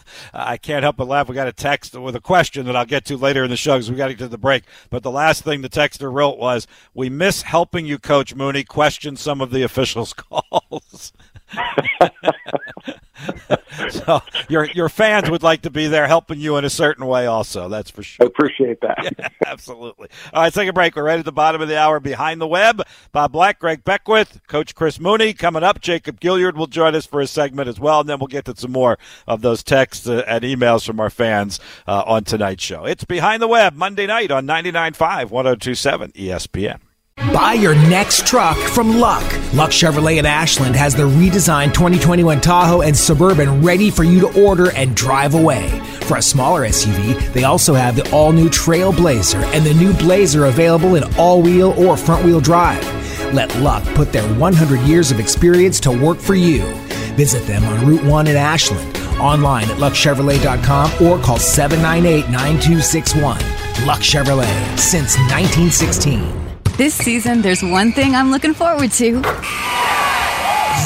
I 0.34 0.56
can't 0.56 0.82
help 0.82 0.96
but 0.96 1.08
laugh. 1.08 1.28
We 1.28 1.34
got 1.34 1.48
a 1.48 1.52
text 1.52 1.94
with 1.94 2.16
a 2.16 2.20
question 2.20 2.66
that 2.66 2.76
I'll 2.76 2.84
get 2.84 3.04
to 3.06 3.16
later 3.16 3.44
in 3.44 3.50
the 3.50 3.56
show 3.56 3.74
because 3.74 3.90
we 3.90 3.96
got 3.96 4.08
to 4.08 4.14
get 4.14 4.24
to 4.24 4.28
the 4.28 4.38
break. 4.38 4.64
But 4.90 5.02
the 5.02 5.10
last 5.10 5.44
thing 5.44 5.62
the 5.62 5.68
texter 5.68 6.12
wrote 6.12 6.38
was, 6.38 6.66
"We 6.94 7.10
miss 7.10 7.42
helping 7.42 7.86
you, 7.86 7.98
Coach 7.98 8.34
Mooney. 8.34 8.64
Question 8.64 9.16
some 9.16 9.40
of 9.40 9.50
the 9.50 9.62
officials' 9.62 10.12
calls." 10.14 11.12
so 13.90 14.20
your 14.48 14.64
your 14.66 14.88
fans 14.88 15.30
would 15.30 15.42
like 15.42 15.62
to 15.62 15.70
be 15.70 15.86
there 15.86 16.06
helping 16.06 16.38
you 16.40 16.56
in 16.56 16.64
a 16.64 16.70
certain 16.70 17.06
way 17.06 17.26
also 17.26 17.68
that's 17.68 17.90
for 17.90 18.02
sure. 18.02 18.24
I 18.24 18.26
appreciate 18.26 18.80
that. 18.80 18.98
Yeah, 19.18 19.28
absolutely. 19.46 20.08
All 20.32 20.42
right 20.42 20.52
take 20.52 20.68
a 20.68 20.72
break. 20.72 20.96
We're 20.96 21.04
right 21.04 21.18
at 21.18 21.24
the 21.24 21.32
bottom 21.32 21.60
of 21.60 21.68
the 21.68 21.78
hour 21.78 21.98
behind 22.00 22.40
the 22.40 22.46
web. 22.46 22.82
Bob 23.10 23.32
black 23.32 23.58
greg 23.58 23.84
beckwith 23.84 24.40
coach 24.46 24.74
chris 24.74 25.00
mooney 25.00 25.32
coming 25.32 25.62
up. 25.62 25.80
Jacob 25.80 26.20
Gilyard 26.20 26.54
will 26.54 26.66
join 26.66 26.94
us 26.94 27.06
for 27.06 27.20
a 27.20 27.26
segment 27.26 27.68
as 27.68 27.80
well 27.80 28.00
and 28.00 28.08
then 28.08 28.18
we'll 28.18 28.28
get 28.28 28.44
to 28.46 28.56
some 28.56 28.72
more 28.72 28.98
of 29.26 29.42
those 29.42 29.62
texts 29.62 30.06
uh, 30.06 30.24
and 30.26 30.44
emails 30.44 30.86
from 30.86 31.00
our 31.00 31.10
fans 31.10 31.58
uh, 31.86 32.02
on 32.06 32.24
tonight's 32.24 32.62
show. 32.62 32.84
It's 32.84 33.04
behind 33.04 33.42
the 33.42 33.48
web 33.48 33.74
monday 33.74 34.06
night 34.06 34.30
on 34.30 34.46
99.5 34.46 35.30
1027 35.30 36.12
espn 36.12 36.78
Buy 37.16 37.54
your 37.54 37.74
next 37.74 38.26
truck 38.26 38.56
from 38.56 38.98
Luck. 38.98 39.22
Luck 39.52 39.70
Chevrolet 39.70 40.18
in 40.18 40.26
Ashland 40.26 40.74
has 40.76 40.94
the 40.94 41.02
redesigned 41.02 41.74
2021 41.74 42.40
Tahoe 42.40 42.82
and 42.82 42.96
Suburban 42.96 43.62
ready 43.62 43.90
for 43.90 44.04
you 44.04 44.20
to 44.20 44.42
order 44.42 44.70
and 44.72 44.96
drive 44.96 45.34
away. 45.34 45.68
For 46.02 46.16
a 46.16 46.22
smaller 46.22 46.66
SUV, 46.66 47.32
they 47.32 47.44
also 47.44 47.74
have 47.74 47.96
the 47.96 48.10
all 48.12 48.32
new 48.32 48.48
Trailblazer 48.48 49.42
and 49.54 49.64
the 49.64 49.74
new 49.74 49.92
Blazer 49.94 50.46
available 50.46 50.94
in 50.94 51.04
all 51.16 51.42
wheel 51.42 51.72
or 51.78 51.96
front 51.96 52.24
wheel 52.24 52.40
drive. 52.40 52.82
Let 53.32 53.54
Luck 53.56 53.84
put 53.94 54.12
their 54.12 54.28
100 54.34 54.80
years 54.80 55.10
of 55.10 55.20
experience 55.20 55.80
to 55.80 55.90
work 55.90 56.18
for 56.18 56.34
you. 56.34 56.62
Visit 57.14 57.46
them 57.46 57.64
on 57.64 57.86
Route 57.86 58.04
1 58.04 58.26
in 58.26 58.36
Ashland, 58.36 58.96
online 59.18 59.70
at 59.70 59.76
luckchevrolet.com 59.78 60.92
or 60.94 61.18
call 61.18 61.38
798 61.38 62.30
9261. 62.30 63.36
Luck 63.86 64.00
Chevrolet, 64.00 64.78
since 64.78 65.16
1916. 65.30 66.41
This 66.76 66.94
season, 66.94 67.42
there's 67.42 67.62
one 67.62 67.92
thing 67.92 68.14
I'm 68.14 68.30
looking 68.30 68.54
forward 68.54 68.92
to. 68.92 69.20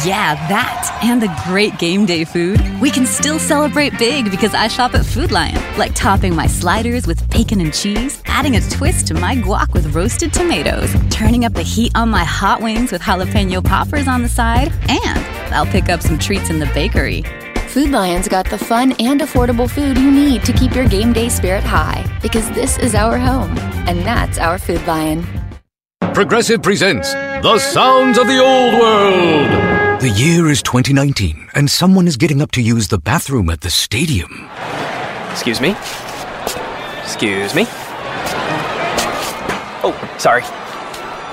Yeah, 0.05 0.35
that 0.49 0.99
and 1.03 1.22
the 1.22 1.33
great 1.46 1.79
game 1.79 2.07
day 2.07 2.25
food. 2.25 2.61
We 2.81 2.90
can 2.90 3.07
still 3.07 3.38
celebrate 3.38 3.96
big 3.96 4.31
because 4.33 4.53
I 4.53 4.66
shop 4.66 4.94
at 4.94 5.07
Food 5.07 5.31
Lion, 5.31 5.55
like 5.79 5.94
topping 5.94 6.35
my 6.35 6.49
sliders 6.49 7.07
with 7.07 7.29
bacon 7.31 7.61
and 7.61 7.72
cheese, 7.72 8.20
adding 8.27 8.57
a 8.57 8.61
twist 8.68 9.07
to 9.09 9.14
my 9.14 9.37
guac 9.37 9.72
with 9.75 9.94
roasted 9.94 10.33
tomatoes, 10.35 10.92
turning 11.09 11.44
up 11.44 11.55
the 11.55 11.62
heat 11.62 11.92
on 11.94 12.11
my 12.11 12.25
hot 12.25 12.61
wings 12.61 12.90
with 12.90 13.01
jalapeno 13.01 13.64
poppers 13.64 14.09
on 14.09 14.22
the 14.22 14.29
side, 14.29 14.72
and 14.88 15.55
I'll 15.55 15.66
pick 15.66 15.88
up 15.88 16.03
some 16.03 16.18
treats 16.18 16.51
in 16.51 16.59
the 16.59 16.66
bakery. 16.75 17.22
Food 17.68 17.90
Lion's 17.90 18.27
got 18.29 18.51
the 18.51 18.59
fun 18.59 18.92
and 18.99 19.20
affordable 19.20 19.70
food 19.70 19.96
you 19.96 20.11
need 20.11 20.44
to 20.44 20.53
keep 20.53 20.75
your 20.75 20.88
game 20.88 21.12
day 21.12 21.29
spirit 21.29 21.62
high 21.62 22.05
because 22.22 22.51
this 22.51 22.77
is 22.79 22.94
our 22.96 23.18
home, 23.18 23.57
and 23.88 24.01
that's 24.01 24.38
our 24.38 24.59
Food 24.59 24.85
Lion. 24.87 25.25
Progressive 26.16 26.62
presents 26.62 27.12
The 27.12 27.59
Sounds 27.59 28.16
of 28.16 28.26
the 28.26 28.38
Old 28.38 28.72
World. 28.81 30.00
The 30.00 30.09
year 30.09 30.48
is 30.48 30.62
2019, 30.62 31.50
and 31.55 31.70
someone 31.70 32.09
is 32.09 32.16
getting 32.16 32.40
up 32.40 32.52
to 32.52 32.62
use 32.62 32.88
the 32.88 32.96
bathroom 32.96 33.50
at 33.50 33.61
the 33.61 33.68
stadium. 33.68 34.48
Excuse 35.31 35.61
me? 35.61 35.76
Excuse 37.02 37.55
me? 37.55 37.66
Oh, 39.85 40.16
sorry. 40.18 40.42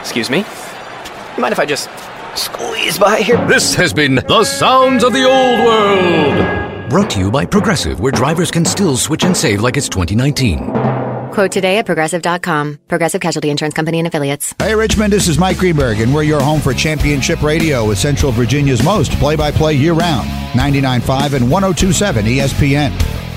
Excuse 0.02 0.30
me? 0.30 0.40
You 0.40 1.42
mind 1.42 1.54
if 1.54 1.60
I 1.60 1.66
just 1.66 1.90
squeeze 2.36 3.00
by 3.00 3.22
here? 3.22 3.38
This 3.48 3.74
has 3.76 3.94
been 3.94 4.16
The 4.16 4.44
Sounds 4.44 5.06
of 5.06 5.14
the 5.14 5.24
Old 5.24 5.60
World. 5.64 6.90
Brought 6.90 7.10
to 7.12 7.20
you 7.20 7.32
by 7.32 7.46
Progressive, 7.46 8.02
where 8.02 8.12
drivers 8.12 8.52
can 8.52 8.66
still 8.66 8.98
switch 8.98 9.24
and 9.24 9.36
save 9.36 9.62
like 9.62 9.78
it's 9.78 9.88
2019. 9.88 11.03
Quote 11.34 11.52
today 11.52 11.80
at 11.80 11.88
progressive.com. 11.88 12.78
Progressive 12.88 13.20
Casualty 13.20 13.50
Insurance 13.50 13.74
Company 13.74 13.98
and 13.98 14.08
Affiliates. 14.08 14.54
Hey, 14.60 14.76
Richmond, 14.76 15.12
this 15.12 15.28
is 15.28 15.40
Mike 15.40 15.58
Greenberg, 15.58 16.00
and 16.00 16.14
we're 16.14 16.22
your 16.22 16.40
home 16.40 16.62
for 16.62 16.76
championship 16.76 17.42
radio 17.42 17.88
with 17.88 17.98
Central 17.98 18.32
Virginia's 18.32 18.84
most 18.84 19.12
play 19.14 19.36
by 19.36 19.50
play 19.50 19.74
year 19.74 19.94
round 19.94 20.30
99.5 20.52 21.34
and 21.34 21.50
1027 21.50 22.26
ESPN. 22.26 23.33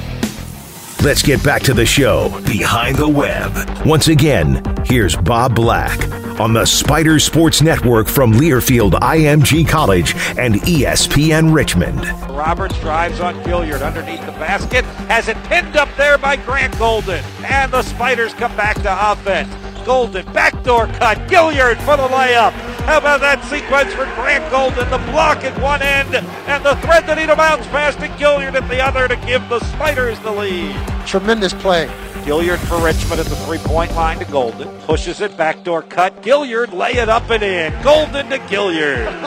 Let's 1.06 1.22
get 1.22 1.40
back 1.44 1.62
to 1.62 1.72
the 1.72 1.86
show 1.86 2.30
behind 2.48 2.96
the 2.96 3.06
web. 3.06 3.52
Once 3.86 4.08
again, 4.08 4.60
here's 4.86 5.14
Bob 5.14 5.54
Black 5.54 5.96
on 6.40 6.52
the 6.52 6.64
Spider 6.64 7.20
Sports 7.20 7.62
Network 7.62 8.08
from 8.08 8.32
Learfield 8.32 8.90
IMG 8.94 9.68
College 9.68 10.16
and 10.36 10.56
ESPN 10.62 11.54
Richmond. 11.54 12.00
Roberts 12.36 12.76
drives 12.80 13.20
on 13.20 13.36
Gilyard 13.44 13.86
underneath 13.86 14.26
the 14.26 14.32
basket, 14.32 14.84
has 15.06 15.28
it 15.28 15.36
pinned 15.44 15.76
up 15.76 15.88
there 15.96 16.18
by 16.18 16.34
Grant 16.34 16.76
Golden, 16.76 17.24
and 17.44 17.72
the 17.72 17.82
Spiders 17.82 18.34
come 18.34 18.56
back 18.56 18.74
to 18.82 19.12
offense. 19.12 19.65
Golden 19.86 20.26
backdoor 20.32 20.88
cut, 20.88 21.16
Gilyard 21.28 21.76
for 21.76 21.96
the 21.96 22.08
layup. 22.08 22.50
How 22.86 22.98
about 22.98 23.20
that 23.20 23.44
sequence 23.44 23.92
for 23.94 24.04
Grant 24.16 24.50
Golden? 24.50 24.90
The 24.90 24.98
block 25.12 25.44
at 25.44 25.56
one 25.62 25.80
end 25.80 26.12
and 26.12 26.64
the 26.64 26.74
thread 26.84 27.06
that 27.06 27.16
he 27.16 27.26
bounce 27.26 27.64
pass 27.68 27.94
to 27.94 28.08
Gilyard 28.18 28.60
at 28.60 28.68
the 28.68 28.84
other 28.84 29.06
to 29.06 29.14
give 29.24 29.48
the 29.48 29.60
Spiders 29.60 30.18
the 30.18 30.32
lead. 30.32 30.74
Tremendous 31.06 31.54
play. 31.54 31.86
Gilyard 32.24 32.58
for 32.66 32.84
Richmond 32.84 33.20
at 33.20 33.26
the 33.26 33.36
three-point 33.36 33.94
line 33.94 34.18
to 34.18 34.24
Golden. 34.24 34.66
Pushes 34.80 35.20
it, 35.20 35.36
backdoor 35.36 35.82
cut. 35.82 36.20
Gilyard 36.20 36.72
lay 36.72 36.94
it 36.94 37.08
up 37.08 37.30
and 37.30 37.44
in. 37.44 37.72
Golden 37.84 38.28
to 38.30 38.38
Gilyard. 38.38 39.06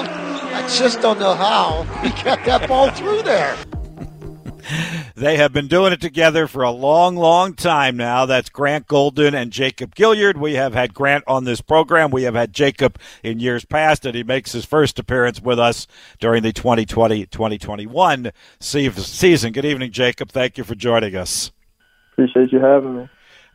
I 0.54 0.68
just 0.68 1.00
don't 1.00 1.22
know 1.22 1.36
how 1.36 1.84
he 2.04 2.10
got 2.22 2.44
that 2.44 2.68
ball 2.68 2.92
through 2.92 3.22
there. 3.22 3.56
They 5.16 5.38
have 5.38 5.52
been 5.52 5.68
doing 5.68 5.92
it 5.92 6.02
together 6.02 6.48
for 6.48 6.64
a 6.64 6.72
long, 6.72 7.16
long 7.16 7.54
time 7.54 7.98
now. 7.98 8.26
That's 8.26 8.50
Grant 8.50 8.88
Golden 8.88 9.36
and 9.36 9.52
Jacob 9.52 9.96
Gilyard. 9.96 10.38
We 10.38 10.54
have 10.54 10.74
had 10.74 10.94
Grant 10.94 11.24
on 11.28 11.44
this 11.44 11.62
program. 11.62 12.12
We 12.12 12.24
have 12.24 12.36
had 12.36 12.54
Jacob 12.54 12.98
in 13.24 13.40
years 13.40 13.66
past, 13.66 14.06
and 14.06 14.16
he 14.16 14.24
makes 14.24 14.52
his 14.52 14.66
first 14.66 15.00
appearance 15.00 15.42
with 15.42 15.60
us 15.60 15.88
during 16.20 16.44
the 16.44 16.54
2020 16.54 17.26
2021 17.26 18.32
season. 18.60 19.52
Good 19.52 19.66
evening, 19.66 19.92
Jacob. 19.92 20.32
Thank 20.32 20.58
you 20.58 20.64
for 20.64 20.76
joining 20.76 21.16
us. 21.16 21.52
Appreciate 22.14 22.52
you 22.52 22.60
having 22.60 22.98
me. 22.98 23.10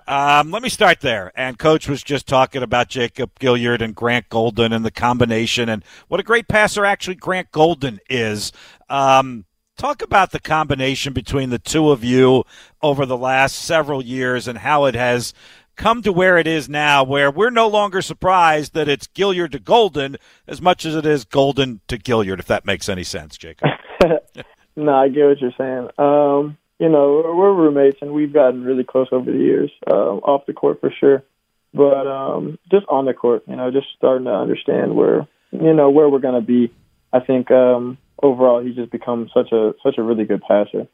Um, 0.07 0.51
let 0.51 0.63
me 0.63 0.69
start 0.69 1.01
there. 1.01 1.33
And 1.35 1.59
Coach 1.59 1.89
was 1.89 2.03
just 2.03 2.27
talking 2.27 2.63
about 2.63 2.89
Jacob 2.89 3.39
Gilyard 3.39 3.81
and 3.81 3.95
Grant 3.95 4.29
Golden 4.29 4.73
and 4.73 4.85
the 4.85 4.91
combination 4.91 5.69
and 5.69 5.83
what 6.09 6.21
a 6.21 6.23
great 6.23 6.47
passer 6.47 6.85
actually 6.85 7.15
Grant 7.15 7.51
Golden 7.53 8.01
is. 8.11 8.53
Um, 8.91 9.47
talk 9.77 10.03
about 10.03 10.31
the 10.31 10.41
combination 10.41 11.13
between 11.13 11.51
the 11.51 11.59
two 11.59 11.91
of 11.91 12.05
you 12.05 12.45
over 12.83 13.07
the 13.07 13.17
last 13.17 13.57
several 13.57 14.03
years 14.03 14.49
and 14.49 14.59
how 14.59 14.85
it 14.85 14.95
has 14.95 15.35
come 15.77 16.03
to 16.03 16.13
where 16.13 16.39
it 16.39 16.47
is 16.47 16.69
now, 16.69 17.03
where 17.03 17.31
we're 17.31 17.51
no 17.51 17.69
longer 17.69 18.01
surprised 18.01 18.75
that 18.75 18.89
it's 18.89 19.09
Gilyard 19.09 19.53
to 19.53 19.59
Golden 19.59 20.17
as 20.47 20.63
much 20.63 20.85
as 20.85 20.95
it 20.95 21.05
is 21.05 21.25
Golden 21.25 21.81
to 21.89 21.99
Gilyard, 21.99 22.39
if 22.39 22.47
that 22.47 22.65
makes 22.65 22.89
any 22.89 23.05
sense, 23.05 23.37
Jacob. 23.37 23.71
no, 24.77 24.95
I 24.95 25.09
get 25.09 25.27
what 25.27 25.41
you're 25.41 25.53
saying. 25.59 25.89
Um, 25.99 26.57
you 26.79 26.89
know, 26.89 27.23
we're 27.37 27.53
roommates 27.53 27.99
and 28.03 28.13
we've 28.13 28.33
gotten 28.33 28.65
really 28.65 28.85
close 28.85 29.09
over 29.11 29.31
the 29.31 29.39
years, 29.39 29.71
um, 29.91 30.21
off 30.23 30.47
the 30.47 30.53
court 30.53 30.81
for 30.81 30.93
sure. 31.01 31.23
But 31.73 32.07
um, 32.07 32.59
just 32.71 32.87
on 32.89 33.05
the 33.05 33.15
court, 33.15 33.43
you 33.49 33.57
know, 33.57 33.73
just 33.73 33.89
starting 33.97 34.27
to 34.27 34.33
understand 34.33 34.95
where 34.95 35.27
you 35.51 35.73
know 35.73 35.91
where 35.91 36.09
we're 36.09 36.21
going 36.21 36.41
to 36.41 36.47
be. 36.47 36.73
I 37.13 37.21
think 37.21 37.51
um, 37.51 37.99
overall 38.25 38.65
he's 38.65 38.75
just 38.75 38.91
become 38.91 39.29
such 39.35 39.53
a 39.53 39.75
such 39.83 39.99
a 39.99 40.03
really 40.03 40.25
good 40.25 40.43
passer. 40.43 40.89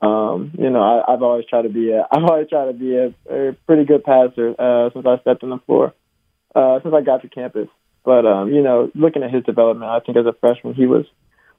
Um, 0.00 0.50
you 0.58 0.70
know, 0.70 0.82
I, 0.82 1.12
I've 1.12 1.22
always 1.22 1.46
tried 1.46 1.62
to 1.62 1.68
be 1.68 1.92
a 1.92 2.06
I've 2.10 2.24
always 2.24 2.48
tried 2.48 2.66
to 2.66 2.72
be 2.72 2.96
a, 2.96 3.14
a 3.30 3.52
pretty 3.66 3.84
good 3.84 4.02
passer 4.02 4.54
uh, 4.58 4.90
since 4.92 5.06
I 5.06 5.20
stepped 5.20 5.44
on 5.44 5.50
the 5.50 5.58
floor, 5.66 5.94
uh, 6.54 6.80
since 6.82 6.94
I 6.94 7.02
got 7.02 7.22
to 7.22 7.28
campus. 7.28 7.68
But 8.04 8.26
um, 8.26 8.52
you 8.52 8.62
know, 8.62 8.90
looking 8.94 9.22
at 9.22 9.32
his 9.32 9.44
development, 9.44 9.90
I 9.90 10.00
think 10.00 10.16
as 10.16 10.26
a 10.26 10.32
freshman 10.40 10.74
he 10.74 10.86
was 10.86 11.04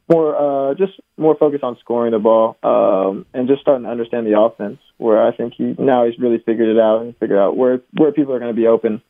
more 0.09 0.35
uh, 0.35 0.73
just 0.73 0.93
more 1.15 1.35
focused 1.37 1.63
on 1.63 1.77
scoring 1.79 2.11
the 2.11 2.19
ball 2.19 2.57
um, 2.63 3.25
and 3.33 3.47
just 3.47 3.61
starting 3.61 3.85
to 3.85 3.91
understand 3.91 4.27
the 4.27 4.37
offense. 4.37 4.79
Where 4.97 5.25
I 5.25 5.35
think 5.35 5.53
he 5.55 5.75
now 5.77 6.05
he's 6.05 6.19
really 6.19 6.39
figured 6.39 6.67
it 6.67 6.79
out 6.79 7.01
and 7.01 7.15
figured 7.17 7.39
out 7.39 7.55
where 7.55 7.81
where 7.95 8.11
people 8.11 8.33
are 8.33 8.39
going 8.39 8.53
to 8.53 8.61
be 8.61 8.67
open, 8.67 9.01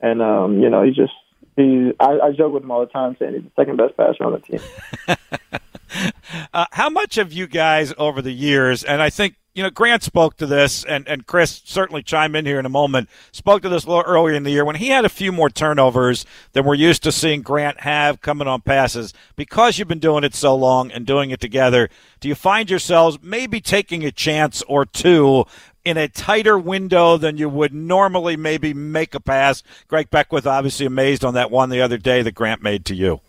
and 0.00 0.20
um, 0.20 0.60
you 0.60 0.68
know 0.68 0.82
he 0.82 0.90
just 0.90 1.14
he 1.56 1.92
I, 2.00 2.18
I 2.20 2.32
joke 2.32 2.52
with 2.52 2.62
him 2.62 2.70
all 2.70 2.80
the 2.80 2.86
time 2.86 3.16
saying 3.18 3.34
he's 3.34 3.44
the 3.44 3.50
second 3.56 3.76
best 3.76 3.96
passer 3.96 4.24
on 4.24 4.32
the 4.32 4.38
team. 4.38 4.60
uh, 6.54 6.66
how 6.72 6.90
much 6.90 7.16
have 7.16 7.32
you 7.32 7.46
guys 7.46 7.92
over 7.98 8.22
the 8.22 8.32
years, 8.32 8.84
and 8.84 9.00
I 9.02 9.10
think 9.10 9.36
you 9.54 9.62
know, 9.62 9.70
Grant 9.70 10.02
spoke 10.02 10.36
to 10.38 10.46
this, 10.46 10.82
and, 10.84 11.06
and 11.06 11.26
Chris 11.26 11.62
certainly 11.64 12.02
chime 12.02 12.34
in 12.34 12.44
here 12.44 12.58
in 12.58 12.66
a 12.66 12.70
moment. 12.70 13.08
Spoke 13.30 13.62
to 13.62 13.68
this 13.68 13.84
a 13.84 13.88
little 13.88 14.02
earlier 14.02 14.34
in 14.34 14.42
the 14.42 14.50
year 14.50 14.64
when 14.64 14.76
he 14.76 14.88
had 14.88 15.04
a 15.04 15.08
few 15.08 15.30
more 15.30 15.48
turnovers 15.48 16.26
than 16.52 16.64
we're 16.64 16.74
used 16.74 17.04
to 17.04 17.12
seeing 17.12 17.42
Grant 17.42 17.80
have 17.82 18.20
coming 18.20 18.48
on 18.48 18.62
passes. 18.62 19.14
Because 19.36 19.78
you've 19.78 19.86
been 19.86 20.00
doing 20.00 20.24
it 20.24 20.34
so 20.34 20.56
long 20.56 20.90
and 20.90 21.06
doing 21.06 21.30
it 21.30 21.40
together, 21.40 21.88
do 22.18 22.26
you 22.26 22.34
find 22.34 22.68
yourselves 22.68 23.20
maybe 23.22 23.60
taking 23.60 24.04
a 24.04 24.10
chance 24.10 24.62
or 24.62 24.84
two 24.84 25.44
in 25.84 25.96
a 25.96 26.08
tighter 26.08 26.58
window 26.58 27.16
than 27.16 27.36
you 27.36 27.48
would 27.48 27.74
normally 27.74 28.36
maybe 28.36 28.74
make 28.74 29.14
a 29.14 29.20
pass? 29.20 29.62
Greg 29.88 30.10
Beckwith 30.10 30.46
obviously 30.46 30.86
amazed 30.86 31.24
on 31.24 31.34
that 31.34 31.50
one 31.50 31.70
the 31.70 31.80
other 31.80 31.98
day 31.98 32.22
that 32.22 32.34
Grant 32.34 32.62
made 32.62 32.84
to 32.86 32.94
you. 32.94 33.20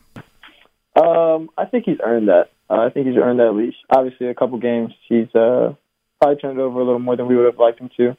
Um, 0.95 1.49
I 1.58 1.66
think 1.66 1.86
he's 1.86 1.99
earned 2.03 2.30
that. 2.30 2.51
Uh, 2.70 2.80
I 2.80 2.89
think 2.89 3.08
he's 3.08 3.18
earned 3.18 3.39
that 3.39 3.51
leash. 3.51 3.76
Obviously, 3.89 4.28
a 4.28 4.34
couple 4.34 4.58
games 4.60 4.93
he's 5.08 5.34
uh, 5.36 5.74
probably 6.20 6.38
turned 6.41 6.60
over 6.60 6.80
a 6.80 6.84
little 6.84 6.99
more 6.99 7.16
than 7.16 7.28
we 7.28 7.36
would 7.36 7.45
have 7.45 7.60
liked 7.60 7.80
him 7.80 7.89
to. 7.97 8.18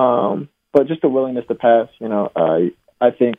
Um, 0.00 0.48
but 0.72 0.86
just 0.86 1.02
the 1.02 1.08
willingness 1.08 1.46
to 1.48 1.54
pass, 1.54 1.88
you 1.98 2.08
know, 2.08 2.30
uh, 2.36 2.58
I 3.00 3.10
think 3.10 3.36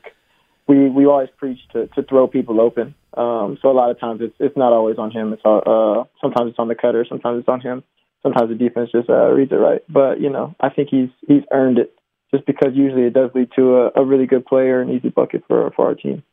we 0.68 0.90
we 0.90 1.06
always 1.06 1.30
preach 1.38 1.60
to 1.74 1.88
to 1.88 2.04
throw 2.04 2.28
people 2.28 2.60
open. 2.60 2.96
Um, 3.14 3.58
so 3.62 3.70
a 3.70 3.74
lot 3.74 3.92
of 3.92 4.00
times 4.00 4.22
it's 4.22 4.36
it's 4.40 4.58
not 4.58 4.74
always 4.74 4.98
on 4.98 5.12
him. 5.12 5.34
It's 5.34 5.44
uh, 5.46 6.04
sometimes 6.22 6.50
it's 6.50 6.60
on 6.60 6.68
the 6.68 6.76
cutter. 6.76 7.06
Sometimes 7.08 7.40
it's 7.40 7.50
on 7.50 7.62
him. 7.62 7.84
Sometimes 8.26 8.50
the 8.50 8.56
defense 8.56 8.90
just 8.92 9.08
uh, 9.08 9.30
reads 9.30 9.52
it 9.52 9.58
right. 9.58 9.84
But 9.88 10.20
you 10.20 10.32
know, 10.32 10.56
I 10.60 10.70
think 10.70 10.90
he's 10.90 11.10
he's 11.28 11.44
earned 11.52 11.78
it 11.78 11.94
just 12.34 12.44
because 12.48 12.70
usually 12.74 13.04
it 13.04 13.14
does 13.14 13.30
lead 13.36 13.50
to 13.56 13.76
a, 13.76 13.92
a 13.98 14.04
really 14.04 14.26
good 14.26 14.48
player 14.48 14.82
and 14.82 14.90
easy 14.90 15.10
bucket 15.10 15.44
for 15.48 15.70
for 15.76 15.86
our 15.86 15.94
team. 15.94 16.24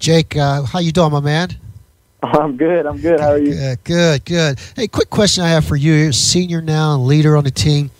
Jake, 0.00 0.36
uh, 0.36 0.64
how 0.64 0.80
you 0.80 0.90
doing, 0.90 1.12
my 1.12 1.20
man? 1.20 1.50
I'm 2.24 2.56
good. 2.56 2.84
I'm 2.84 3.00
good. 3.00 3.20
How 3.20 3.32
are 3.32 3.38
you? 3.38 3.54
Good, 3.54 3.84
good, 3.84 4.24
good. 4.24 4.58
Hey, 4.74 4.88
quick 4.88 5.08
question 5.08 5.44
I 5.44 5.50
have 5.50 5.64
for 5.64 5.76
you. 5.76 5.92
You're 5.92 6.08
a 6.08 6.12
senior 6.12 6.60
now 6.60 6.94
and 6.94 7.06
leader 7.06 7.36
on 7.36 7.44
the 7.44 7.52
team. 7.52 7.92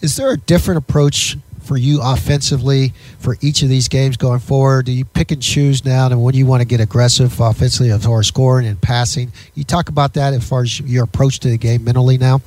Is 0.00 0.16
there 0.16 0.32
a 0.32 0.38
different 0.38 0.78
approach 0.78 1.36
for 1.62 1.76
you 1.76 2.00
offensively 2.02 2.92
for 3.18 3.36
each 3.40 3.62
of 3.62 3.68
these 3.68 3.88
games 3.88 4.16
going 4.16 4.40
forward? 4.40 4.86
Do 4.86 4.92
you 4.92 5.04
pick 5.04 5.30
and 5.30 5.42
choose 5.42 5.84
now 5.84 6.06
and 6.06 6.22
when 6.22 6.34
you 6.34 6.46
want 6.46 6.60
to 6.62 6.66
get 6.66 6.80
aggressive 6.80 7.38
offensively 7.40 7.90
as 7.90 8.04
far 8.04 8.20
as 8.20 8.26
scoring 8.26 8.66
and 8.66 8.80
passing? 8.80 9.32
You 9.54 9.64
talk 9.64 9.88
about 9.88 10.14
that 10.14 10.34
as 10.34 10.48
far 10.48 10.62
as 10.62 10.80
your 10.80 11.04
approach 11.04 11.40
to 11.40 11.48
the 11.48 11.58
game 11.58 11.84
mentally 11.84 12.18
now? 12.18 12.40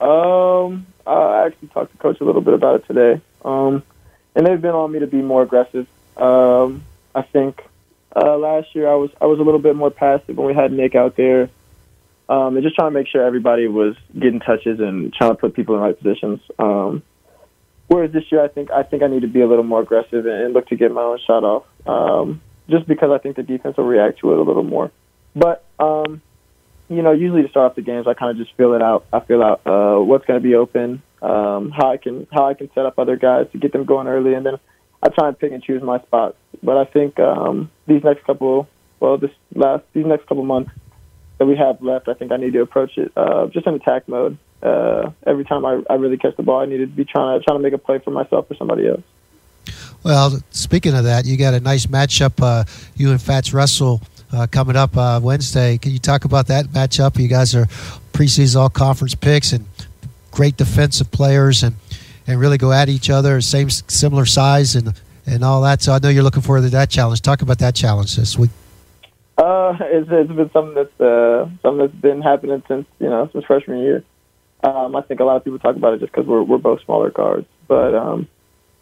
Um, 0.00 0.86
I 1.06 1.46
actually 1.46 1.68
talked 1.68 1.92
to 1.92 1.98
coach 1.98 2.20
a 2.20 2.24
little 2.24 2.40
bit 2.40 2.54
about 2.54 2.76
it 2.76 2.86
today. 2.86 3.20
Um, 3.44 3.82
and 4.34 4.46
they've 4.46 4.60
been 4.60 4.74
on 4.74 4.92
me 4.92 5.00
to 5.00 5.06
be 5.06 5.22
more 5.22 5.42
aggressive. 5.42 5.86
Um, 6.16 6.84
I 7.14 7.22
think 7.22 7.62
uh, 8.14 8.36
last 8.36 8.74
year 8.74 8.88
I 8.88 8.94
was 8.94 9.10
I 9.20 9.26
was 9.26 9.38
a 9.38 9.42
little 9.42 9.60
bit 9.60 9.76
more 9.76 9.90
passive 9.90 10.36
when 10.36 10.46
we 10.46 10.54
had 10.54 10.72
Nick 10.72 10.94
out 10.94 11.16
there, 11.16 11.50
um, 12.28 12.56
and 12.56 12.62
just 12.62 12.76
trying 12.76 12.92
to 12.92 12.98
make 12.98 13.08
sure 13.08 13.24
everybody 13.24 13.66
was 13.66 13.96
getting 14.18 14.40
touches 14.40 14.80
and 14.80 15.12
trying 15.12 15.30
to 15.30 15.36
put 15.36 15.54
people 15.54 15.74
in 15.74 15.80
the 15.80 15.86
right 15.86 15.98
positions. 15.98 16.40
Um, 16.58 17.02
whereas 17.90 18.12
this 18.12 18.22
year 18.30 18.42
I 18.42 18.48
think 18.48 18.70
I 18.70 18.84
think 18.84 19.02
I 19.02 19.08
need 19.08 19.22
to 19.22 19.28
be 19.28 19.40
a 19.40 19.48
little 19.48 19.64
more 19.64 19.82
aggressive 19.82 20.24
and, 20.24 20.54
look 20.54 20.68
to 20.68 20.76
get 20.76 20.92
my 20.92 21.02
own 21.02 21.18
shot 21.26 21.42
off, 21.44 21.64
um, 21.86 22.40
just 22.68 22.86
because 22.86 23.10
I 23.10 23.18
think 23.18 23.36
the 23.36 23.42
defense 23.42 23.76
will 23.76 23.84
react 23.84 24.20
to 24.20 24.32
it 24.32 24.38
a 24.38 24.42
little 24.42 24.62
more. 24.62 24.90
But 25.34 25.64
um, 25.78 26.22
you 26.88 27.02
know, 27.02 27.12
usually 27.12 27.42
to 27.42 27.48
start 27.48 27.70
off 27.70 27.76
the 27.76 27.82
games, 27.82 28.06
I 28.06 28.14
kind 28.14 28.30
of 28.30 28.36
just 28.44 28.56
feel 28.56 28.74
it 28.74 28.82
out. 28.82 29.06
I 29.12 29.20
feel 29.20 29.42
out 29.42 29.66
uh, 29.66 30.00
what's 30.02 30.24
going 30.24 30.40
to 30.40 30.48
be 30.48 30.54
open, 30.54 31.02
um, 31.20 31.70
how 31.70 31.90
I 31.90 31.96
can 31.96 32.28
how 32.32 32.46
I 32.46 32.54
can 32.54 32.70
set 32.74 32.86
up 32.86 32.98
other 32.98 33.16
guys 33.16 33.46
to 33.52 33.58
get 33.58 33.72
them 33.72 33.84
going 33.84 34.06
early, 34.06 34.34
and 34.34 34.46
then 34.46 34.54
I 35.02 35.08
try 35.08 35.28
and 35.28 35.38
pick 35.38 35.52
and 35.52 35.62
choose 35.62 35.82
my 35.82 35.98
spots. 36.00 36.36
But 36.62 36.76
I 36.76 36.84
think 36.84 37.18
um, 37.18 37.70
these 37.86 38.04
next 38.04 38.24
couple, 38.24 38.68
well, 39.00 39.18
this 39.18 39.32
last 39.54 39.82
these 39.94 40.06
next 40.06 40.28
couple 40.28 40.44
months 40.44 40.70
that 41.38 41.46
we 41.46 41.56
have 41.56 41.82
left, 41.82 42.08
I 42.08 42.14
think 42.14 42.30
I 42.30 42.36
need 42.36 42.52
to 42.52 42.60
approach 42.60 42.96
it 42.98 43.10
uh, 43.16 43.46
just 43.48 43.66
in 43.66 43.74
attack 43.74 44.06
mode. 44.08 44.38
Uh, 44.62 45.10
every 45.26 45.44
time 45.44 45.64
I, 45.64 45.82
I 45.88 45.94
really 45.94 46.16
catch 46.16 46.36
the 46.36 46.42
ball, 46.42 46.60
I 46.60 46.66
need 46.66 46.78
to 46.78 46.86
be 46.86 47.04
trying 47.04 47.38
to 47.38 47.44
trying 47.44 47.58
to 47.58 47.62
make 47.62 47.72
a 47.72 47.78
play 47.78 47.98
for 47.98 48.10
myself 48.10 48.50
or 48.50 48.54
somebody 48.56 48.88
else. 48.88 49.02
Well, 50.02 50.40
speaking 50.50 50.94
of 50.94 51.04
that, 51.04 51.26
you 51.26 51.36
got 51.36 51.54
a 51.54 51.60
nice 51.60 51.86
matchup. 51.86 52.42
Uh, 52.42 52.64
you 52.96 53.10
and 53.10 53.20
Fats 53.20 53.52
Russell 53.52 54.00
uh, 54.32 54.46
coming 54.50 54.76
up 54.76 54.96
uh, 54.96 55.20
Wednesday. 55.22 55.78
Can 55.78 55.92
you 55.92 55.98
talk 55.98 56.24
about 56.24 56.46
that 56.48 56.66
matchup? 56.66 57.18
You 57.18 57.28
guys 57.28 57.54
are 57.54 57.66
preseason 58.12 58.56
all 58.56 58.70
conference 58.70 59.14
picks 59.14 59.52
and 59.52 59.66
great 60.30 60.56
defensive 60.56 61.10
players, 61.10 61.62
and 61.62 61.76
and 62.26 62.38
really 62.40 62.58
go 62.58 62.72
at 62.72 62.88
each 62.88 63.10
other, 63.10 63.40
same 63.40 63.70
similar 63.70 64.26
size 64.26 64.74
and 64.76 64.94
and 65.26 65.44
all 65.44 65.62
that. 65.62 65.82
So 65.82 65.92
I 65.92 65.98
know 65.98 66.08
you're 66.08 66.22
looking 66.22 66.42
forward 66.42 66.62
to 66.62 66.70
that 66.70 66.90
challenge. 66.90 67.20
Talk 67.22 67.42
about 67.42 67.58
that 67.58 67.74
challenge 67.74 68.16
this 68.16 68.38
week. 68.38 68.50
Uh, 69.36 69.76
it's, 69.80 70.08
it's 70.10 70.32
been 70.32 70.50
something 70.52 70.74
that's 70.74 71.00
uh, 71.00 71.48
something 71.62 71.78
that's 71.78 72.00
been 72.00 72.20
happening 72.20 72.62
since 72.68 72.86
you 72.98 73.08
know 73.08 73.28
since 73.32 73.44
freshman 73.44 73.78
year. 73.78 74.04
Um, 74.62 74.94
I 74.94 75.02
think 75.02 75.20
a 75.20 75.24
lot 75.24 75.36
of 75.36 75.44
people 75.44 75.58
talk 75.58 75.76
about 75.76 75.94
it 75.94 76.00
just 76.00 76.12
because 76.12 76.26
we're 76.26 76.42
we're 76.42 76.58
both 76.58 76.82
smaller 76.84 77.10
guards, 77.10 77.46
but 77.66 77.94
um, 77.94 78.28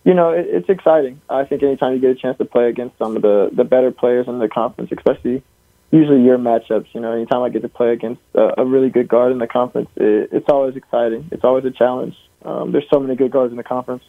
you 0.04 0.14
know 0.14 0.30
it, 0.30 0.46
it's 0.48 0.68
exciting. 0.68 1.20
I 1.28 1.44
think 1.44 1.62
anytime 1.62 1.94
you 1.94 2.00
get 2.00 2.10
a 2.10 2.14
chance 2.14 2.38
to 2.38 2.44
play 2.44 2.68
against 2.68 2.98
some 2.98 3.16
of 3.16 3.22
the 3.22 3.50
the 3.52 3.64
better 3.64 3.90
players 3.90 4.26
in 4.26 4.38
the 4.38 4.48
conference, 4.48 4.90
especially 4.90 5.42
usually 5.90 6.22
your 6.22 6.38
matchups. 6.38 6.86
You 6.92 7.00
know, 7.00 7.12
anytime 7.12 7.42
I 7.42 7.48
get 7.48 7.62
to 7.62 7.68
play 7.68 7.92
against 7.92 8.22
a, 8.34 8.60
a 8.60 8.64
really 8.64 8.90
good 8.90 9.08
guard 9.08 9.32
in 9.32 9.38
the 9.38 9.46
conference, 9.46 9.88
it, 9.96 10.30
it's 10.32 10.48
always 10.48 10.76
exciting. 10.76 11.28
It's 11.32 11.44
always 11.44 11.64
a 11.64 11.70
challenge. 11.70 12.16
Um, 12.44 12.72
there's 12.72 12.88
so 12.90 13.00
many 13.00 13.16
good 13.16 13.30
guards 13.30 13.50
in 13.50 13.56
the 13.56 13.64
conference, 13.64 14.04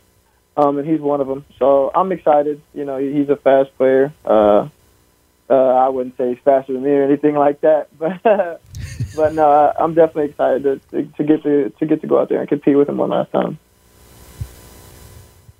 um, 0.58 0.78
and 0.78 0.88
he's 0.88 1.02
one 1.02 1.22
of 1.22 1.28
them. 1.28 1.46
So 1.58 1.92
I'm 1.94 2.12
excited. 2.12 2.62
You 2.74 2.86
know, 2.86 2.98
he's 2.98 3.30
a 3.30 3.36
fast 3.36 3.76
player. 3.78 4.14
Uh, 4.26 4.70
uh, 5.50 5.54
I 5.54 5.90
wouldn't 5.90 6.16
say 6.18 6.30
he's 6.30 6.44
faster 6.44 6.74
than 6.74 6.84
me 6.84 6.92
or 6.92 7.04
anything 7.04 7.36
like 7.36 7.62
that, 7.62 7.88
but 7.98 8.62
but 9.16 9.34
no, 9.34 9.50
I, 9.50 9.74
I'm 9.84 9.94
definitely 9.94 10.32
excited 10.32 10.64
to, 10.64 10.80
to, 10.92 11.12
to 11.18 11.24
get 11.24 11.44
to 11.44 11.70
to 11.70 11.86
get 11.86 12.02
to 12.02 12.08
go 12.08 12.20
out 12.20 12.30
there 12.30 12.40
and 12.40 12.50
compete 12.50 12.78
with 12.78 12.90
him 12.90 12.98
one 12.98 13.10
last 13.10 13.32
time 13.32 13.60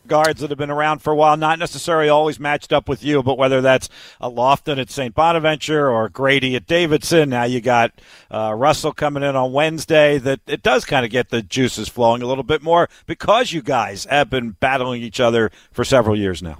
guards 0.10 0.42
that 0.42 0.50
have 0.50 0.58
been 0.58 0.70
around 0.70 1.00
for 1.00 1.14
a 1.14 1.16
while, 1.16 1.38
not 1.38 1.60
necessarily 1.60 2.10
always 2.10 2.40
matched 2.40 2.74
up 2.74 2.90
with 2.90 3.02
you, 3.02 3.24
but 3.24 3.38
whether 3.38 3.62
that's 3.62 3.88
a 4.20 4.30
Lofton 4.30 4.78
at 4.78 4.90
St. 4.90 5.16
Bonaventure 5.16 5.90
or 5.90 6.10
Grady 6.10 6.58
at 6.58 6.68
Davidson. 6.68 7.30
Now 7.30 7.46
you 7.46 7.62
got 7.62 7.94
uh, 8.30 8.54
Russell 8.58 8.92
coming 8.92 9.24
in 9.24 9.38
on 9.38 9.54
Wednesday. 9.54 10.18
That 10.18 10.42
it 10.48 10.62
does 10.62 10.84
kind 10.84 11.06
of 11.06 11.12
get 11.12 11.30
the 11.30 11.42
juices 11.42 11.88
flowing 11.88 12.22
a 12.22 12.26
little 12.26 12.44
bit 12.44 12.62
more 12.62 12.90
because 13.06 13.54
you 13.54 13.62
guys 13.62 14.04
have 14.06 14.30
been 14.30 14.52
battling 14.52 15.02
each 15.02 15.22
other 15.22 15.52
for 15.72 15.86
several 15.86 16.18
years 16.18 16.44
now. 16.44 16.58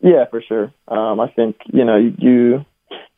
Yeah, 0.00 0.24
for 0.26 0.42
sure. 0.42 0.72
Um, 0.88 1.20
I 1.20 1.28
think 1.28 1.56
you 1.66 1.84
know 1.84 1.96
you 1.96 2.64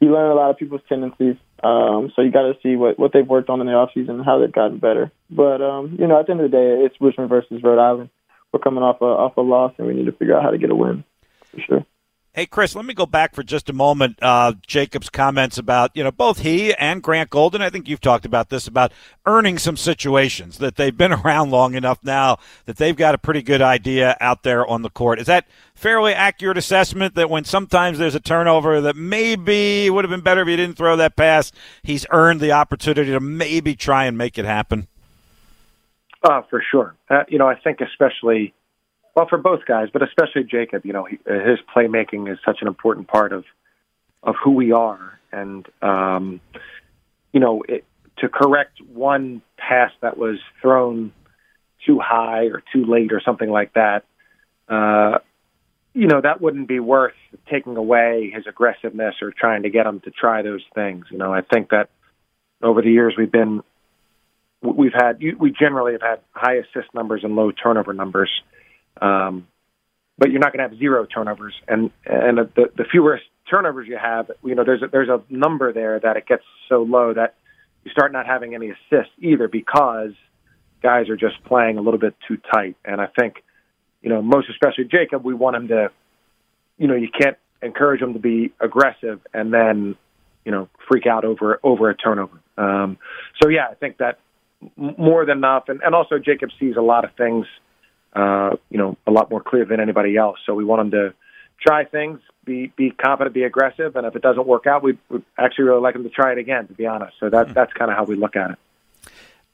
you 0.01 0.13
learn 0.13 0.31
a 0.31 0.35
lot 0.35 0.51
of 0.51 0.59
people's 0.59 0.83
tendencies. 0.89 1.37
Um, 1.63 2.13
so 2.15 2.23
you 2.23 2.31
got 2.31 2.43
to 2.43 2.59
see 2.63 2.77
what 2.77 2.99
what 2.99 3.13
they've 3.13 3.27
worked 3.27 3.49
on 3.49 3.61
in 3.61 3.67
the 3.67 3.73
off 3.73 3.91
season 3.95 4.17
and 4.17 4.25
how 4.25 4.39
they've 4.39 4.53
gotten 4.53 4.79
better. 4.79 5.11
But 5.31 5.63
um, 5.63 5.97
you 5.99 6.07
know, 6.07 6.21
at 6.21 6.27
the 6.27 6.33
end 6.33 6.41
of 6.43 6.51
the 6.51 6.57
day, 6.57 6.85
it's 6.85 7.01
Richmond 7.01 7.31
versus 7.31 7.63
Rhode 7.63 7.81
Island 7.81 8.11
we're 8.57 8.61
coming 8.61 8.83
off 8.83 9.01
a 9.01 9.05
off 9.05 9.37
a 9.37 9.41
loss, 9.41 9.73
and 9.79 9.87
we 9.87 9.95
need 9.95 10.07
to 10.07 10.13
figure 10.13 10.37
out 10.37 10.43
how 10.43 10.51
to 10.51 10.59
get 10.59 10.71
a 10.71 10.75
win 10.75 11.05
for 11.51 11.61
sure. 11.61 11.87
Hey, 12.37 12.45
Chris, 12.45 12.75
let 12.75 12.85
me 12.85 12.93
go 12.93 13.07
back 13.07 13.35
for 13.35 13.43
just 13.43 13.71
a 13.71 13.73
moment. 13.73 14.19
Uh, 14.21 14.53
Jacob's 14.67 15.09
comments 15.09 15.57
about, 15.57 15.91
you 15.95 16.05
know, 16.05 16.11
both 16.11 16.41
he 16.41 16.75
and 16.75 17.03
Grant 17.03 17.31
Golden, 17.31 17.63
I 17.63 17.71
think 17.71 17.89
you've 17.89 18.03
talked 18.03 18.27
about 18.27 18.51
this, 18.51 18.67
about 18.67 18.93
earning 19.25 19.57
some 19.57 19.79
situations, 19.79 20.59
that 20.59 20.77
they've 20.77 20.95
been 20.95 21.13
around 21.25 21.51
long 21.51 21.75
enough 21.75 21.99
now 22.05 22.37
that 22.67 22.77
they've 22.77 22.95
got 22.95 23.15
a 23.15 23.19
pretty 23.19 23.41
good 23.41 23.63
idea 23.63 24.19
out 24.21 24.43
there 24.43 24.67
on 24.67 24.83
the 24.83 24.91
court. 24.91 25.19
Is 25.19 25.29
that 25.29 25.47
fairly 25.75 26.13
accurate 26.13 26.59
assessment 26.59 27.15
that 27.15 27.31
when 27.31 27.47
sometimes 27.47 27.97
there's 27.97 28.15
a 28.15 28.21
turnover 28.21 28.83
that 28.83 28.97
maybe 28.97 29.89
would 29.89 30.05
have 30.05 30.11
been 30.11 30.21
better 30.21 30.43
if 30.43 30.49
he 30.49 30.57
didn't 30.57 30.77
throw 30.77 30.95
that 30.95 31.17
pass, 31.17 31.53
he's 31.83 32.05
earned 32.11 32.43
the 32.43 32.53
opportunity 32.53 33.13
to 33.13 33.21
maybe 33.21 33.75
try 33.75 34.05
and 34.05 34.19
make 34.19 34.37
it 34.37 34.45
happen? 34.45 34.89
Uh, 36.23 36.43
for 36.51 36.63
sure. 36.71 36.97
Uh, 37.09 37.23
you 37.29 37.39
know, 37.39 37.47
I 37.47 37.55
think 37.55 37.81
especially, 37.81 38.53
well, 39.17 39.27
for 39.27 39.39
both 39.39 39.65
guys, 39.67 39.89
but 39.91 40.03
especially 40.03 40.45
Jacob. 40.45 40.85
You 40.85 40.93
know, 40.93 41.05
he, 41.05 41.19
uh, 41.29 41.41
his 41.41 41.59
playmaking 41.75 42.31
is 42.31 42.39
such 42.45 42.59
an 42.61 42.69
important 42.69 43.09
part 43.09 43.33
of 43.33 43.45
of 44.23 44.35
who 44.45 44.51
we 44.53 44.73
are, 44.73 45.19
and 45.33 45.67
um, 45.81 46.41
you 47.33 47.41
know, 47.41 47.63
it, 47.67 47.85
to 48.19 48.29
correct 48.29 48.81
one 48.93 49.41
pass 49.57 49.91
that 50.03 50.19
was 50.19 50.39
thrown 50.61 51.13
too 51.87 51.99
high 51.99 52.45
or 52.47 52.63
too 52.73 52.85
late 52.85 53.13
or 53.13 53.23
something 53.25 53.49
like 53.49 53.73
that, 53.75 54.05
uh, 54.69 55.19
you 55.95 56.09
know, 56.09 56.21
that 56.21 56.41
wouldn't 56.41 56.69
be 56.69 56.81
worth 56.81 57.15
taking 57.51 57.77
away 57.77 58.31
his 58.35 58.47
aggressiveness 58.47 59.15
or 59.23 59.31
trying 59.31 59.63
to 59.63 59.71
get 59.71 59.87
him 59.87 60.01
to 60.01 60.11
try 60.11 60.43
those 60.43 60.65
things. 60.75 61.07
You 61.11 61.19
know, 61.19 61.33
I 61.33 61.41
think 61.41 61.71
that 61.71 61.89
over 62.63 62.83
the 62.83 62.91
years 62.91 63.15
we've 63.17 63.31
been, 63.33 63.63
we've 64.63 64.93
had, 64.93 65.23
we 65.39 65.53
generally 65.53 65.93
have 65.93 66.03
had 66.03 66.21
high 66.33 66.57
assist 66.57 66.93
numbers 66.93 67.23
and 67.23 67.37
low 67.37 67.51
turnover 67.53 67.93
numbers. 67.93 68.31
Um, 69.01 69.47
but 70.19 70.31
you're 70.31 70.41
not 70.41 70.53
going 70.53 70.65
to 70.65 70.71
have 70.71 70.79
zero 70.79 71.07
turnovers, 71.07 71.55
and 71.69 71.91
and 72.07 72.39
the 72.39 72.71
the 72.77 72.85
fewer 72.91 73.21
turnovers 73.51 73.87
you 73.89 73.97
have, 73.97 74.31
you 74.45 74.55
know, 74.55 74.65
there's 74.65 74.83
a, 74.83 74.89
there's 74.89 75.09
a 75.09 75.23
number 75.29 75.73
there 75.73 76.01
that 76.01 76.17
it 76.17 76.27
gets 76.27 76.43
so 76.69 76.83
low 76.83 77.15
that 77.15 77.35
you 77.85 77.91
start 77.91 78.13
not 78.13 78.27
having 78.27 78.55
any 78.55 78.71
assists 78.71 79.13
either 79.19 79.49
because 79.49 80.11
guys 80.83 81.09
are 81.09 81.17
just 81.17 81.43
playing 81.45 81.79
a 81.79 81.81
little 81.81 82.01
bit 82.01 82.15
too 82.27 82.39
tight. 82.53 82.77
And 82.85 83.01
I 83.01 83.07
think, 83.07 83.45
you 84.03 84.09
know, 84.09 84.23
most 84.23 84.49
especially 84.51 84.85
Jacob, 84.85 85.25
we 85.25 85.35
want 85.35 85.57
him 85.57 85.69
to, 85.69 85.91
you 86.79 86.89
know, 86.89 86.95
you 86.95 87.09
can't 87.09 87.37
encourage 87.63 88.03
him 88.03 88.13
to 88.15 88.19
be 88.19 88.53
aggressive 88.61 89.21
and 89.33 89.53
then, 89.53 89.97
you 90.45 90.53
know, 90.53 90.69
freak 90.89 91.07
out 91.07 91.25
over 91.25 91.61
over 91.63 91.91
a 91.91 91.97
turnover. 91.97 92.39
Um, 92.59 92.99
so 93.41 93.49
yeah, 93.49 93.67
I 93.71 93.75
think 93.75 93.99
that 93.99 94.19
more 94.77 95.25
than 95.25 95.39
enough, 95.39 95.69
and, 95.69 95.81
and 95.83 95.95
also 95.95 96.19
Jacob 96.19 96.51
sees 96.59 96.77
a 96.77 96.83
lot 96.83 97.05
of 97.05 97.13
things, 97.17 97.47
uh, 98.17 98.57
you 98.71 98.79
know, 98.79 98.97
a 99.07 99.11
lot 99.11 99.31
more 99.31 99.43
clear 99.43 99.65
than 99.65 99.79
anybody 99.79 100.17
else. 100.17 100.39
So 100.47 100.55
we 100.55 100.65
want 100.65 100.81
him 100.81 100.91
to 100.93 101.15
try 101.61 101.85
things, 101.85 102.21
be 102.45 102.73
be 102.77 102.91
confident, 102.91 103.35
be 103.35 103.45
aggressive, 103.45 103.95
and 103.97 104.07
if 104.07 104.17
it 104.17 104.23
doesn't 104.23 104.47
work 104.47 104.67
out, 104.67 104.83
we 104.83 104.99
would 105.11 105.25
actually 105.39 105.65
really 105.65 105.81
like 105.81 105.95
him 105.95 106.03
to 106.03 106.11
try 106.11 106.33
it 106.33 106.39
again. 106.39 106.67
To 106.67 106.75
be 106.75 106.87
honest, 106.87 107.15
so 107.21 107.29
that 107.31 107.55
that's 107.55 107.73
kind 107.75 107.91
of 107.91 107.97
how 107.97 108.05
we 108.05 108.17
look 108.17 108.37
at 108.37 108.53
it. 108.53 108.59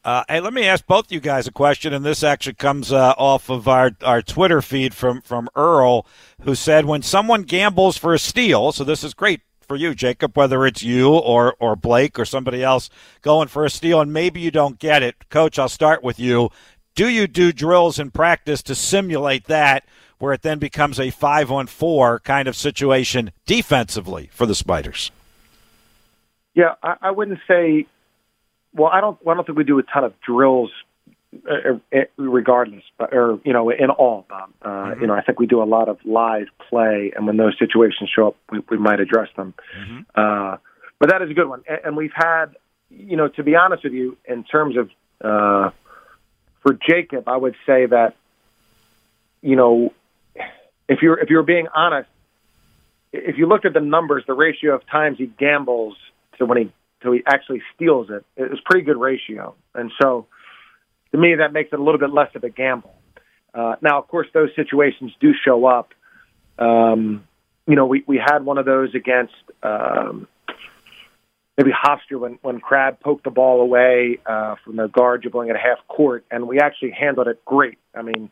Uh, 0.05 0.25
hey, 0.29 0.41
let 0.41 0.53
me 0.53 0.67
ask 0.67 0.85
both 0.87 1.13
you 1.13 1.21
guys 1.21 1.47
a 1.47 1.53
question, 1.53 1.93
and 1.93 2.05
this 2.05 2.25
actually 2.25 2.55
comes 2.55 2.91
uh, 2.91 3.15
off 3.17 3.49
of 3.49 3.69
our, 3.69 3.93
our 4.03 4.21
Twitter 4.21 4.61
feed 4.61 4.93
from, 4.95 5.23
from 5.23 5.49
Earl, 5.55 6.05
who 6.41 6.57
said 6.57 6.87
when 6.87 7.03
someone 7.03 7.43
gambles 7.45 7.97
for 7.97 8.13
a 8.13 8.19
steal, 8.19 8.73
so 8.73 8.83
this 8.83 9.05
is 9.05 9.15
great 9.15 9.43
for 9.61 9.77
you, 9.77 9.95
Jacob, 9.95 10.37
whether 10.37 10.67
it's 10.67 10.83
you 10.83 11.15
or, 11.15 11.55
or 11.61 11.77
Blake 11.77 12.19
or 12.19 12.25
somebody 12.25 12.65
else 12.65 12.91
going 13.21 13.47
for 13.47 13.65
a 13.65 13.71
steal, 13.71 14.01
and 14.01 14.13
maybe 14.13 14.41
you 14.41 14.51
don't 14.51 14.81
get 14.81 15.05
it. 15.05 15.29
Coach, 15.31 15.57
I'll 15.57 15.69
start 15.69 16.03
with 16.03 16.19
you. 16.19 16.51
Do 16.95 17.09
you 17.09 17.26
do 17.26 17.53
drills 17.53 17.99
in 17.99 18.11
practice 18.11 18.62
to 18.64 18.74
simulate 18.74 19.45
that, 19.45 19.84
where 20.18 20.32
it 20.32 20.43
then 20.43 20.59
becomes 20.59 21.01
a 21.01 21.11
five 21.11 21.51
on 21.51 21.66
four 21.66 22.20
kind 22.20 22.49
of 22.49 22.57
situation 22.57 23.32
defensively 23.47 24.28
for 24.32 24.47
the 24.47 24.55
Spiders? 24.55 25.11
Yeah, 26.55 26.74
I, 26.82 26.97
I 27.01 27.11
wouldn't 27.11 27.40
say 27.49 27.86
well, 28.74 28.90
I 28.93 29.01
don't. 29.01 29.18
I 29.28 29.34
don't 29.34 29.47
think 29.47 29.59
we 29.59 29.64
do 29.64 29.78
a 29.78 29.82
ton 29.82 30.05
of 30.05 30.14
drills, 30.20 30.70
uh, 31.49 31.74
uh 31.95 31.99
regardless, 32.16 32.82
or 32.99 33.40
you 33.45 33.53
know, 33.53 33.70
in 33.70 33.90
all. 33.90 34.26
Bob. 34.28 34.51
Uh, 34.62 34.68
mm-hmm. 34.68 35.01
You 35.01 35.07
know, 35.09 35.14
I 35.14 35.22
think 35.22 35.38
we 35.38 35.47
do 35.47 35.62
a 35.62 35.64
lot 35.64 35.88
of 35.88 35.99
live 36.05 36.47
play, 36.68 37.12
and 37.14 37.26
when 37.26 37.36
those 37.36 37.57
situations 37.59 38.11
show 38.14 38.28
up, 38.28 38.36
we, 38.51 38.61
we 38.70 38.78
might 38.78 39.01
address 39.01 39.28
them. 39.36 39.55
Mm-hmm. 39.78 40.01
Uh, 40.14 40.57
but 40.99 41.11
that 41.11 41.22
is 41.22 41.30
a 41.30 41.34
good 41.34 41.49
one, 41.49 41.62
and, 41.68 41.78
and 41.84 41.97
we've 41.97 42.12
had, 42.14 42.47
you 42.90 43.16
know, 43.16 43.28
to 43.28 43.43
be 43.43 43.57
honest 43.57 43.84
with 43.84 43.93
you, 43.93 44.16
in 44.24 44.45
terms 44.45 44.76
of 44.76 44.90
uh, 45.22 45.70
for 46.63 46.75
Jacob, 46.89 47.29
I 47.29 47.37
would 47.37 47.55
say 47.67 47.87
that, 47.87 48.15
you 49.41 49.57
know, 49.57 49.93
if 50.89 51.03
you're 51.03 51.19
if 51.19 51.31
you're 51.31 51.43
being 51.43 51.67
honest, 51.75 52.09
if 53.13 53.37
you 53.37 53.47
looked 53.47 53.67
at 53.67 53.75
the 53.75 53.81
numbers, 53.81 54.25
the 54.27 54.35
ratio 54.35 54.75
of 54.75 54.87
times 54.87 55.19
he 55.19 55.27
gambles 55.27 55.97
to 56.39 56.47
when 56.47 56.59
he 56.59 56.73
till 57.03 57.13
he 57.13 57.23
actually 57.27 57.63
steals 57.75 58.09
it. 58.11 58.25
It's 58.37 58.61
pretty 58.65 58.85
good 58.85 58.97
ratio, 58.97 59.55
and 59.75 59.91
so 60.01 60.27
to 61.11 61.19
me 61.19 61.37
that 61.37 61.53
makes 61.53 61.73
it 61.73 61.79
a 61.79 61.83
little 61.83 61.99
bit 61.99 62.11
less 62.11 62.35
of 62.35 62.45
a 62.45 62.51
gamble. 62.51 62.95
Uh, 63.55 63.77
now, 63.83 63.99
of 63.99 64.09
course, 64.09 64.29
those 64.33 64.49
situations 64.57 65.13
do 65.21 65.33
show 65.45 65.67
up. 65.67 65.91
Um, 66.59 67.25
you 67.67 67.77
know, 67.77 67.87
we 67.87 68.05
we 68.07 68.19
had 68.19 68.45
one 68.45 68.59
of 68.59 68.65
those 68.65 68.95
against 68.95 69.35
um, 69.63 70.29
maybe 71.57 71.71
Hofstra 71.71 72.19
when 72.19 72.39
when 72.43 72.61
Crabbe 72.61 73.01
poked 73.01 73.25
the 73.25 73.31
ball 73.31 73.61
away 73.61 74.19
uh, 74.27 74.57
from 74.65 74.77
the 74.77 74.89
guard 74.89 75.23
dribbling 75.23 75.51
at 75.51 75.57
half 75.57 75.87
court, 75.89 76.25
and 76.31 76.49
we 76.49 76.61
actually 76.61 76.91
handled 76.91 77.29
it 77.29 77.45
great. 77.45 77.79
I 77.95 78.03
mean, 78.03 78.31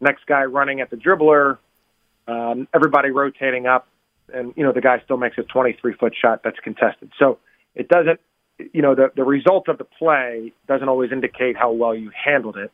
next 0.00 0.26
guy 0.26 0.44
running 0.44 0.80
at 0.80 0.90
the 0.90 0.96
dribbler, 0.96 1.58
um, 2.26 2.68
everybody 2.74 3.10
rotating 3.10 3.66
up, 3.66 3.86
and 4.32 4.52
you 4.56 4.64
know 4.64 4.72
the 4.72 4.80
guy 4.80 5.00
still 5.04 5.16
makes 5.16 5.38
a 5.38 5.42
23 5.42 5.94
foot 5.94 6.14
shot 6.20 6.42
that's 6.42 6.58
contested. 6.60 7.10
So 7.18 7.38
it 7.74 7.88
doesn't, 7.88 8.20
you 8.72 8.82
know, 8.82 8.94
the, 8.94 9.10
the 9.14 9.24
result 9.24 9.68
of 9.68 9.78
the 9.78 9.84
play 9.84 10.52
doesn't 10.68 10.88
always 10.88 11.12
indicate 11.12 11.56
how 11.56 11.72
well 11.72 11.94
you 11.94 12.10
handled 12.14 12.56
it. 12.56 12.72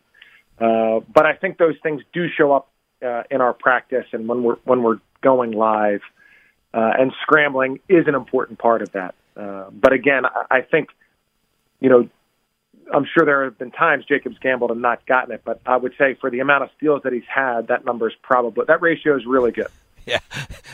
Uh, 0.61 1.01
but 1.13 1.25
I 1.25 1.35
think 1.35 1.57
those 1.57 1.77
things 1.83 2.03
do 2.13 2.27
show 2.37 2.53
up 2.53 2.69
uh, 3.05 3.23
in 3.31 3.41
our 3.41 3.55
practice 3.55 4.05
and 4.13 4.29
when 4.29 4.43
we're 4.43 4.57
when 4.65 4.83
we're 4.83 4.99
going 5.23 5.53
live, 5.53 6.01
uh, 6.75 6.93
and 6.99 7.13
scrambling 7.23 7.81
is 7.89 8.07
an 8.07 8.15
important 8.15 8.59
part 8.59 8.83
of 8.83 8.93
that. 8.93 9.15
Uh, 9.37 9.71
but 9.73 9.93
again, 9.93 10.25
I, 10.27 10.59
I 10.59 10.61
think, 10.63 10.89
you 11.81 11.89
know, 11.89 12.09
I'm 12.93 13.07
sure 13.15 13.25
there 13.25 13.45
have 13.45 13.59
been 13.59 13.71
times 13.71 14.05
Jacob's 14.05 14.39
gambled 14.39 14.71
and 14.71 14.83
not 14.83 15.07
gotten 15.07 15.33
it, 15.33 15.43
but 15.45 15.61
I 15.65 15.77
would 15.77 15.93
say 15.97 16.15
for 16.21 16.31
the 16.31 16.41
amount 16.41 16.65
of 16.65 16.71
steals 16.77 17.03
that 17.05 17.13
he's 17.13 17.23
had, 17.33 17.69
that 17.69 17.85
number 17.85 18.09
is 18.09 18.15
probably 18.23 18.65
that 18.67 18.83
ratio 18.83 19.17
is 19.17 19.27
really 19.27 19.53
good. 19.53 19.69
Yeah, 20.07 20.19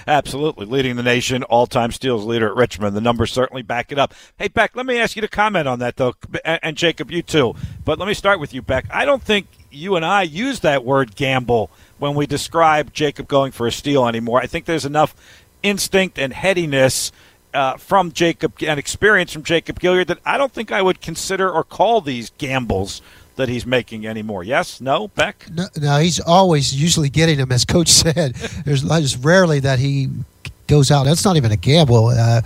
absolutely. 0.06 0.66
Leading 0.66 0.94
the 0.94 1.02
nation, 1.02 1.42
all 1.42 1.66
time 1.66 1.90
steals 1.90 2.24
leader 2.24 2.46
at 2.48 2.54
Richmond. 2.54 2.96
The 2.96 3.00
numbers 3.00 3.32
certainly 3.32 3.62
back 3.62 3.90
it 3.90 3.98
up. 3.98 4.14
Hey, 4.38 4.48
Beck, 4.48 4.76
let 4.76 4.86
me 4.86 4.98
ask 4.98 5.16
you 5.16 5.20
to 5.22 5.28
comment 5.28 5.66
on 5.66 5.80
that, 5.80 5.96
though. 5.96 6.14
And, 6.44 6.60
and, 6.62 6.76
Jacob, 6.76 7.10
you 7.10 7.22
too. 7.22 7.54
But 7.84 7.98
let 7.98 8.06
me 8.06 8.14
start 8.14 8.38
with 8.38 8.54
you, 8.54 8.62
Beck. 8.62 8.86
I 8.88 9.04
don't 9.04 9.22
think 9.22 9.48
you 9.70 9.96
and 9.96 10.04
I 10.04 10.22
use 10.22 10.60
that 10.60 10.84
word 10.84 11.16
gamble 11.16 11.70
when 11.98 12.14
we 12.14 12.26
describe 12.26 12.94
Jacob 12.94 13.26
going 13.26 13.52
for 13.52 13.66
a 13.66 13.72
steal 13.72 14.06
anymore. 14.06 14.40
I 14.40 14.46
think 14.46 14.64
there's 14.64 14.86
enough 14.86 15.14
instinct 15.62 16.18
and 16.18 16.32
headiness 16.32 17.10
uh, 17.56 17.76
from 17.76 18.12
Jacob 18.12 18.52
and 18.62 18.78
experience 18.78 19.32
from 19.32 19.42
Jacob 19.42 19.80
Gilyard 19.80 20.08
that 20.08 20.18
I 20.24 20.36
don't 20.36 20.52
think 20.52 20.70
I 20.70 20.82
would 20.82 21.00
consider 21.00 21.50
or 21.50 21.64
call 21.64 22.00
these 22.00 22.30
gambles 22.38 23.00
that 23.36 23.48
he's 23.48 23.66
making 23.66 24.06
anymore. 24.06 24.44
Yes? 24.44 24.80
No? 24.80 25.08
Beck? 25.08 25.46
No, 25.50 25.66
no 25.80 25.98
he's 25.98 26.20
always 26.20 26.74
usually 26.74 27.08
getting 27.08 27.38
them, 27.38 27.50
as 27.52 27.64
Coach 27.64 27.88
said. 27.88 28.34
There's 28.64 28.82
just 28.82 29.24
rarely 29.24 29.60
that 29.60 29.78
he 29.78 30.08
goes 30.66 30.90
out. 30.90 31.04
That's 31.04 31.24
not 31.24 31.36
even 31.36 31.50
a 31.50 31.56
gamble. 31.56 32.08
Uh, 32.08 32.42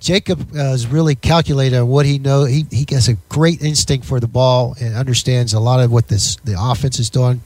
Jacob 0.00 0.54
uh, 0.54 0.72
is 0.72 0.86
really 0.86 1.14
calculated 1.14 1.78
on 1.78 1.88
what 1.88 2.06
he 2.06 2.18
knows. 2.18 2.48
He, 2.48 2.66
he 2.70 2.86
has 2.90 3.08
a 3.08 3.14
great 3.28 3.62
instinct 3.62 4.06
for 4.06 4.20
the 4.20 4.28
ball 4.28 4.76
and 4.80 4.94
understands 4.94 5.52
a 5.52 5.60
lot 5.60 5.80
of 5.80 5.90
what 5.90 6.08
this 6.08 6.36
the 6.36 6.54
offense 6.58 6.98
is 6.98 7.10
doing 7.10 7.40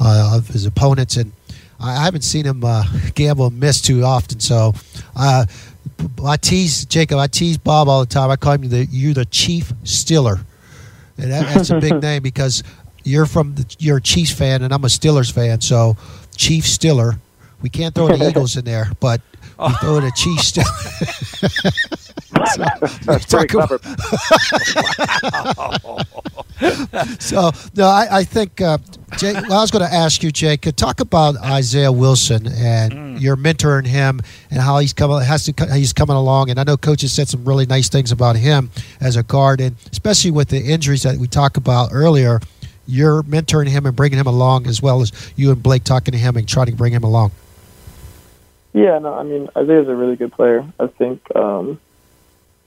uh, 0.00 0.36
of 0.36 0.48
his 0.48 0.66
opponents. 0.66 1.16
And 1.16 1.32
I, 1.78 2.04
haven't 2.04 2.22
seen 2.22 2.46
him 2.46 2.64
uh, 2.64 2.84
gamble 3.14 3.46
and 3.46 3.60
miss 3.60 3.80
too 3.80 4.02
often. 4.02 4.40
So 4.40 4.74
uh, 5.14 5.46
I 6.24 6.36
tease 6.36 6.84
Jacob. 6.86 7.18
I 7.18 7.26
tease 7.26 7.58
Bob 7.58 7.88
all 7.88 8.00
the 8.00 8.06
time. 8.06 8.30
I 8.30 8.36
call 8.36 8.54
him 8.54 8.68
the 8.68 8.86
you're 8.86 9.14
the 9.14 9.24
chief 9.24 9.72
stealer 9.84 10.40
and 11.20 11.30
that, 11.30 11.54
that's 11.54 11.70
a 11.70 11.80
big 11.80 12.02
name 12.02 12.22
because 12.22 12.62
you're 13.04 13.26
from 13.26 13.54
the, 13.54 13.76
you're 13.78 13.98
a 13.98 14.02
Chiefs 14.02 14.32
fan 14.32 14.62
and 14.62 14.72
I'm 14.72 14.84
a 14.84 14.88
Steelers 14.88 15.32
fan. 15.32 15.60
So 15.60 15.96
Chief 16.34 16.66
Stiller, 16.66 17.14
we 17.62 17.68
can't 17.68 17.94
throw 17.94 18.08
the 18.08 18.28
Eagles 18.28 18.56
in 18.56 18.64
there, 18.64 18.90
but 19.00 19.20
we 19.60 19.72
throw 19.74 20.00
the 20.00 20.10
Chiefs 20.14 20.48
Stiller. 20.48 20.66
so, 22.46 22.64
That's 23.04 23.26
pretty 23.26 23.48
clever. 23.48 23.78
so 27.20 27.50
no, 27.74 27.86
I, 27.86 28.18
I 28.18 28.24
think 28.24 28.60
uh, 28.60 28.78
Jay, 29.16 29.32
well, 29.32 29.58
I 29.58 29.60
was 29.60 29.70
going 29.70 29.86
to 29.86 29.92
ask 29.92 30.22
you, 30.22 30.30
Jake, 30.30 30.62
could 30.62 30.76
talk 30.76 31.00
about 31.00 31.36
Isaiah 31.38 31.92
Wilson 31.92 32.46
and 32.46 32.92
mm. 32.92 33.20
your 33.20 33.36
mentoring 33.36 33.86
him 33.86 34.20
and 34.50 34.60
how 34.60 34.78
he's 34.78 34.92
coming 34.92 35.20
has 35.20 35.44
to 35.44 35.74
he's 35.74 35.92
coming 35.92 36.16
along. 36.16 36.50
And 36.50 36.58
I 36.58 36.64
know 36.64 36.76
coaches 36.76 37.12
said 37.12 37.28
some 37.28 37.44
really 37.44 37.66
nice 37.66 37.88
things 37.88 38.12
about 38.12 38.36
him 38.36 38.70
as 39.00 39.16
a 39.16 39.22
guard, 39.22 39.60
and 39.60 39.76
especially 39.92 40.30
with 40.30 40.48
the 40.48 40.60
injuries 40.60 41.02
that 41.02 41.16
we 41.16 41.26
talked 41.26 41.56
about 41.56 41.90
earlier. 41.92 42.40
You're 42.86 43.22
mentoring 43.22 43.68
him 43.68 43.86
and 43.86 43.94
bringing 43.94 44.18
him 44.18 44.26
along, 44.26 44.66
as 44.66 44.82
well 44.82 45.00
as 45.00 45.12
you 45.36 45.52
and 45.52 45.62
Blake 45.62 45.84
talking 45.84 46.10
to 46.10 46.18
him 46.18 46.36
and 46.36 46.48
trying 46.48 46.66
to 46.66 46.72
bring 46.72 46.92
him 46.92 47.04
along. 47.04 47.30
Yeah, 48.72 48.98
no, 48.98 49.14
I 49.14 49.22
mean 49.22 49.48
Isaiah's 49.56 49.88
a 49.88 49.94
really 49.94 50.16
good 50.16 50.32
player. 50.32 50.64
I 50.78 50.86
think 50.86 51.20
um, 51.34 51.80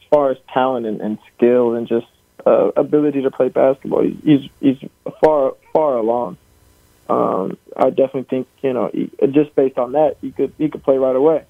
as 0.01 0.07
far 0.09 0.31
as 0.31 0.37
talent 0.53 0.85
and, 0.85 1.01
and 1.01 1.17
skill 1.35 1.75
and 1.75 1.87
just 1.87 2.07
uh, 2.45 2.71
ability 2.75 3.21
to 3.21 3.31
play 3.31 3.49
basketball, 3.49 4.03
he's 4.03 4.49
he's 4.59 4.77
far 5.21 5.55
far 5.71 5.97
along. 5.97 6.37
Um, 7.09 7.57
I 7.75 7.89
definitely 7.89 8.23
think 8.23 8.47
you 8.61 8.73
know 8.73 8.89
he, 8.93 9.09
just 9.31 9.55
based 9.55 9.77
on 9.77 9.93
that, 9.93 10.17
he 10.21 10.31
could 10.31 10.53
he 10.57 10.69
could 10.69 10.83
play 10.83 10.97
right 10.97 11.15
away. 11.15 11.45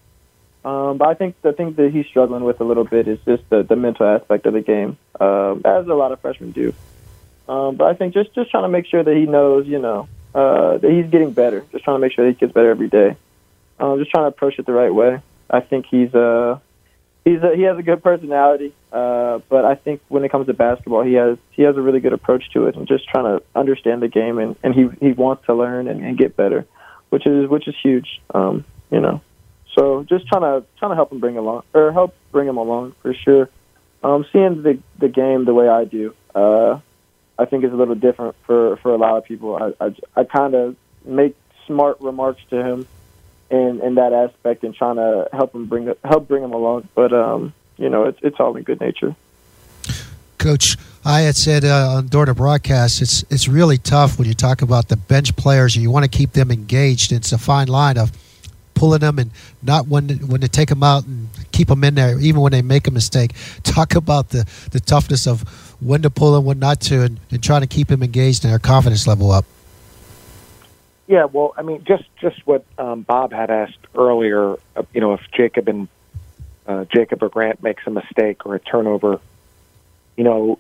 Um, 0.66 0.98
but 0.98 1.10
I 1.10 1.14
think 1.14 1.42
the 1.42 1.52
thing 1.52 1.74
that 1.74 1.92
he's 1.92 2.06
struggling 2.06 2.44
with 2.44 2.62
a 2.62 2.64
little 2.64 2.86
bit 2.86 3.08
is 3.08 3.20
just 3.26 3.50
the, 3.50 3.64
the 3.64 3.76
mental 3.76 4.06
aspect 4.08 4.46
of 4.46 4.54
the 4.54 4.62
game, 4.62 4.98
um, 5.20 5.62
as 5.66 5.86
a 5.88 5.94
lot 5.94 6.14
of 6.14 6.22
freshmen 6.22 6.52
do. 6.52 6.74
Um, 7.50 7.76
but 7.76 7.88
I 7.88 7.96
think 7.96 8.14
just 8.14 8.34
just 8.34 8.50
trying 8.50 8.64
to 8.64 8.70
make 8.70 8.86
sure 8.86 9.04
that 9.04 9.16
he 9.16 9.26
knows, 9.26 9.68
you 9.68 9.80
know, 9.80 10.08
uh, 10.34 10.78
that 10.78 10.90
he's 10.90 11.10
getting 11.12 11.34
better. 11.34 11.66
Just 11.72 11.84
trying 11.84 11.96
to 11.96 12.00
make 12.00 12.14
sure 12.14 12.26
that 12.26 12.32
he 12.32 12.40
gets 12.40 12.54
better 12.54 12.70
every 12.70 12.88
day. 12.88 13.18
Um, 13.80 14.00
just 14.00 14.12
trying 14.12 14.26
to 14.26 14.30
approach 14.30 14.60
it 14.60 14.66
the 14.66 14.74
right 14.74 14.94
way. 14.94 15.22
I 15.50 15.60
think 15.62 15.86
he's 15.90 16.14
uh 16.14 16.60
he's 17.26 17.42
a, 17.42 17.56
he 17.56 17.64
has 17.64 17.78
a 17.78 17.84
good 17.84 18.04
personality. 18.04 18.74
Uh, 18.92 19.40
but 19.50 19.66
I 19.66 19.76
think 19.76 20.02
when 20.08 20.24
it 20.24 20.32
comes 20.32 20.48
to 20.48 20.54
basketball, 20.54 21.04
he 21.04 21.14
has 21.14 21.38
he 21.52 21.64
has 21.64 21.76
a 21.76 21.82
really 21.82 22.00
good 22.00 22.14
approach 22.14 22.44
to 22.54 22.68
it, 22.68 22.76
and 22.76 22.88
just 22.88 23.08
trying 23.08 23.26
to 23.26 23.44
understand 23.56 24.02
the 24.02 24.08
game, 24.08 24.38
and, 24.38 24.56
and 24.64 24.74
he 24.74 24.88
he 25.00 25.14
wants 25.14 25.46
to 25.46 25.54
learn 25.54 25.88
and, 25.88 26.04
and 26.04 26.18
get 26.18 26.36
better, 26.36 26.66
which 27.10 27.26
is 27.26 27.50
which 27.50 27.68
is 27.68 27.76
huge. 27.82 28.22
Um, 28.34 28.66
you 28.92 29.00
know, 29.00 29.22
so 29.78 30.04
just 30.04 30.28
trying 30.28 30.42
to 30.42 30.66
trying 30.78 30.92
to 30.92 30.96
help 30.96 31.12
him 31.12 31.20
bring 31.20 31.38
along 31.38 31.64
or 31.74 31.92
help 31.92 32.16
bring 32.32 32.48
him 32.48 32.58
along 32.58 32.96
for 33.02 33.14
sure. 33.14 33.50
Um, 34.04 34.26
seeing 34.32 34.62
the 34.64 34.80
the 35.00 35.10
game 35.10 35.46
the 35.46 35.54
way 35.54 35.68
I 35.68 35.86
do, 35.86 36.14
uh, 36.36 36.80
I 37.40 37.46
think 37.46 37.64
is 37.64 37.72
a 37.72 37.76
little 37.76 37.96
different 37.96 38.36
for 38.46 38.78
for 38.78 38.94
a 38.94 38.98
lot 38.98 39.18
of 39.18 39.26
people. 39.26 39.56
I 39.56 39.86
I, 39.86 39.96
I 40.16 40.24
kind 40.26 40.54
of 40.54 40.76
make 41.06 41.36
smart 41.66 42.00
remarks 42.02 42.42
to 42.50 42.62
him 42.62 42.88
in 43.54 43.82
in 43.82 43.96
that 43.96 44.14
aspect 44.14 44.64
and 44.64 44.74
trying 44.74 44.96
to 44.96 45.30
help 45.32 45.54
him 45.54 45.68
bring 45.68 45.94
help 46.04 46.28
bring 46.28 46.44
him 46.44 46.54
along. 46.54 46.90
But 46.96 47.14
um, 47.14 47.54
you 47.78 47.90
know, 47.90 48.06
it's 48.06 48.20
it's 48.22 48.40
all 48.40 48.56
in 48.56 48.64
good 48.64 48.82
nature. 48.82 49.16
Coach, 50.40 50.76
I 51.06 51.22
had 51.22 51.38
said 51.38 51.64
uh, 51.64 52.02
during 52.02 52.26
the 52.26 52.34
broadcast, 52.34 53.02
it's 53.02 53.24
it's 53.30 53.48
really 53.48 53.78
tough 53.78 54.18
when 54.18 54.28
you 54.28 54.34
talk 54.34 54.62
about 54.62 54.88
the 54.90 54.98
bench 54.98 55.36
players 55.36 55.76
and 55.76 55.84
you 55.84 55.92
want 55.92 56.04
to 56.04 56.10
keep 56.10 56.32
them 56.34 56.52
engaged. 56.52 57.12
It's 57.12 57.32
a 57.32 57.38
fine 57.38 57.68
line 57.68 57.98
of 57.98 58.12
pulling 58.74 59.02
them 59.02 59.20
and 59.20 59.30
not 59.62 59.88
when 59.88 60.10
when 60.28 60.42
to 60.42 60.48
take 60.48 60.70
them 60.70 60.82
out 60.82 61.06
and 61.06 61.30
keep 61.52 61.68
them 61.68 61.84
in 61.84 61.94
there, 61.94 62.20
even 62.20 62.42
when 62.42 62.52
they 62.52 62.64
make 62.64 62.88
a 62.88 62.92
mistake. 62.92 63.34
Talk 63.64 63.94
about 63.94 64.30
the, 64.30 64.50
the 64.72 64.80
toughness 64.80 65.28
of 65.28 65.42
when 65.80 66.02
to 66.02 66.10
pull 66.10 66.34
them, 66.34 66.46
when 66.46 66.58
not 66.58 66.82
to, 66.82 67.04
and, 67.04 67.20
and 67.30 67.44
trying 67.44 67.62
to 67.62 67.68
keep 67.68 67.90
them 67.90 68.02
engaged 68.02 68.44
and 68.44 68.52
their 68.52 68.60
confidence 68.60 69.06
level 69.06 69.32
up. 69.32 69.46
Yeah, 71.08 71.26
well, 71.26 71.54
I 71.58 71.64
mean, 71.64 71.84
just 71.86 72.06
just 72.22 72.46
what 72.46 72.66
um, 72.78 73.02
Bob 73.02 73.34
had 73.34 73.50
asked 73.50 73.78
earlier. 73.96 74.56
Uh, 74.76 74.84
you 74.94 75.02
know, 75.02 75.14
if 75.14 75.22
Jacob 75.36 75.68
and 75.68 75.88
uh, 76.66 76.86
Jacob 76.94 77.22
or 77.24 77.30
Grant 77.30 77.62
makes 77.62 77.84
a 77.86 77.90
mistake 77.90 78.46
or 78.46 78.56
a 78.56 78.60
turnover, 78.60 79.20
you 80.16 80.24
know, 80.24 80.60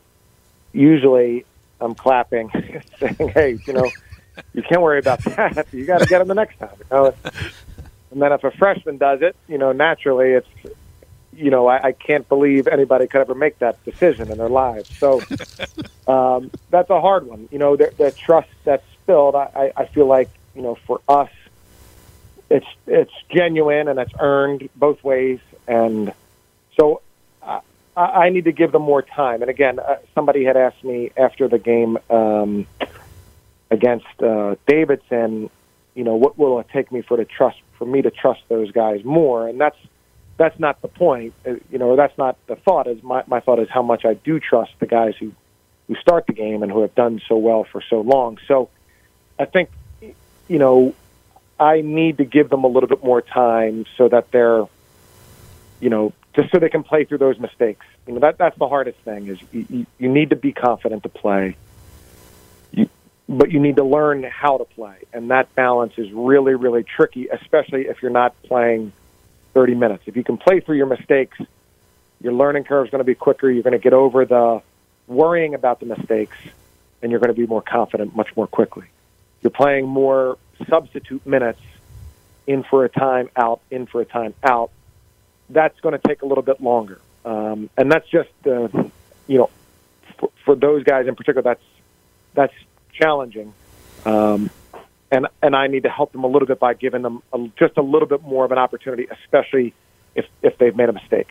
usually 0.73 1.45
I'm 1.79 1.95
clapping, 1.95 2.49
saying, 2.99 3.31
"Hey, 3.33 3.59
you 3.65 3.73
know, 3.73 3.89
you 4.53 4.63
can't 4.63 4.81
worry 4.81 4.99
about 4.99 5.23
that. 5.23 5.67
You 5.71 5.85
got 5.85 5.99
to 5.99 6.05
get 6.07 6.19
them 6.19 6.27
the 6.27 6.35
next 6.35 6.57
time." 6.59 6.75
You 6.77 6.85
know? 6.97 7.15
And 8.13 8.21
then 8.21 8.31
if 8.31 8.43
a 8.43 8.51
freshman 8.51 8.97
does 8.97 9.23
it, 9.23 9.35
you 9.47 9.57
know, 9.57 9.71
naturally 9.71 10.33
it's, 10.33 10.75
you 11.35 11.49
know, 11.49 11.65
I, 11.65 11.87
I 11.87 11.91
can't 11.93 12.29
believe 12.29 12.67
anybody 12.67 13.07
could 13.07 13.21
ever 13.21 13.33
make 13.33 13.57
that 13.57 13.83
decision 13.85 14.31
in 14.31 14.37
their 14.37 14.49
lives. 14.49 14.87
So 14.99 15.19
um, 16.07 16.51
that's 16.69 16.91
a 16.91 17.01
hard 17.01 17.25
one. 17.25 17.49
You 17.51 17.57
know, 17.57 17.75
the, 17.75 17.91
the 17.97 18.11
trust 18.11 18.49
that's 18.65 18.85
spilled. 19.03 19.35
I, 19.35 19.71
I 19.75 19.85
feel 19.85 20.07
like 20.07 20.29
you 20.55 20.61
know, 20.61 20.75
for 20.87 21.01
us, 21.07 21.29
it's 22.49 22.67
it's 22.87 23.13
genuine 23.29 23.87
and 23.87 23.99
it's 23.99 24.13
earned 24.19 24.69
both 24.75 25.03
ways, 25.03 25.39
and 25.67 26.13
so 26.79 27.01
I, 27.95 28.01
I 28.01 28.29
need 28.29 28.45
to 28.45 28.51
give 28.51 28.71
them 28.71 28.81
more 28.81 29.01
time. 29.01 29.41
And 29.41 29.49
again, 29.49 29.79
uh, 29.79 29.97
somebody 30.15 30.43
had 30.43 30.57
asked 30.57 30.83
me 30.83 31.11
after 31.17 31.47
the 31.47 31.59
game 31.59 31.97
um, 32.09 32.67
against 33.71 34.21
uh, 34.21 34.55
Davidson, 34.67 35.49
you 35.95 36.03
know, 36.03 36.15
what 36.15 36.37
will 36.37 36.59
it 36.59 36.67
take 36.71 36.91
me 36.91 37.01
for 37.01 37.17
to 37.17 37.25
trust 37.25 37.57
for 37.77 37.85
me 37.85 38.01
to 38.01 38.11
trust 38.11 38.41
those 38.49 38.71
guys 38.71 39.03
more? 39.03 39.47
And 39.47 39.59
that's 39.59 39.77
that's 40.37 40.59
not 40.59 40.81
the 40.81 40.87
point. 40.87 41.33
Uh, 41.45 41.55
you 41.71 41.77
know, 41.77 41.95
that's 41.95 42.17
not 42.17 42.37
the 42.47 42.55
thought. 42.55 42.87
Is 42.87 43.01
my 43.03 43.23
my 43.27 43.39
thought 43.39 43.59
is 43.59 43.69
how 43.69 43.83
much 43.83 44.05
I 44.05 44.15
do 44.15 44.39
trust 44.39 44.71
the 44.79 44.87
guys 44.87 45.13
who 45.19 45.31
who 45.87 45.95
start 45.95 46.25
the 46.27 46.33
game 46.33 46.63
and 46.63 46.71
who 46.71 46.81
have 46.81 46.95
done 46.95 47.21
so 47.27 47.37
well 47.37 47.63
for 47.63 47.81
so 47.89 48.01
long. 48.01 48.37
So 48.47 48.69
I 49.43 49.45
think 49.45 49.69
you 50.47 50.57
know 50.57 50.95
I 51.59 51.81
need 51.81 52.17
to 52.19 52.25
give 52.25 52.49
them 52.49 52.63
a 52.63 52.67
little 52.67 52.87
bit 52.87 53.03
more 53.03 53.21
time 53.21 53.85
so 53.97 54.07
that 54.07 54.31
they're 54.31 54.65
you 55.81 55.89
know 55.89 56.13
just 56.33 56.49
so 56.51 56.59
they 56.59 56.69
can 56.69 56.83
play 56.83 57.03
through 57.03 57.17
those 57.17 57.37
mistakes. 57.39 57.85
You 58.07 58.13
know 58.13 58.19
that 58.21 58.37
that's 58.37 58.57
the 58.57 58.69
hardest 58.69 58.99
thing 58.99 59.27
is 59.27 59.37
you, 59.51 59.85
you, 59.99 60.09
need 60.09 60.29
to 60.29 60.37
be 60.37 60.53
confident 60.53 61.03
to 61.03 61.09
play. 61.09 61.57
You, 62.71 62.89
but 63.27 63.51
you 63.51 63.59
need 63.59 63.75
to 63.75 63.83
learn 63.83 64.23
how 64.23 64.59
to 64.59 64.63
play, 64.63 64.99
and 65.11 65.29
that 65.29 65.53
balance 65.55 65.93
is 65.97 66.09
really, 66.13 66.55
really 66.55 66.83
tricky, 66.83 67.27
especially 67.27 67.87
if 67.87 68.01
you're 68.01 68.11
not 68.11 68.41
playing 68.43 68.93
30 69.53 69.75
minutes. 69.75 70.03
If 70.05 70.15
you 70.15 70.23
can 70.23 70.37
play 70.37 70.61
through 70.61 70.77
your 70.77 70.87
mistakes, 70.87 71.37
your 72.21 72.33
learning 72.33 72.63
curve 72.63 72.85
is 72.87 72.91
going 72.91 72.99
to 72.99 73.05
be 73.05 73.15
quicker. 73.15 73.51
You're 73.51 73.63
going 73.63 73.73
to 73.73 73.83
get 73.83 73.93
over 73.93 74.23
the 74.23 74.61
worrying 75.07 75.53
about 75.53 75.81
the 75.81 75.85
mistakes, 75.85 76.37
and 77.01 77.11
you're 77.11 77.19
going 77.19 77.33
to 77.35 77.39
be 77.39 77.45
more 77.45 77.61
confident 77.61 78.15
much 78.15 78.35
more 78.37 78.47
quickly. 78.47 78.85
You're 79.43 79.51
playing 79.51 79.87
more 79.87 80.37
substitute 80.69 81.25
minutes, 81.27 81.59
in 82.47 82.63
for 82.63 82.85
a 82.85 82.89
time, 82.89 83.29
out, 83.35 83.61
in 83.69 83.85
for 83.85 84.01
a 84.01 84.05
time, 84.05 84.33
out. 84.43 84.71
That's 85.49 85.79
going 85.81 85.93
to 85.93 86.07
take 86.07 86.21
a 86.21 86.25
little 86.25 86.43
bit 86.43 86.61
longer, 86.61 86.99
um, 87.25 87.69
and 87.77 87.91
that's 87.91 88.07
just 88.09 88.29
uh, 88.45 88.69
you 89.27 89.37
know 89.37 89.49
for, 90.17 90.31
for 90.45 90.55
those 90.55 90.83
guys 90.83 91.07
in 91.07 91.15
particular. 91.15 91.41
That's 91.41 91.63
that's 92.33 92.53
challenging. 92.93 93.53
Um, 94.05 94.49
and 95.11 95.27
and 95.41 95.55
I 95.55 95.67
need 95.67 95.83
to 95.83 95.89
help 95.89 96.11
them 96.11 96.23
a 96.23 96.27
little 96.27 96.47
bit 96.47 96.59
by 96.59 96.73
giving 96.73 97.01
them 97.01 97.21
a, 97.31 97.47
just 97.59 97.77
a 97.77 97.81
little 97.81 98.07
bit 98.07 98.23
more 98.23 98.45
of 98.45 98.51
an 98.51 98.57
opportunity, 98.57 99.07
especially 99.11 99.73
if 100.15 100.25
if 100.41 100.57
they've 100.57 100.75
made 100.75 100.89
a 100.89 100.93
mistake. 100.93 101.29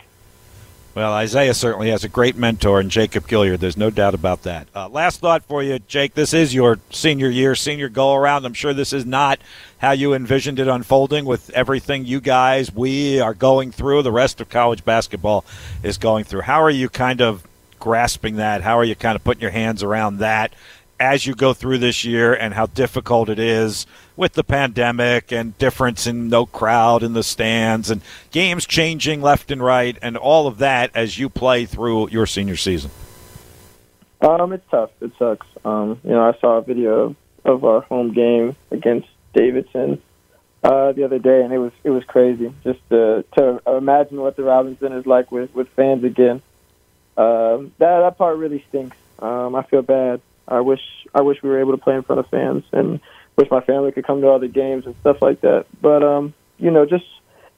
Well, 0.95 1.15
Isaiah 1.15 1.55
certainly 1.55 1.89
has 1.89 2.05
a 2.05 2.09
great 2.09 2.37
mentor 2.37 2.79
in 2.79 2.91
Jacob 2.91 3.27
Gilyard. 3.27 3.61
There's 3.61 3.79
no 3.79 3.89
doubt 3.89 4.13
about 4.13 4.43
that. 4.43 4.69
Uh, 4.75 4.91
last 4.91 5.21
thought 5.21 5.43
for 5.43 5.63
you, 5.63 5.79
Jake. 5.79 6.13
This 6.13 6.35
is 6.35 6.55
your 6.55 6.81
senior 6.91 7.31
year, 7.31 7.55
senior 7.55 7.89
go 7.89 8.15
around. 8.15 8.45
I'm 8.45 8.53
sure 8.53 8.75
this 8.75 8.93
is 8.93 9.07
not 9.07 9.39
how 9.79 9.93
you 9.93 10.13
envisioned 10.13 10.59
it 10.59 10.69
unfolding 10.69 11.25
with 11.25 11.49
everything 11.51 12.05
you 12.05 12.21
guys, 12.21 12.71
we 12.71 13.21
are 13.21 13.33
going 13.33 13.73
through, 13.73 14.03
the 14.03 14.13
rest 14.13 14.41
of 14.43 14.51
college 14.51 14.85
basketball 14.85 15.47
is 15.83 15.97
going 15.97 16.25
through. 16.25 16.43
How 16.43 16.63
are 16.63 16.71
you 16.71 16.91
kind 16.91 17.23
of 17.23 17.47
grasping 17.81 18.37
that? 18.37 18.61
How 18.61 18.79
are 18.79 18.85
you 18.85 18.95
kind 18.95 19.17
of 19.17 19.25
putting 19.25 19.41
your 19.41 19.51
hands 19.51 19.83
around 19.83 20.19
that? 20.19 20.53
As 21.03 21.27
you 21.27 21.35
go 21.35 21.53
through 21.53 21.79
this 21.79 22.05
year 22.05 22.33
and 22.33 22.55
how 22.55 22.67
difficult 22.67 23.29
it 23.29 23.41
is 23.41 23.89
with 24.17 24.35
the 24.35 24.45
pandemic 24.45 25.33
and 25.33 25.59
difference 25.59 26.07
in 26.07 26.29
no 26.29 26.47
crowd 26.47 27.03
in 27.03 27.13
the 27.13 27.25
stands 27.25 27.91
and 27.91 28.03
games 28.31 28.67
changing 28.67 29.21
left 29.21 29.51
and 29.51 29.61
right 29.61 29.99
and 30.01 30.17
all 30.17 30.47
of 30.47 30.59
that 30.59 30.93
as 30.95 31.19
you 31.19 31.29
play 31.29 31.67
through 31.67 32.09
your 32.11 32.25
senior 32.25 32.55
season? 32.55 32.93
Um, 34.21 34.53
it's 34.53 34.65
tough. 34.71 34.91
It 35.01 35.11
sucks. 35.19 35.45
Um, 35.65 35.99
you 36.05 36.11
know, 36.11 36.23
I 36.23 36.39
saw 36.39 36.59
a 36.59 36.63
video 36.63 37.17
of 37.45 37.65
our 37.65 37.81
home 37.81 38.13
game 38.13 38.55
against 38.71 39.09
Davidson 39.35 40.01
uh, 40.63 40.93
the 40.93 41.03
other 41.03 41.19
day, 41.19 41.43
and 41.43 41.53
it 41.53 41.59
was 41.59 41.73
it 41.83 41.91
was 41.91 42.05
crazy. 42.05 42.55
Just 42.63 42.79
to, 42.91 43.25
to 43.37 43.61
imagine 43.67 44.21
what 44.21 44.37
the 44.37 44.45
Robins 44.45 44.79
Center 44.79 45.01
is 45.01 45.07
like 45.07 45.33
with 45.33 45.53
with 45.53 45.69
fans 45.71 46.05
again. 46.05 46.43
Um, 47.17 47.73
that 47.79 48.03
that 48.03 48.17
part 48.17 48.37
really 48.37 48.65
stinks. 48.69 48.97
Um, 49.19 49.57
I 49.57 49.63
feel 49.63 49.83
bad. 49.83 50.21
I 50.49 50.61
wish 50.61 50.81
I 51.15 51.23
wish 51.23 51.43
we 51.43 51.49
were 51.49 51.61
able 51.61 51.73
to 51.73 51.83
play 51.83 51.95
in 51.95 52.03
front 52.03 52.21
of 52.21 52.29
fans 52.29 52.65
and 52.73 53.01
wish 53.37 53.51
my 53.51 53.61
family 53.61 53.93
could 53.93 54.07
come 54.07 54.21
to 54.21 54.31
other 54.31 54.49
games 54.49 54.87
and 54.87 54.95
stuff 55.01 55.23
like 55.23 55.41
that. 55.43 55.67
But 55.81 56.03
um, 56.03 56.35
you 56.59 56.71
know, 56.71 56.87
just 56.87 57.05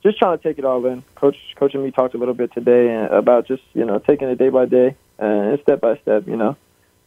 just 0.03 0.18
trying 0.18 0.37
to 0.37 0.43
take 0.43 0.59
it 0.59 0.64
all 0.64 0.85
in. 0.87 1.03
Coach 1.14 1.37
Coach 1.57 1.74
and 1.74 1.82
me 1.82 1.91
talked 1.91 2.14
a 2.14 2.18
little 2.18 2.35
bit 2.35 2.53
today 2.53 3.07
about 3.11 3.47
just 3.47 3.62
you 3.72 3.85
know 3.85 3.99
taking 3.99 4.28
it 4.28 4.39
day 4.39 4.51
by 4.51 4.66
day 4.66 4.97
and 5.18 5.61
step 5.61 5.80
by 5.80 5.97
step. 5.99 6.26
You 6.26 6.37
know, 6.37 6.57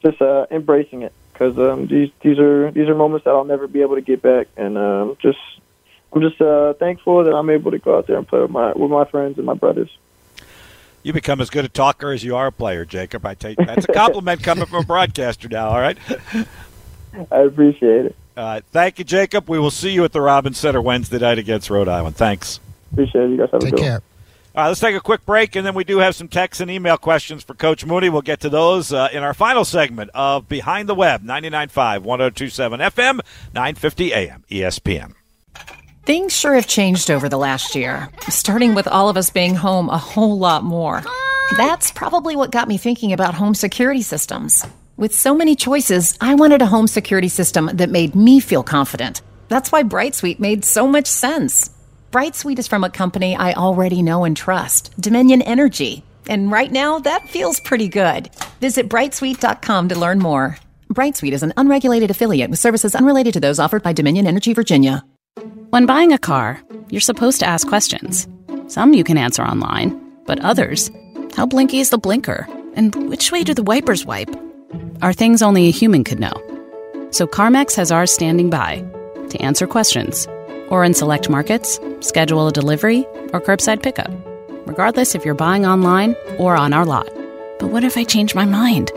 just 0.04 0.22
uh, 0.22 0.48
embracing 0.52 1.04
it 1.04 1.14
because 1.34 1.58
um, 1.58 1.88
these 1.88 2.10
these 2.22 2.40
are 2.40 2.72
these 2.72 2.90
are 2.90 2.96
moments 2.96 3.26
that 3.26 3.32
I'll 3.32 3.46
never 3.46 3.68
be 3.68 3.82
able 3.82 3.96
to 3.96 4.02
get 4.02 4.22
back, 4.22 4.48
and 4.58 4.78
um, 4.78 5.18
just 5.22 5.40
I'm 6.12 6.22
just 6.22 6.42
uh, 6.42 6.74
thankful 6.74 7.24
that 7.24 7.34
I'm 7.34 7.50
able 7.50 7.72
to 7.72 7.80
go 7.80 7.98
out 7.98 8.08
there 8.08 8.18
and 8.18 8.28
play 8.28 8.42
with 8.42 8.52
my 8.52 8.74
with 8.74 8.92
my 8.92 9.06
friends 9.06 9.38
and 9.38 9.46
my 9.46 9.54
brothers 9.54 9.90
you 11.04 11.14
become 11.14 11.42
as 11.42 11.50
good 11.50 11.66
a 11.66 11.70
talker 11.70 12.12
as 12.12 12.24
you 12.24 12.36
are 12.36 12.48
a 12.48 12.52
player, 12.52 12.86
Jacob. 12.86 13.26
I 13.26 13.34
take 13.34 13.58
that's 13.58 13.86
a 13.86 13.94
compliment 13.94 14.44
coming 14.44 14.66
from 14.66 14.84
a 14.84 14.86
broadcaster 14.86 15.48
now. 15.48 15.70
All 15.70 15.80
right. 15.80 15.98
I 17.32 17.40
appreciate 17.40 18.08
it. 18.08 18.16
Uh, 18.36 18.62
thank 18.72 19.00
you, 19.00 19.06
Jacob. 19.06 19.50
We 19.50 19.58
will 19.58 19.72
see 19.72 19.92
you 19.92 20.04
at 20.04 20.12
the 20.12 20.22
Robins 20.22 20.60
Center 20.60 20.82
Wednesday 20.82 21.18
night 21.18 21.40
against 21.40 21.70
Rhode 21.70 21.88
Island. 21.88 22.16
Thanks. 22.16 22.60
Appreciate 22.92 23.24
it. 23.24 23.30
You 23.32 23.38
guys 23.38 23.50
have 23.52 23.62
Take 23.62 23.74
a 23.74 23.76
good 23.76 23.82
care. 23.82 23.94
One. 23.94 24.02
All 24.56 24.64
right, 24.64 24.68
let's 24.70 24.80
take 24.80 24.96
a 24.96 25.00
quick 25.00 25.24
break, 25.24 25.56
and 25.56 25.66
then 25.66 25.76
we 25.76 25.84
do 25.84 26.00
have 26.00 26.16
some 26.16 26.28
text 26.28 26.62
and 26.62 26.72
email 26.72 26.98
questions 26.98 27.44
for 27.44 27.54
Coach 27.54 27.86
Mooney. 27.86 28.10
We'll 28.10 28.24
get 28.24 28.40
to 28.40 28.50
those 28.50 28.92
uh, 28.92 29.08
in 29.12 29.22
our 29.22 29.36
final 29.36 29.64
segment 29.64 30.10
of 30.16 30.50
Behind 30.50 30.90
the 30.90 30.96
Web, 30.96 31.24
99.5, 31.24 32.02
1027 32.02 32.80
FM, 32.80 33.20
950 33.54 34.14
AM, 34.14 34.44
ESPN. 34.50 35.14
Things 36.08 36.34
sure 36.34 36.54
have 36.54 36.68
changed 36.68 37.12
over 37.12 37.28
the 37.28 37.38
last 37.38 37.76
year, 37.76 38.10
starting 38.30 38.76
with 38.76 38.88
all 38.88 39.10
of 39.10 39.18
us 39.18 39.30
being 39.30 39.56
home 39.56 39.90
a 39.90 39.98
whole 39.98 40.40
lot 40.40 40.64
more. 40.64 41.04
That's 41.58 41.92
probably 41.92 42.34
what 42.34 42.50
got 42.50 42.70
me 42.70 42.78
thinking 42.78 43.12
about 43.12 43.34
home 43.34 43.54
security 43.54 44.02
systems. 44.02 44.66
With 44.96 45.14
so 45.14 45.36
many 45.36 45.54
choices, 45.54 46.18
I 46.22 46.36
wanted 46.36 46.62
a 46.62 46.66
home 46.66 46.88
security 46.88 47.28
system 47.28 47.70
that 47.74 47.90
made 47.90 48.16
me 48.16 48.40
feel 48.40 48.64
confident. 48.64 49.22
That's 49.50 49.70
why 49.70 49.84
BrightSuite 49.84 50.40
made 50.40 50.64
so 50.64 50.88
much 50.88 51.08
sense. 51.08 51.72
BrightSuite 52.14 52.60
is 52.60 52.70
from 52.70 52.86
a 52.86 52.90
company 52.90 53.36
I 53.36 53.52
already 53.52 54.02
know 54.02 54.24
and 54.24 54.38
trust, 54.38 54.94
Dominion 54.98 55.42
Energy. 55.42 56.04
And 56.30 56.50
right 56.50 56.72
now, 56.72 57.00
that 57.00 57.28
feels 57.28 57.60
pretty 57.60 57.90
good. 57.90 58.30
Visit 58.62 58.88
brightsuite.com 58.88 59.90
to 59.90 60.00
learn 60.00 60.20
more. 60.20 60.58
BrightSuite 60.90 61.34
is 61.34 61.44
an 61.44 61.52
unregulated 61.58 62.10
affiliate 62.10 62.50
with 62.50 62.60
services 62.60 62.96
unrelated 62.96 63.34
to 63.34 63.42
those 63.42 63.60
offered 63.60 63.84
by 63.84 63.92
Dominion 63.92 64.26
Energy 64.26 64.54
Virginia. 64.54 65.04
When 65.70 65.86
buying 65.86 66.14
a 66.14 66.18
car, 66.18 66.62
you're 66.90 67.02
supposed 67.02 67.40
to 67.40 67.46
ask 67.46 67.68
questions. 67.68 68.28
Some 68.68 68.94
you 68.94 69.04
can 69.04 69.18
answer 69.18 69.44
online, 69.44 70.00
but 70.26 70.40
others, 70.40 70.90
How 71.38 71.46
blinky 71.46 71.80
is 71.80 71.92
the 71.92 72.00
blinker? 72.00 72.48
And 72.74 73.10
which 73.12 73.32
way 73.32 73.44
do 73.44 73.54
the 73.54 73.62
wipers 73.62 74.06
wipe? 74.06 74.36
Are 75.04 75.14
things 75.14 75.44
only 75.44 75.68
a 75.68 75.72
human 75.72 76.04
could 76.04 76.20
know. 76.20 76.34
So 77.12 77.28
CarMax 77.28 77.76
has 77.76 77.92
ours 77.92 78.12
standing 78.12 78.50
by 78.50 78.84
to 79.30 79.40
answer 79.40 79.68
questions, 79.68 80.28
or 80.70 80.84
in 80.84 80.96
select 80.96 81.30
markets, 81.30 81.80
schedule 82.00 82.48
a 82.48 82.52
delivery 82.52 83.06
or 83.34 83.40
curbside 83.40 83.84
pickup, 83.84 84.10
regardless 84.66 85.14
if 85.14 85.26
you're 85.26 85.36
buying 85.36 85.68
online 85.68 86.16
or 86.40 86.56
on 86.56 86.74
our 86.74 86.86
lot. 86.86 87.08
But 87.60 87.68
what 87.68 87.84
if 87.84 87.98
I 87.98 88.04
change 88.04 88.34
my 88.34 88.46
mind? 88.46 88.92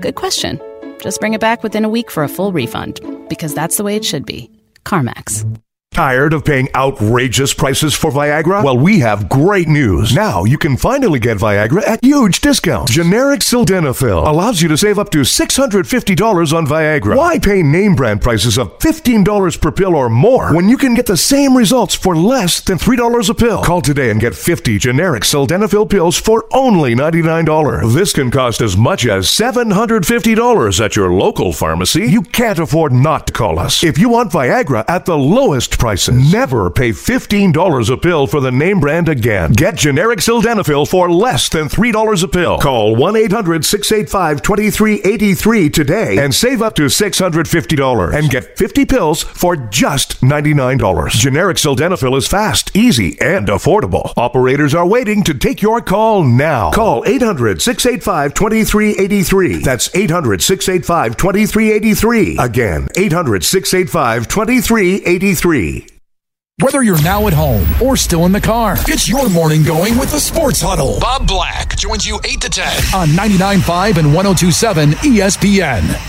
Good 0.00 0.14
question. 0.14 0.58
Just 1.00 1.20
bring 1.20 1.34
it 1.34 1.42
back 1.42 1.62
within 1.62 1.84
a 1.84 1.90
week 1.90 2.10
for 2.10 2.22
a 2.22 2.28
full 2.28 2.52
refund, 2.52 3.00
because 3.28 3.52
that's 3.52 3.76
the 3.76 3.84
way 3.84 3.96
it 3.96 4.04
should 4.04 4.24
be. 4.24 4.50
CarMax. 4.86 5.44
Tired 5.92 6.32
of 6.32 6.42
paying 6.42 6.70
outrageous 6.74 7.52
prices 7.52 7.94
for 7.94 8.10
Viagra? 8.10 8.64
Well, 8.64 8.78
we 8.78 9.00
have 9.00 9.28
great 9.28 9.68
news. 9.68 10.14
Now 10.14 10.44
you 10.44 10.56
can 10.56 10.78
finally 10.78 11.18
get 11.18 11.36
Viagra 11.36 11.86
at 11.86 12.02
huge 12.02 12.40
discounts. 12.40 12.92
Generic 12.92 13.40
Sildenafil 13.40 14.26
allows 14.26 14.62
you 14.62 14.68
to 14.68 14.78
save 14.78 14.98
up 14.98 15.10
to 15.10 15.18
$650 15.18 16.56
on 16.56 16.66
Viagra. 16.66 17.14
Why 17.14 17.38
pay 17.38 17.62
name 17.62 17.94
brand 17.94 18.22
prices 18.22 18.56
of 18.56 18.78
$15 18.78 19.60
per 19.60 19.70
pill 19.70 19.94
or 19.94 20.08
more 20.08 20.54
when 20.54 20.66
you 20.66 20.78
can 20.78 20.94
get 20.94 21.04
the 21.04 21.16
same 21.18 21.54
results 21.54 21.94
for 21.94 22.16
less 22.16 22.62
than 22.62 22.78
$3 22.78 23.28
a 23.28 23.34
pill? 23.34 23.62
Call 23.62 23.82
today 23.82 24.08
and 24.10 24.18
get 24.18 24.34
50 24.34 24.78
generic 24.78 25.24
Sildenafil 25.24 25.90
pills 25.90 26.16
for 26.16 26.46
only 26.52 26.94
$99. 26.94 27.92
This 27.92 28.14
can 28.14 28.30
cost 28.30 28.62
as 28.62 28.78
much 28.78 29.06
as 29.06 29.26
$750 29.26 30.82
at 30.82 30.96
your 30.96 31.12
local 31.12 31.52
pharmacy. 31.52 32.06
You 32.06 32.22
can't 32.22 32.58
afford 32.58 32.92
not 32.94 33.26
to 33.26 33.34
call 33.34 33.58
us. 33.58 33.84
If 33.84 33.98
you 33.98 34.08
want 34.08 34.32
Viagra 34.32 34.86
at 34.88 35.04
the 35.04 35.18
lowest 35.18 35.81
prices. 35.82 36.32
Never 36.32 36.70
pay 36.70 36.90
$15 36.90 37.90
a 37.90 37.96
pill 37.96 38.28
for 38.28 38.40
the 38.40 38.52
name 38.52 38.78
brand 38.78 39.08
again. 39.08 39.50
Get 39.50 39.74
generic 39.74 40.20
sildenafil 40.20 40.88
for 40.88 41.10
less 41.10 41.48
than 41.48 41.68
$3 41.68 42.22
a 42.22 42.28
pill. 42.28 42.60
Call 42.60 42.94
1-800-685-2383 42.94 45.72
today 45.72 46.18
and 46.18 46.32
save 46.32 46.62
up 46.62 46.76
to 46.76 46.84
$650 46.84 48.14
and 48.14 48.30
get 48.30 48.56
50 48.56 48.86
pills 48.86 49.24
for 49.24 49.56
just 49.56 50.20
$99. 50.20 51.10
Generic 51.10 51.56
sildenafil 51.56 52.16
is 52.16 52.28
fast, 52.28 52.70
easy, 52.76 53.20
and 53.20 53.48
affordable. 53.48 54.12
Operators 54.16 54.76
are 54.76 54.86
waiting 54.86 55.24
to 55.24 55.34
take 55.34 55.62
your 55.62 55.80
call 55.80 56.22
now. 56.22 56.70
Call 56.70 57.02
800-685-2383. 57.02 59.64
That's 59.64 59.88
800-685-2383. 59.88 62.38
Again, 62.38 62.86
800-685-2383. 62.86 65.71
Whether 66.60 66.82
you're 66.82 67.02
now 67.02 67.26
at 67.28 67.32
home 67.32 67.66
or 67.82 67.96
still 67.96 68.26
in 68.26 68.32
the 68.32 68.40
car, 68.40 68.74
it's 68.80 69.08
your 69.08 69.28
morning 69.30 69.64
going 69.64 69.96
with 69.96 70.10
the 70.10 70.20
Sports 70.20 70.60
Huddle. 70.60 71.00
Bob 71.00 71.26
Black 71.26 71.74
joins 71.76 72.06
you 72.06 72.20
8 72.24 72.40
to 72.42 72.50
10 72.50 72.66
on 72.94 73.08
99.5 73.08 73.96
and 73.96 74.08
102.7 74.08 74.92
ESPN. 74.92 76.08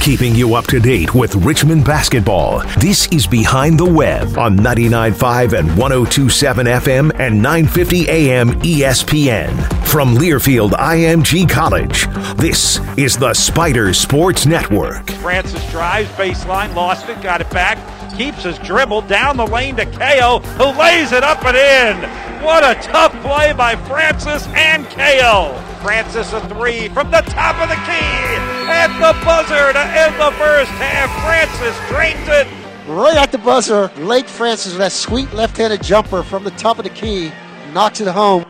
Keeping 0.00 0.34
you 0.34 0.54
up 0.54 0.66
to 0.66 0.80
date 0.80 1.14
with 1.14 1.34
Richmond 1.34 1.84
basketball. 1.84 2.60
This 2.78 3.06
is 3.08 3.26
Behind 3.26 3.78
the 3.78 3.84
Web 3.84 4.38
on 4.38 4.56
99.5 4.56 5.58
and 5.58 5.68
102.7 5.70 6.80
FM 6.80 7.20
and 7.20 7.42
950 7.42 8.08
AM 8.08 8.52
ESPN. 8.62 9.86
From 9.86 10.14
Learfield 10.16 10.70
IMG 10.70 11.48
College, 11.48 12.06
this 12.36 12.80
is 12.96 13.16
the 13.16 13.34
Spider 13.34 13.92
Sports 13.92 14.46
Network. 14.46 15.10
Francis 15.10 15.68
drives 15.70 16.08
baseline, 16.10 16.74
lost 16.74 17.08
it, 17.08 17.20
got 17.22 17.40
it 17.40 17.50
back, 17.50 17.78
keeps 18.12 18.42
his 18.44 18.58
dribble 18.58 19.02
down 19.02 19.36
the 19.36 19.46
lane 19.46 19.76
to 19.76 19.86
Cayo, 19.86 20.38
who 20.40 20.78
lays 20.78 21.12
it 21.12 21.22
up 21.22 21.44
and 21.44 21.56
in. 21.56 22.42
What 22.44 22.64
a 22.64 22.80
tough 22.82 23.12
play 23.22 23.52
by 23.52 23.76
Francis 23.86 24.46
and 24.48 24.86
Cayo. 24.86 25.58
Francis 25.82 26.32
a 26.32 26.40
three 26.48 26.88
from 26.88 27.10
the 27.10 27.22
top 27.22 27.56
of 27.60 27.68
the 27.68 27.74
key 27.74 28.62
at 28.70 28.88
the 28.98 29.24
buzzer 29.24 29.72
to 29.72 29.80
end 29.80 30.14
the 30.20 30.30
first 30.38 30.70
half. 30.72 31.10
Francis 31.24 31.76
drains 31.88 32.28
it. 32.28 32.46
Right 32.88 33.16
at 33.16 33.32
the 33.32 33.38
buzzer, 33.38 33.88
Blake 33.96 34.26
Francis 34.26 34.72
with 34.72 34.80
that 34.80 34.92
sweet 34.92 35.32
left-handed 35.32 35.82
jumper 35.82 36.22
from 36.22 36.44
the 36.44 36.50
top 36.52 36.78
of 36.78 36.84
the 36.84 36.90
key 36.90 37.32
knocks 37.72 38.00
it 38.00 38.08
home. 38.08 38.44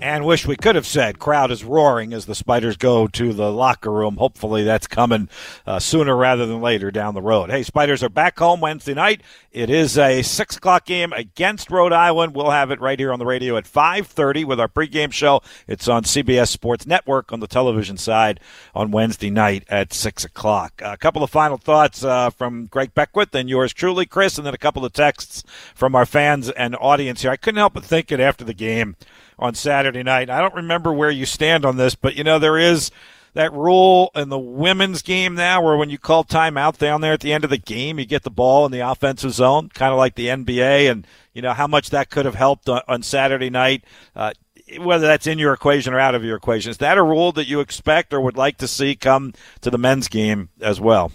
And 0.00 0.24
wish 0.24 0.46
we 0.46 0.56
could 0.56 0.76
have 0.76 0.86
said 0.86 1.18
crowd 1.18 1.50
is 1.50 1.64
roaring 1.64 2.12
as 2.12 2.26
the 2.26 2.34
Spiders 2.34 2.76
go 2.76 3.08
to 3.08 3.32
the 3.32 3.52
locker 3.52 3.90
room. 3.90 4.16
Hopefully 4.16 4.62
that's 4.62 4.86
coming 4.86 5.28
uh, 5.66 5.78
sooner 5.78 6.16
rather 6.16 6.46
than 6.46 6.60
later 6.60 6.90
down 6.90 7.14
the 7.14 7.22
road. 7.22 7.50
Hey, 7.50 7.62
Spiders 7.62 8.02
are 8.02 8.08
back 8.08 8.38
home 8.38 8.60
Wednesday 8.60 8.94
night. 8.94 9.22
It 9.50 9.70
is 9.70 9.98
a 9.98 10.22
six 10.22 10.56
o'clock 10.56 10.84
game 10.84 11.12
against 11.12 11.70
Rhode 11.70 11.92
Island. 11.92 12.34
We'll 12.34 12.50
have 12.50 12.70
it 12.70 12.80
right 12.80 12.98
here 12.98 13.12
on 13.12 13.18
the 13.18 13.26
radio 13.26 13.56
at 13.56 13.66
five 13.66 14.06
thirty 14.06 14.44
with 14.44 14.60
our 14.60 14.68
pregame 14.68 15.12
show. 15.12 15.42
It's 15.66 15.88
on 15.88 16.04
CBS 16.04 16.48
Sports 16.48 16.86
Network 16.86 17.32
on 17.32 17.40
the 17.40 17.46
television 17.48 17.96
side 17.96 18.40
on 18.74 18.92
Wednesday 18.92 19.30
night 19.30 19.64
at 19.68 19.92
six 19.92 20.24
o'clock. 20.24 20.80
A 20.84 20.96
couple 20.96 21.24
of 21.24 21.30
final 21.30 21.58
thoughts 21.58 22.04
uh, 22.04 22.30
from 22.30 22.66
Greg 22.66 22.94
Beckwith 22.94 23.34
and 23.34 23.48
yours 23.48 23.72
truly, 23.72 24.06
Chris, 24.06 24.38
and 24.38 24.46
then 24.46 24.54
a 24.54 24.58
couple 24.58 24.84
of 24.84 24.92
texts 24.92 25.42
from 25.74 25.94
our 25.94 26.06
fans 26.06 26.50
and 26.50 26.76
audience 26.76 27.22
here. 27.22 27.30
I 27.30 27.36
couldn't 27.36 27.58
help 27.58 27.74
but 27.74 27.84
thinking 27.84 28.20
after 28.20 28.44
the 28.44 28.54
game 28.54 28.96
on 29.38 29.54
Saturday 29.54 30.02
night. 30.02 30.30
I 30.30 30.40
don't 30.40 30.54
remember 30.54 30.92
where 30.92 31.10
you 31.10 31.26
stand 31.26 31.64
on 31.64 31.76
this, 31.76 31.94
but 31.94 32.16
you 32.16 32.24
know 32.24 32.38
there 32.38 32.58
is 32.58 32.90
that 33.34 33.52
rule 33.52 34.10
in 34.14 34.30
the 34.30 34.38
women's 34.38 35.02
game 35.02 35.34
now 35.34 35.62
where 35.62 35.76
when 35.76 35.90
you 35.90 35.98
call 35.98 36.24
timeout 36.24 36.78
down 36.78 37.00
there 37.00 37.12
at 37.12 37.20
the 37.20 37.32
end 37.32 37.44
of 37.44 37.50
the 37.50 37.58
game, 37.58 37.98
you 37.98 38.04
get 38.04 38.22
the 38.22 38.30
ball 38.30 38.66
in 38.66 38.72
the 38.72 38.80
offensive 38.80 39.32
zone, 39.32 39.68
kind 39.68 39.92
of 39.92 39.98
like 39.98 40.14
the 40.14 40.26
NBA, 40.26 40.90
and 40.90 41.06
you 41.32 41.42
know 41.42 41.52
how 41.52 41.66
much 41.66 41.90
that 41.90 42.10
could 42.10 42.24
have 42.24 42.34
helped 42.34 42.68
on, 42.68 43.02
Saturday 43.02 43.50
night. 43.50 43.84
Uh, 44.16 44.32
whether 44.78 45.06
that's 45.06 45.26
in 45.26 45.38
your 45.38 45.54
equation 45.54 45.94
or 45.94 46.00
out 46.00 46.14
of 46.14 46.24
your 46.24 46.36
equation, 46.36 46.70
is 46.70 46.78
that 46.78 46.98
a 46.98 47.02
rule 47.02 47.32
that 47.32 47.46
you 47.46 47.60
expect 47.60 48.12
or 48.12 48.20
would 48.20 48.36
like 48.36 48.58
to 48.58 48.68
see 48.68 48.94
come 48.94 49.32
to 49.60 49.70
the 49.70 49.78
men's 49.78 50.08
game 50.08 50.50
as 50.60 50.80
well? 50.80 51.12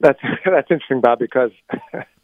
That's 0.00 0.20
that's 0.44 0.70
interesting, 0.70 1.00
Bob, 1.00 1.18
because 1.18 1.50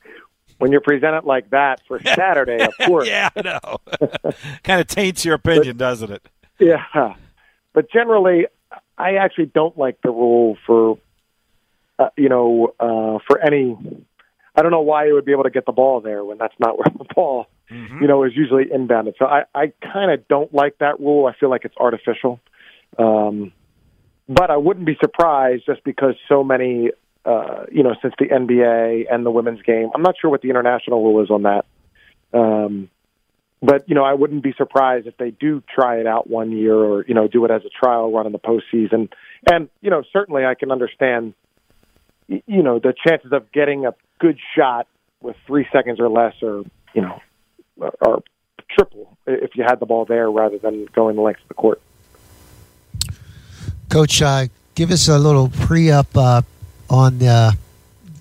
when 0.58 0.72
you're 0.72 0.80
presented 0.80 1.24
like 1.24 1.50
that 1.50 1.80
for 1.86 2.00
Saturday, 2.04 2.64
of 2.64 2.72
course. 2.86 3.08
yeah, 3.08 3.30
I 3.34 3.42
know. 3.42 3.78
kind 4.62 4.80
of 4.80 4.86
taints 4.86 5.24
your 5.24 5.34
opinion, 5.34 5.76
but, 5.76 5.84
doesn't 5.84 6.10
it? 6.10 6.28
Yeah. 6.58 7.14
But 7.72 7.90
generally, 7.90 8.46
I 8.96 9.16
actually 9.16 9.46
don't 9.46 9.76
like 9.78 10.00
the 10.02 10.10
rule 10.10 10.58
for, 10.66 10.98
uh, 11.98 12.08
you 12.16 12.28
know, 12.28 12.74
uh, 12.78 13.18
for 13.26 13.38
any. 13.40 13.76
I 14.54 14.62
don't 14.62 14.72
know 14.72 14.80
why 14.80 15.06
you 15.06 15.14
would 15.14 15.24
be 15.24 15.32
able 15.32 15.44
to 15.44 15.50
get 15.50 15.66
the 15.66 15.72
ball 15.72 16.00
there 16.00 16.24
when 16.24 16.36
that's 16.36 16.54
not 16.58 16.76
where 16.76 16.88
the 16.92 17.04
ball, 17.14 17.46
mm-hmm. 17.70 18.02
you 18.02 18.08
know, 18.08 18.24
is 18.24 18.32
usually 18.34 18.64
inbounded. 18.64 19.14
So 19.16 19.24
I, 19.24 19.44
I 19.54 19.72
kind 19.80 20.10
of 20.10 20.26
don't 20.26 20.52
like 20.52 20.78
that 20.78 20.98
rule. 20.98 21.26
I 21.26 21.38
feel 21.38 21.48
like 21.48 21.64
it's 21.64 21.76
artificial. 21.76 22.40
Um, 22.98 23.52
but 24.28 24.50
I 24.50 24.56
wouldn't 24.56 24.84
be 24.84 24.96
surprised 25.00 25.64
just 25.66 25.84
because 25.84 26.14
so 26.28 26.42
many 26.42 26.90
uh, 27.28 27.66
you 27.70 27.82
know, 27.82 27.94
since 28.00 28.14
the 28.18 28.24
NBA 28.24 29.04
and 29.12 29.26
the 29.26 29.30
women's 29.30 29.60
game. 29.60 29.90
I'm 29.94 30.00
not 30.00 30.14
sure 30.18 30.30
what 30.30 30.40
the 30.40 30.48
international 30.48 31.04
rule 31.04 31.22
is 31.22 31.30
on 31.30 31.42
that. 31.42 31.66
Um, 32.32 32.88
but 33.60 33.86
you 33.86 33.94
know, 33.94 34.02
I 34.02 34.14
wouldn't 34.14 34.42
be 34.42 34.54
surprised 34.56 35.06
if 35.06 35.18
they 35.18 35.30
do 35.30 35.62
try 35.74 35.98
it 35.98 36.06
out 36.06 36.30
one 36.30 36.52
year, 36.52 36.74
or 36.74 37.04
you 37.06 37.12
know, 37.12 37.28
do 37.28 37.44
it 37.44 37.50
as 37.50 37.62
a 37.66 37.68
trial 37.68 38.10
run 38.10 38.24
in 38.24 38.32
the 38.32 38.38
postseason. 38.38 39.10
And 39.50 39.68
you 39.82 39.90
know, 39.90 40.02
certainly 40.10 40.46
I 40.46 40.54
can 40.54 40.72
understand, 40.72 41.34
you 42.28 42.62
know, 42.62 42.78
the 42.78 42.94
chances 43.06 43.32
of 43.32 43.52
getting 43.52 43.84
a 43.84 43.94
good 44.18 44.38
shot 44.56 44.86
with 45.20 45.36
three 45.46 45.66
seconds 45.70 46.00
or 46.00 46.08
less, 46.08 46.34
or 46.40 46.64
you 46.94 47.02
know, 47.02 47.20
are 48.00 48.20
triple 48.70 49.18
if 49.26 49.50
you 49.54 49.64
had 49.64 49.80
the 49.80 49.86
ball 49.86 50.06
there 50.06 50.30
rather 50.30 50.56
than 50.56 50.86
going 50.94 51.16
the 51.16 51.22
length 51.22 51.42
of 51.42 51.48
the 51.48 51.54
court. 51.54 51.82
Coach, 53.90 54.22
uh, 54.22 54.46
give 54.74 54.90
us 54.90 55.08
a 55.08 55.18
little 55.18 55.48
pre-up 55.48 56.16
uh, 56.16 56.42
on 56.90 57.22
uh, 57.22 57.52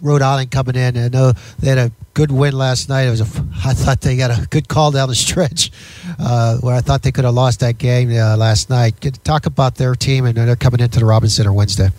Rhode 0.02 0.22
Island 0.22 0.52
coming 0.52 0.76
in. 0.76 0.98
I 0.98 1.08
know 1.08 1.34
they 1.60 1.70
had 1.70 1.78
a 1.78 1.92
good 2.14 2.32
win 2.32 2.58
last 2.58 2.90
night. 2.90 3.04
It 3.04 3.12
was 3.12 3.22
a, 3.22 3.46
I 3.66 3.74
thought 3.74 4.02
they 4.02 4.18
got 4.18 4.32
a 4.32 4.48
good 4.48 4.68
call 4.68 4.92
down 4.92 5.10
the 5.10 5.16
stretch 5.28 5.72
uh, 6.20 6.58
where 6.58 6.76
I 6.76 6.82
thought 6.82 7.04
they 7.04 7.12
could 7.12 7.26
have 7.26 7.34
lost 7.34 7.60
that 7.62 7.78
game 7.78 8.10
uh, 8.12 8.38
last 8.38 8.70
night. 8.70 8.96
Talk 9.24 9.46
about 9.46 9.76
their 9.76 9.96
team 9.96 10.26
and 10.26 10.36
they're 10.36 10.56
coming 10.56 10.80
into 10.80 11.00
the 11.00 11.06
Robins 11.06 11.36
Center 11.36 11.54
Wednesday. 11.54 11.90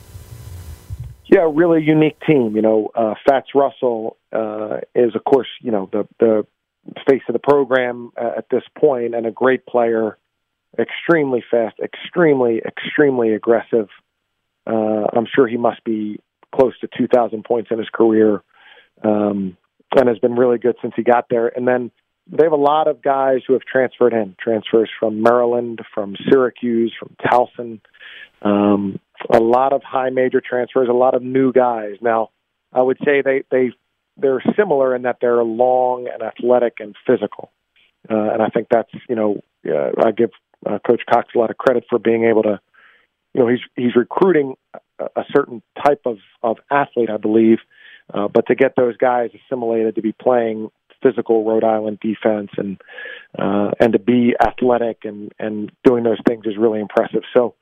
Yeah, 1.26 1.46
really 1.52 1.82
unique 1.82 2.18
team. 2.26 2.56
You 2.56 2.62
know, 2.62 2.90
uh, 2.94 3.14
Fats 3.28 3.48
Russell 3.54 4.16
uh, 4.32 4.78
is, 4.94 5.14
of 5.14 5.24
course, 5.24 5.48
you 5.60 5.70
know 5.70 5.88
the 5.92 6.08
the 6.18 6.46
face 7.06 7.20
of 7.28 7.34
the 7.34 7.38
program 7.38 8.12
uh, 8.16 8.30
at 8.38 8.46
this 8.50 8.62
point, 8.78 9.14
and 9.14 9.26
a 9.26 9.30
great 9.30 9.66
player. 9.66 10.16
Extremely 10.78 11.42
fast, 11.50 11.78
extremely, 11.80 12.62
extremely 12.64 13.32
aggressive. 13.34 13.88
I'm 14.66 15.26
sure 15.34 15.48
he 15.48 15.56
must 15.56 15.82
be 15.82 16.20
close 16.54 16.78
to 16.80 16.88
2,000 16.96 17.44
points 17.44 17.70
in 17.70 17.78
his 17.78 17.88
career, 17.92 18.42
um, 19.02 19.56
and 19.96 20.08
has 20.08 20.18
been 20.18 20.34
really 20.34 20.58
good 20.58 20.76
since 20.82 20.94
he 20.96 21.02
got 21.02 21.26
there. 21.30 21.48
And 21.48 21.66
then 21.66 21.90
they 22.30 22.44
have 22.44 22.52
a 22.52 22.56
lot 22.56 22.88
of 22.88 23.02
guys 23.02 23.40
who 23.46 23.54
have 23.54 23.62
transferred 23.62 24.12
in, 24.12 24.36
transfers 24.40 24.90
from 24.98 25.22
Maryland, 25.22 25.80
from 25.94 26.16
Syracuse, 26.28 26.92
from 26.98 27.16
Towson. 27.24 27.80
Um, 28.42 29.00
a 29.30 29.40
lot 29.40 29.72
of 29.72 29.82
high 29.82 30.10
major 30.10 30.42
transfers, 30.46 30.88
a 30.88 30.92
lot 30.92 31.14
of 31.14 31.22
new 31.22 31.52
guys. 31.52 31.96
Now, 32.00 32.30
I 32.72 32.82
would 32.82 32.98
say 33.04 33.22
they 33.22 33.44
they 33.50 33.72
they're 34.16 34.42
similar 34.56 34.94
in 34.94 35.02
that 35.02 35.18
they're 35.20 35.42
long 35.42 36.08
and 36.12 36.22
athletic 36.22 36.74
and 36.80 36.94
physical. 37.06 37.50
uh, 38.10 38.14
and 38.14 38.42
I 38.42 38.48
think 38.48 38.68
that's 38.70 38.90
you 39.08 39.16
know 39.16 39.40
uh, 39.66 39.90
I 40.04 40.12
give 40.12 40.30
uh, 40.66 40.78
Coach 40.86 41.02
Cox 41.08 41.28
a 41.34 41.38
lot 41.38 41.50
of 41.50 41.56
credit 41.56 41.84
for 41.88 41.98
being 41.98 42.24
able 42.24 42.42
to, 42.42 42.60
you 43.34 43.40
know, 43.40 43.48
he's 43.48 43.60
he's 43.76 43.96
recruiting 43.96 44.54
a, 44.98 45.24
certain 45.34 45.62
type 45.84 46.02
of 46.04 46.18
of 46.42 46.58
athlete, 46.70 47.10
I 47.10 47.16
believe, 47.16 47.58
uh, 48.12 48.28
but 48.28 48.46
to 48.46 48.54
get 48.54 48.74
those 48.76 48.96
guys 48.96 49.30
assimilated 49.34 49.94
to 49.96 50.02
be 50.02 50.12
playing 50.12 50.70
physical 51.02 51.44
Rhode 51.44 51.64
Island 51.64 51.98
defense 52.00 52.50
and 52.56 52.80
uh, 53.38 53.70
and 53.80 53.92
to 53.92 53.98
be 53.98 54.34
athletic 54.40 55.04
and 55.04 55.32
and 55.38 55.70
doing 55.84 56.04
those 56.04 56.20
things 56.26 56.44
is 56.46 56.56
really 56.56 56.80
impressive. 56.80 57.22
So. 57.34 57.54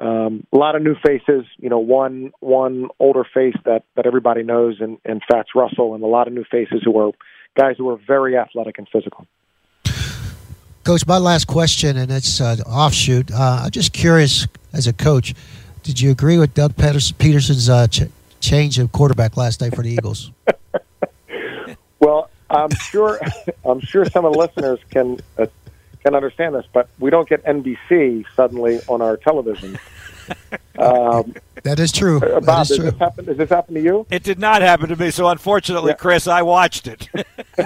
Um, 0.00 0.44
a 0.52 0.56
lot 0.56 0.74
of 0.74 0.82
new 0.82 0.96
faces, 1.06 1.44
you 1.58 1.68
know, 1.68 1.78
one 1.78 2.32
one 2.40 2.88
older 2.98 3.22
face 3.22 3.54
that 3.64 3.84
that 3.94 4.06
everybody 4.06 4.42
knows, 4.42 4.78
and, 4.80 4.98
and 5.04 5.22
Fats 5.30 5.50
Russell, 5.54 5.94
and 5.94 6.02
a 6.02 6.08
lot 6.08 6.26
of 6.26 6.32
new 6.32 6.42
faces 6.50 6.82
who 6.84 6.98
are 6.98 7.12
guys 7.56 7.76
who 7.78 7.88
are 7.90 8.00
very 8.04 8.36
athletic 8.36 8.76
and 8.78 8.88
physical. 8.88 9.24
Coach, 10.84 11.06
my 11.06 11.16
last 11.16 11.46
question, 11.46 11.96
and 11.96 12.10
it's 12.10 12.42
uh, 12.42 12.56
offshoot. 12.66 13.30
Uh, 13.30 13.62
I'm 13.64 13.70
just 13.70 13.94
curious, 13.94 14.46
as 14.74 14.86
a 14.86 14.92
coach, 14.92 15.32
did 15.84 16.00
you 16.00 16.10
agree 16.10 16.38
with 16.38 16.54
Doug 16.54 16.74
Pederson's 16.74 17.68
uh, 17.68 17.86
ch- 17.86 18.08
change 18.40 18.78
of 18.78 18.90
quarterback 18.90 19.36
last 19.36 19.60
night 19.60 19.76
for 19.76 19.82
the 19.82 19.90
Eagles? 19.90 20.32
well, 22.00 22.30
I'm 22.50 22.70
sure 22.70 23.20
I'm 23.64 23.80
sure 23.80 24.04
some 24.06 24.24
of 24.24 24.32
the 24.32 24.38
listeners 24.38 24.80
can 24.90 25.20
uh, 25.38 25.46
can 26.02 26.14
understand 26.14 26.54
this, 26.54 26.66
but 26.72 26.88
we 26.98 27.10
don't 27.10 27.28
get 27.28 27.44
NBC 27.44 28.24
suddenly 28.34 28.80
on 28.88 29.02
our 29.02 29.16
television. 29.16 29.78
Um, 30.78 31.34
that 31.62 31.78
is 31.78 31.92
true. 31.92 32.16
Uh, 32.18 32.40
Bob, 32.40 32.44
that 32.44 32.62
is 32.62 32.68
does 32.68 32.76
true. 32.78 32.90
this 32.90 32.98
happen? 32.98 33.24
Does 33.26 33.36
this 33.36 33.48
happen 33.50 33.74
to 33.74 33.80
you? 33.80 34.06
It 34.10 34.22
did 34.22 34.38
not 34.38 34.60
happen 34.62 34.88
to 34.88 34.96
me, 34.96 35.10
so 35.10 35.28
unfortunately, 35.28 35.90
Yeah. 35.92 35.96
Chris, 35.96 36.26
I 36.26 36.42
watched 36.42 36.86
it. 36.88 37.08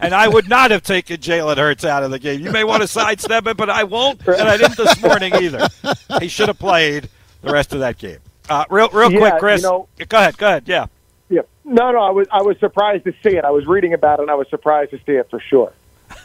and 0.00 0.14
I 0.14 0.28
would 0.28 0.48
not 0.48 0.70
have 0.70 0.82
taken 0.82 1.16
Jalen 1.18 1.56
Hurts 1.56 1.84
out 1.84 2.02
of 2.02 2.10
the 2.10 2.18
game. 2.18 2.40
You 2.40 2.50
may 2.52 2.64
want 2.64 2.82
to 2.82 2.88
sidestep 2.88 3.46
it, 3.46 3.56
but 3.56 3.68
I 3.70 3.84
won't, 3.84 4.26
and 4.26 4.48
I 4.48 4.56
didn't 4.56 4.76
this 4.76 5.00
morning 5.02 5.34
either. 5.34 5.68
He 6.20 6.28
should 6.28 6.48
have 6.48 6.58
played 6.58 7.08
the 7.42 7.52
rest 7.52 7.72
of 7.72 7.80
that 7.80 7.98
game. 7.98 8.18
Uh, 8.48 8.64
real, 8.70 8.88
real 8.90 9.10
Yeah, 9.12 9.18
quick, 9.18 9.34
Chris. 9.40 9.62
you 9.62 9.68
know- 9.68 9.88
go 10.08 10.18
ahead. 10.18 10.38
Go 10.38 10.46
ahead. 10.46 10.62
Yeah. 10.66 10.86
Yeah. 11.28 11.42
No, 11.64 11.90
no. 11.90 11.98
I 12.00 12.10
was 12.10 12.28
I 12.30 12.42
was 12.42 12.56
surprised 12.60 13.04
to 13.06 13.12
see 13.24 13.36
it. 13.36 13.44
I 13.44 13.50
was 13.50 13.66
reading 13.66 13.92
about 13.92 14.20
it, 14.20 14.22
and 14.22 14.30
I 14.30 14.34
was 14.36 14.48
surprised 14.48 14.92
to 14.92 14.98
see 14.98 15.12
it 15.12 15.28
for 15.30 15.40
sure. 15.40 15.72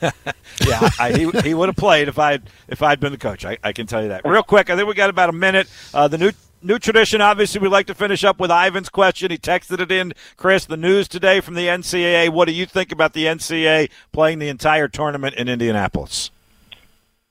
yeah, 0.67 0.89
I, 0.99 1.11
he, 1.11 1.29
he 1.43 1.53
would 1.53 1.69
have 1.69 1.75
played 1.75 2.07
if 2.07 2.17
I 2.17 2.39
if 2.67 2.81
I'd 2.81 2.99
been 2.99 3.11
the 3.11 3.17
coach. 3.17 3.45
I, 3.45 3.57
I 3.63 3.71
can 3.71 3.85
tell 3.85 4.01
you 4.01 4.09
that. 4.09 4.25
Real 4.25 4.43
quick, 4.43 4.69
I 4.69 4.75
think 4.75 4.87
we 4.87 4.93
got 4.93 5.09
about 5.09 5.29
a 5.29 5.33
minute. 5.33 5.67
Uh, 5.93 6.07
the 6.07 6.17
new 6.17 6.31
new 6.63 6.79
tradition, 6.79 7.21
obviously, 7.21 7.59
we 7.59 7.67
like 7.67 7.87
to 7.87 7.95
finish 7.95 8.23
up 8.23 8.39
with 8.39 8.51
Ivan's 8.51 8.89
question. 8.89 9.31
He 9.31 9.37
texted 9.37 9.79
it 9.79 9.91
in, 9.91 10.13
Chris. 10.37 10.65
The 10.65 10.77
news 10.77 11.07
today 11.07 11.39
from 11.39 11.53
the 11.53 11.67
NCAA. 11.67 12.29
What 12.29 12.45
do 12.45 12.53
you 12.53 12.65
think 12.65 12.91
about 12.91 13.13
the 13.13 13.25
NCAA 13.25 13.89
playing 14.11 14.39
the 14.39 14.49
entire 14.49 14.87
tournament 14.87 15.35
in 15.35 15.47
Indianapolis? 15.47 16.31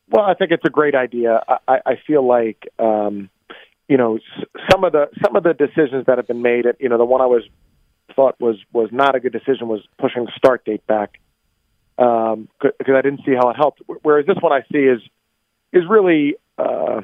Well, 0.09 0.25
I 0.25 0.35
think 0.35 0.51
it's 0.51 0.65
a 0.65 0.71
great 0.71 0.95
idea. 0.95 1.43
I, 1.69 1.81
I 1.87 1.95
feel 2.07 2.27
like 2.27 2.69
um, 2.79 3.31
you 3.89 3.97
know 3.97 4.19
some 4.71 4.85
of 4.85 4.93
the 4.93 5.09
some 5.23 5.35
of 5.35 5.43
the 5.43 5.55
decisions 5.55 6.07
that 6.07 6.19
have 6.19 6.29
been 6.29 6.43
made. 6.43 6.67
You 6.79 6.89
know, 6.89 6.99
the 6.99 7.05
one 7.05 7.21
I 7.21 7.27
was 7.27 7.43
thought 8.15 8.41
was 8.41 8.57
was 8.73 8.91
not 8.93 9.15
a 9.15 9.21
good 9.21 9.33
decision 9.33 9.69
was 9.69 9.81
pushing 9.99 10.25
the 10.25 10.33
start 10.37 10.65
date 10.65 10.87
back 10.87 11.19
um, 12.01 12.49
because 12.61 12.95
I 12.97 13.03
didn't 13.03 13.21
see 13.25 13.35
how 13.35 13.51
it 13.51 13.57
helped. 13.57 13.83
Whereas 14.03 14.27
this 14.27 14.37
one 14.41 14.53
I 14.53 14.63
see 14.73 14.79
is 14.79 15.01
is 15.73 15.85
really 15.89 16.35
uh, 16.59 17.01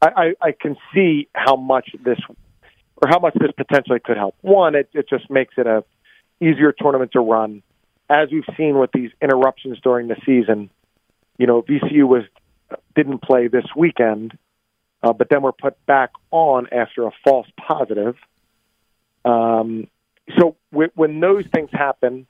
I, 0.00 0.06
I, 0.06 0.34
I 0.40 0.52
can 0.52 0.76
see 0.94 1.28
how 1.34 1.56
much 1.56 1.90
this 2.04 2.18
or 2.28 3.08
how 3.08 3.18
much 3.18 3.34
this 3.34 3.50
potentially 3.56 4.00
could 4.00 4.16
help. 4.16 4.36
One, 4.40 4.74
it, 4.74 4.88
it 4.94 5.08
just 5.08 5.30
makes 5.30 5.54
it 5.58 5.66
a 5.66 5.84
easier 6.40 6.72
tournament 6.72 7.12
to 7.12 7.20
run. 7.20 7.62
As 8.08 8.28
we've 8.30 8.44
seen 8.56 8.78
with 8.78 8.90
these 8.92 9.10
interruptions 9.20 9.78
during 9.82 10.08
the 10.08 10.16
season, 10.24 10.70
you 11.38 11.46
know, 11.46 11.62
VCU 11.62 12.06
was 12.06 12.22
didn't 12.94 13.22
play 13.22 13.48
this 13.48 13.64
weekend, 13.76 14.36
uh, 15.02 15.12
but 15.12 15.28
then 15.28 15.42
were 15.42 15.52
put 15.52 15.84
back 15.86 16.10
on 16.30 16.68
after 16.72 17.06
a 17.06 17.10
false 17.24 17.46
positive. 17.56 18.16
Um, 19.24 19.88
so 20.38 20.56
w- 20.72 20.90
when 20.94 21.20
those 21.20 21.44
things 21.52 21.70
happen, 21.72 22.26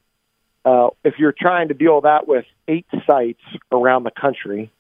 uh, 0.67 0.89
if 1.05 1.15
you're 1.19 1.35
trying 1.39 1.69
to 1.69 1.75
deal 1.75 2.01
that 2.01 2.27
with 2.27 2.45
eight 2.67 2.87
sites 3.07 3.41
around 3.71 4.03
the 4.03 4.11
country, 4.11 4.73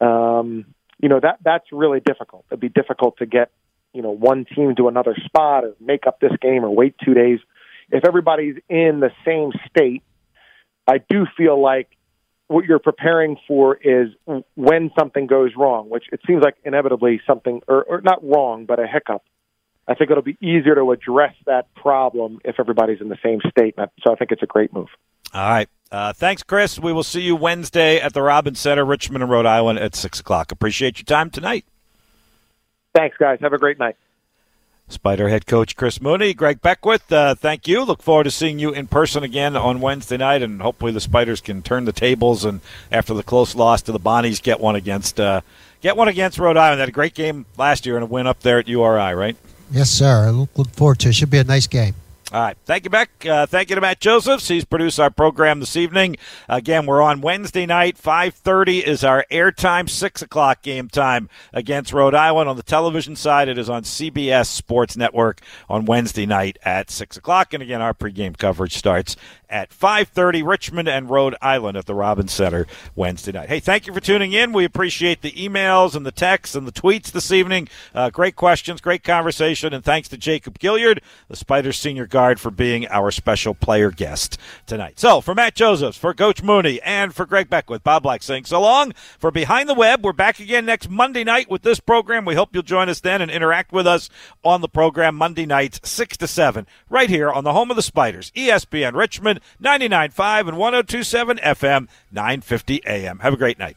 um, 0.00 0.66
you 1.00 1.08
know 1.08 1.18
that 1.18 1.38
that's 1.42 1.64
really 1.72 2.00
difficult. 2.00 2.44
It'd 2.50 2.60
be 2.60 2.68
difficult 2.68 3.16
to 3.18 3.26
get 3.26 3.50
you 3.94 4.02
know 4.02 4.10
one 4.10 4.44
team 4.44 4.74
to 4.76 4.88
another 4.88 5.16
spot 5.24 5.64
or 5.64 5.74
make 5.80 6.06
up 6.06 6.20
this 6.20 6.32
game 6.42 6.64
or 6.64 6.70
wait 6.70 6.94
two 7.02 7.14
days. 7.14 7.38
If 7.90 8.04
everybody's 8.06 8.56
in 8.68 9.00
the 9.00 9.10
same 9.24 9.52
state, 9.70 10.02
I 10.86 10.98
do 10.98 11.26
feel 11.36 11.60
like 11.60 11.88
what 12.48 12.66
you're 12.66 12.78
preparing 12.78 13.38
for 13.48 13.76
is 13.76 14.08
when 14.54 14.90
something 14.98 15.26
goes 15.26 15.52
wrong, 15.56 15.88
which 15.88 16.04
it 16.12 16.20
seems 16.26 16.42
like 16.42 16.56
inevitably 16.64 17.20
something, 17.26 17.62
or, 17.66 17.82
or 17.84 18.00
not 18.02 18.22
wrong, 18.22 18.66
but 18.66 18.78
a 18.78 18.86
hiccup. 18.86 19.22
I 19.88 19.94
think 19.94 20.10
it'll 20.10 20.22
be 20.22 20.36
easier 20.40 20.74
to 20.74 20.90
address 20.90 21.34
that 21.46 21.72
problem 21.74 22.40
if 22.44 22.58
everybody's 22.58 23.00
in 23.00 23.08
the 23.08 23.18
same 23.22 23.40
state. 23.48 23.76
So 24.04 24.12
I 24.12 24.16
think 24.16 24.32
it's 24.32 24.42
a 24.42 24.46
great 24.46 24.72
move. 24.72 24.88
All 25.32 25.48
right. 25.48 25.68
Uh, 25.92 26.12
thanks, 26.12 26.42
Chris. 26.42 26.78
We 26.78 26.92
will 26.92 27.04
see 27.04 27.20
you 27.20 27.36
Wednesday 27.36 28.00
at 28.00 28.12
the 28.12 28.22
Robins 28.22 28.58
Center, 28.58 28.84
Richmond 28.84 29.22
and 29.22 29.30
Rhode 29.30 29.46
Island 29.46 29.78
at 29.78 29.94
6 29.94 30.20
o'clock. 30.20 30.50
Appreciate 30.50 30.98
your 30.98 31.04
time 31.04 31.30
tonight. 31.30 31.64
Thanks, 32.94 33.16
guys. 33.18 33.38
Have 33.40 33.52
a 33.52 33.58
great 33.58 33.78
night. 33.78 33.96
Spider 34.88 35.28
head 35.28 35.46
coach 35.46 35.74
Chris 35.74 36.00
Mooney, 36.00 36.32
Greg 36.32 36.62
Beckwith, 36.62 37.10
uh, 37.10 37.34
thank 37.34 37.66
you. 37.66 37.82
Look 37.84 38.04
forward 38.04 38.24
to 38.24 38.30
seeing 38.30 38.60
you 38.60 38.72
in 38.72 38.86
person 38.86 39.24
again 39.24 39.56
on 39.56 39.80
Wednesday 39.80 40.16
night, 40.16 40.42
and 40.42 40.62
hopefully 40.62 40.92
the 40.92 41.00
Spiders 41.00 41.40
can 41.40 41.60
turn 41.60 41.86
the 41.86 41.92
tables 41.92 42.44
and 42.44 42.60
after 42.92 43.12
the 43.12 43.24
close 43.24 43.56
loss 43.56 43.82
to 43.82 43.92
the 43.92 43.98
Bonnies, 43.98 44.40
get 44.40 44.60
one 44.60 44.76
against 44.76 45.18
uh, 45.18 45.40
get 45.80 45.96
one 45.96 46.06
against 46.06 46.38
Rhode 46.38 46.56
Island. 46.56 46.78
They 46.78 46.82
had 46.82 46.88
a 46.88 46.92
great 46.92 47.14
game 47.14 47.46
last 47.58 47.84
year 47.84 47.96
and 47.96 48.04
a 48.04 48.06
win 48.06 48.28
up 48.28 48.40
there 48.40 48.60
at 48.60 48.68
URI, 48.68 49.14
right? 49.14 49.36
Yes, 49.70 49.90
sir. 49.90 50.26
I 50.26 50.30
look, 50.30 50.50
look 50.56 50.70
forward 50.70 50.98
to 51.00 51.08
it. 51.08 51.14
Should 51.14 51.30
be 51.30 51.38
a 51.38 51.44
nice 51.44 51.66
game. 51.66 51.94
All 52.32 52.40
right. 52.40 52.56
Thank 52.64 52.82
you, 52.82 52.90
Beck. 52.90 53.24
Uh, 53.24 53.46
thank 53.46 53.70
you 53.70 53.76
to 53.76 53.80
Matt 53.80 54.00
Josephs. 54.00 54.48
He's 54.48 54.64
produced 54.64 54.98
our 54.98 55.10
program 55.10 55.60
this 55.60 55.76
evening. 55.76 56.16
Again, 56.48 56.84
we're 56.84 57.00
on 57.00 57.20
Wednesday 57.20 57.66
night. 57.66 57.96
5.30 57.96 58.82
is 58.82 59.04
our 59.04 59.24
airtime. 59.30 59.88
6 59.88 60.22
o'clock 60.22 60.60
game 60.62 60.88
time 60.88 61.28
against 61.52 61.92
Rhode 61.92 62.16
Island. 62.16 62.48
On 62.48 62.56
the 62.56 62.64
television 62.64 63.14
side, 63.14 63.48
it 63.48 63.58
is 63.58 63.70
on 63.70 63.84
CBS 63.84 64.46
Sports 64.46 64.96
Network 64.96 65.40
on 65.68 65.84
Wednesday 65.84 66.26
night 66.26 66.58
at 66.64 66.90
6 66.90 67.16
o'clock. 67.16 67.54
And 67.54 67.62
again, 67.62 67.80
our 67.80 67.94
pregame 67.94 68.36
coverage 68.36 68.76
starts 68.76 69.14
at 69.48 69.70
5.30 69.70 70.44
richmond 70.46 70.88
and 70.88 71.08
rhode 71.08 71.36
island 71.40 71.76
at 71.76 71.86
the 71.86 71.94
robins 71.94 72.32
center 72.32 72.66
wednesday 72.94 73.30
night 73.30 73.48
hey 73.48 73.60
thank 73.60 73.86
you 73.86 73.92
for 73.92 74.00
tuning 74.00 74.32
in 74.32 74.52
we 74.52 74.64
appreciate 74.64 75.22
the 75.22 75.30
emails 75.32 75.94
and 75.94 76.04
the 76.04 76.12
texts 76.12 76.56
and 76.56 76.66
the 76.66 76.72
tweets 76.72 77.12
this 77.12 77.30
evening 77.30 77.68
uh, 77.94 78.10
great 78.10 78.34
questions 78.34 78.80
great 78.80 79.04
conversation 79.04 79.72
and 79.72 79.84
thanks 79.84 80.08
to 80.08 80.16
jacob 80.16 80.58
gilyard 80.58 80.98
the 81.28 81.36
spiders 81.36 81.78
senior 81.78 82.06
for 82.40 82.50
being 82.50 82.86
our 82.88 83.10
special 83.10 83.54
player 83.54 83.90
guest 83.90 84.38
tonight 84.66 84.98
so 84.98 85.20
for 85.20 85.34
matt 85.34 85.54
josephs 85.54 85.96
for 85.96 86.14
coach 86.14 86.42
mooney 86.42 86.80
and 86.82 87.14
for 87.14 87.26
greg 87.26 87.48
beckwith 87.48 87.84
bob 87.84 88.02
black 88.02 88.22
saying 88.22 88.44
so 88.44 88.60
long 88.60 88.92
for 89.18 89.30
behind 89.30 89.68
the 89.68 89.74
web 89.74 90.04
we're 90.04 90.12
back 90.12 90.40
again 90.40 90.64
next 90.66 90.88
monday 90.90 91.24
night 91.24 91.50
with 91.50 91.62
this 91.62 91.80
program 91.80 92.24
we 92.24 92.34
hope 92.34 92.50
you'll 92.52 92.62
join 92.62 92.88
us 92.88 93.00
then 93.00 93.20
and 93.20 93.30
interact 93.30 93.72
with 93.72 93.86
us 93.86 94.08
on 94.44 94.60
the 94.60 94.68
program 94.68 95.14
monday 95.14 95.46
nights 95.46 95.80
6 95.84 96.16
to 96.16 96.26
7 96.26 96.66
right 96.88 97.10
here 97.10 97.30
on 97.30 97.44
the 97.44 97.52
home 97.52 97.70
of 97.70 97.76
the 97.76 97.82
spiders 97.82 98.30
espn 98.32 98.94
richmond 98.94 99.40
99.5 99.62 100.48
and 100.48 100.56
102.7 100.56 101.40
FM, 101.40 101.88
950 102.10 102.82
AM. 102.86 103.18
Have 103.20 103.34
a 103.34 103.36
great 103.36 103.58
night. 103.58 103.76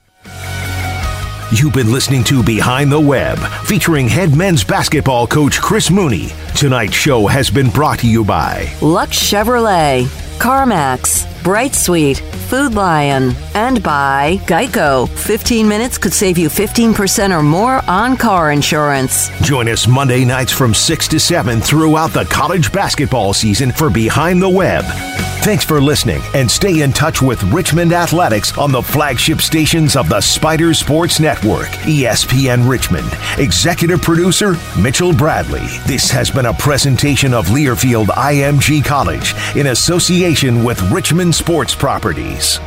You've 1.51 1.73
been 1.73 1.91
listening 1.91 2.23
to 2.25 2.43
Behind 2.43 2.91
the 2.91 2.99
Web, 2.99 3.39
featuring 3.65 4.07
head 4.07 4.35
men's 4.35 4.63
basketball 4.63 5.25
coach 5.25 5.59
Chris 5.59 5.89
Mooney. 5.89 6.27
Tonight's 6.55 6.93
show 6.93 7.25
has 7.25 7.49
been 7.49 7.71
brought 7.71 7.97
to 7.99 8.07
you 8.07 8.23
by 8.23 8.71
Luck 8.83 9.09
Chevrolet, 9.09 10.05
CarMax, 10.39 11.25
BrightSuite, 11.43 12.19
Food 12.49 12.73
Lion, 12.73 13.35
and 13.53 13.83
by 13.83 14.37
Geico. 14.45 15.07
15 15.09 15.67
minutes 15.67 15.97
could 15.97 16.13
save 16.13 16.37
you 16.37 16.47
15% 16.47 17.37
or 17.37 17.43
more 17.43 17.81
on 17.89 18.15
car 18.15 18.51
insurance. 18.51 19.29
Join 19.41 19.67
us 19.67 19.85
Monday 19.85 20.23
nights 20.23 20.53
from 20.53 20.73
6 20.73 21.07
to 21.09 21.19
7 21.19 21.59
throughout 21.59 22.11
the 22.11 22.23
college 22.25 22.71
basketball 22.71 23.33
season 23.33 23.71
for 23.71 23.89
Behind 23.89 24.41
the 24.41 24.49
Web. 24.49 24.85
Thanks 25.41 25.63
for 25.63 25.79
listening 25.79 26.21
and 26.33 26.51
stay 26.51 26.81
in 26.81 26.91
touch 26.91 27.21
with 27.21 27.41
Richmond 27.43 27.93
Athletics 27.93 28.57
on 28.57 28.73
the 28.73 28.81
flagship 28.81 29.39
stations 29.39 29.95
of 29.95 30.09
the 30.09 30.19
Spider 30.19 30.73
Sports 30.73 31.19
Network, 31.19 31.67
ESPN 31.87 32.69
Richmond. 32.69 33.07
Executive 33.37 34.01
producer 34.01 34.55
Mitchell 34.77 35.13
Bradley. 35.13 35.65
This 35.85 36.11
has 36.11 36.29
been 36.29 36.47
a 36.47 36.53
presentation 36.53 37.33
of 37.33 37.47
Learfield 37.47 38.07
IMG 38.07 38.83
College 38.83 39.33
in 39.55 39.67
association 39.67 40.28
with 40.29 40.79
Richmond 40.91 41.33
Sports 41.33 41.73
Properties. 41.73 42.57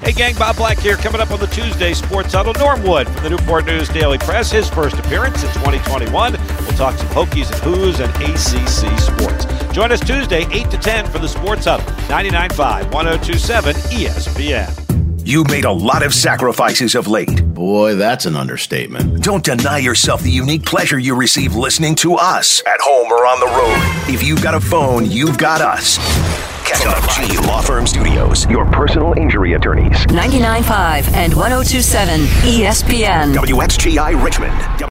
Hey, 0.00 0.10
gang, 0.12 0.34
Bob 0.34 0.56
Black 0.56 0.78
here. 0.78 0.96
Coming 0.96 1.20
up 1.20 1.30
on 1.30 1.38
the 1.38 1.46
Tuesday 1.46 1.94
Sports 1.94 2.34
Huddle, 2.34 2.54
Norm 2.54 2.82
Wood 2.82 3.06
from 3.08 3.22
the 3.22 3.30
Newport 3.30 3.66
News 3.66 3.88
Daily 3.88 4.18
Press. 4.18 4.50
His 4.50 4.68
first 4.68 4.98
appearance 4.98 5.44
in 5.44 5.50
2021. 5.50 6.32
We'll 6.32 6.72
talk 6.72 6.98
some 6.98 7.06
Hokies 7.10 7.52
and 7.52 7.62
Hoos 7.62 8.00
and 8.00 8.10
ACC 8.16 8.98
sports. 8.98 9.44
Join 9.72 9.92
us 9.92 10.00
Tuesday, 10.00 10.44
8 10.50 10.70
to 10.72 10.76
10 10.76 11.06
for 11.06 11.20
the 11.20 11.28
Sports 11.28 11.66
Hub, 11.66 11.80
99.5, 12.08 12.92
1027 12.92 13.76
ESPN. 13.76 14.85
You 15.26 15.42
made 15.42 15.64
a 15.64 15.72
lot 15.72 16.04
of 16.04 16.14
sacrifices 16.14 16.94
of 16.94 17.08
late. 17.08 17.52
Boy, 17.52 17.96
that's 17.96 18.26
an 18.26 18.36
understatement. 18.36 19.24
Don't 19.24 19.44
deny 19.44 19.78
yourself 19.78 20.22
the 20.22 20.30
unique 20.30 20.64
pleasure 20.64 21.00
you 21.00 21.16
receive 21.16 21.56
listening 21.56 21.96
to 21.96 22.14
us 22.14 22.62
at 22.64 22.78
home 22.80 23.10
or 23.10 23.26
on 23.26 23.40
the 23.40 23.46
road. 23.46 24.14
If 24.14 24.22
you've 24.22 24.40
got 24.40 24.54
a 24.54 24.60
phone, 24.60 25.10
you've 25.10 25.36
got 25.36 25.60
us. 25.60 25.98
Catch 26.64 26.86
up 26.86 27.10
G 27.10 27.38
Law 27.44 27.60
Firm 27.60 27.88
Studios, 27.88 28.48
your 28.48 28.66
personal 28.66 29.14
injury 29.14 29.54
attorneys. 29.54 29.96
99.5 30.06 31.12
and 31.14 31.34
1027 31.34 32.20
ESPN. 32.20 33.34
WXGI 33.34 34.22
Richmond. 34.24 34.88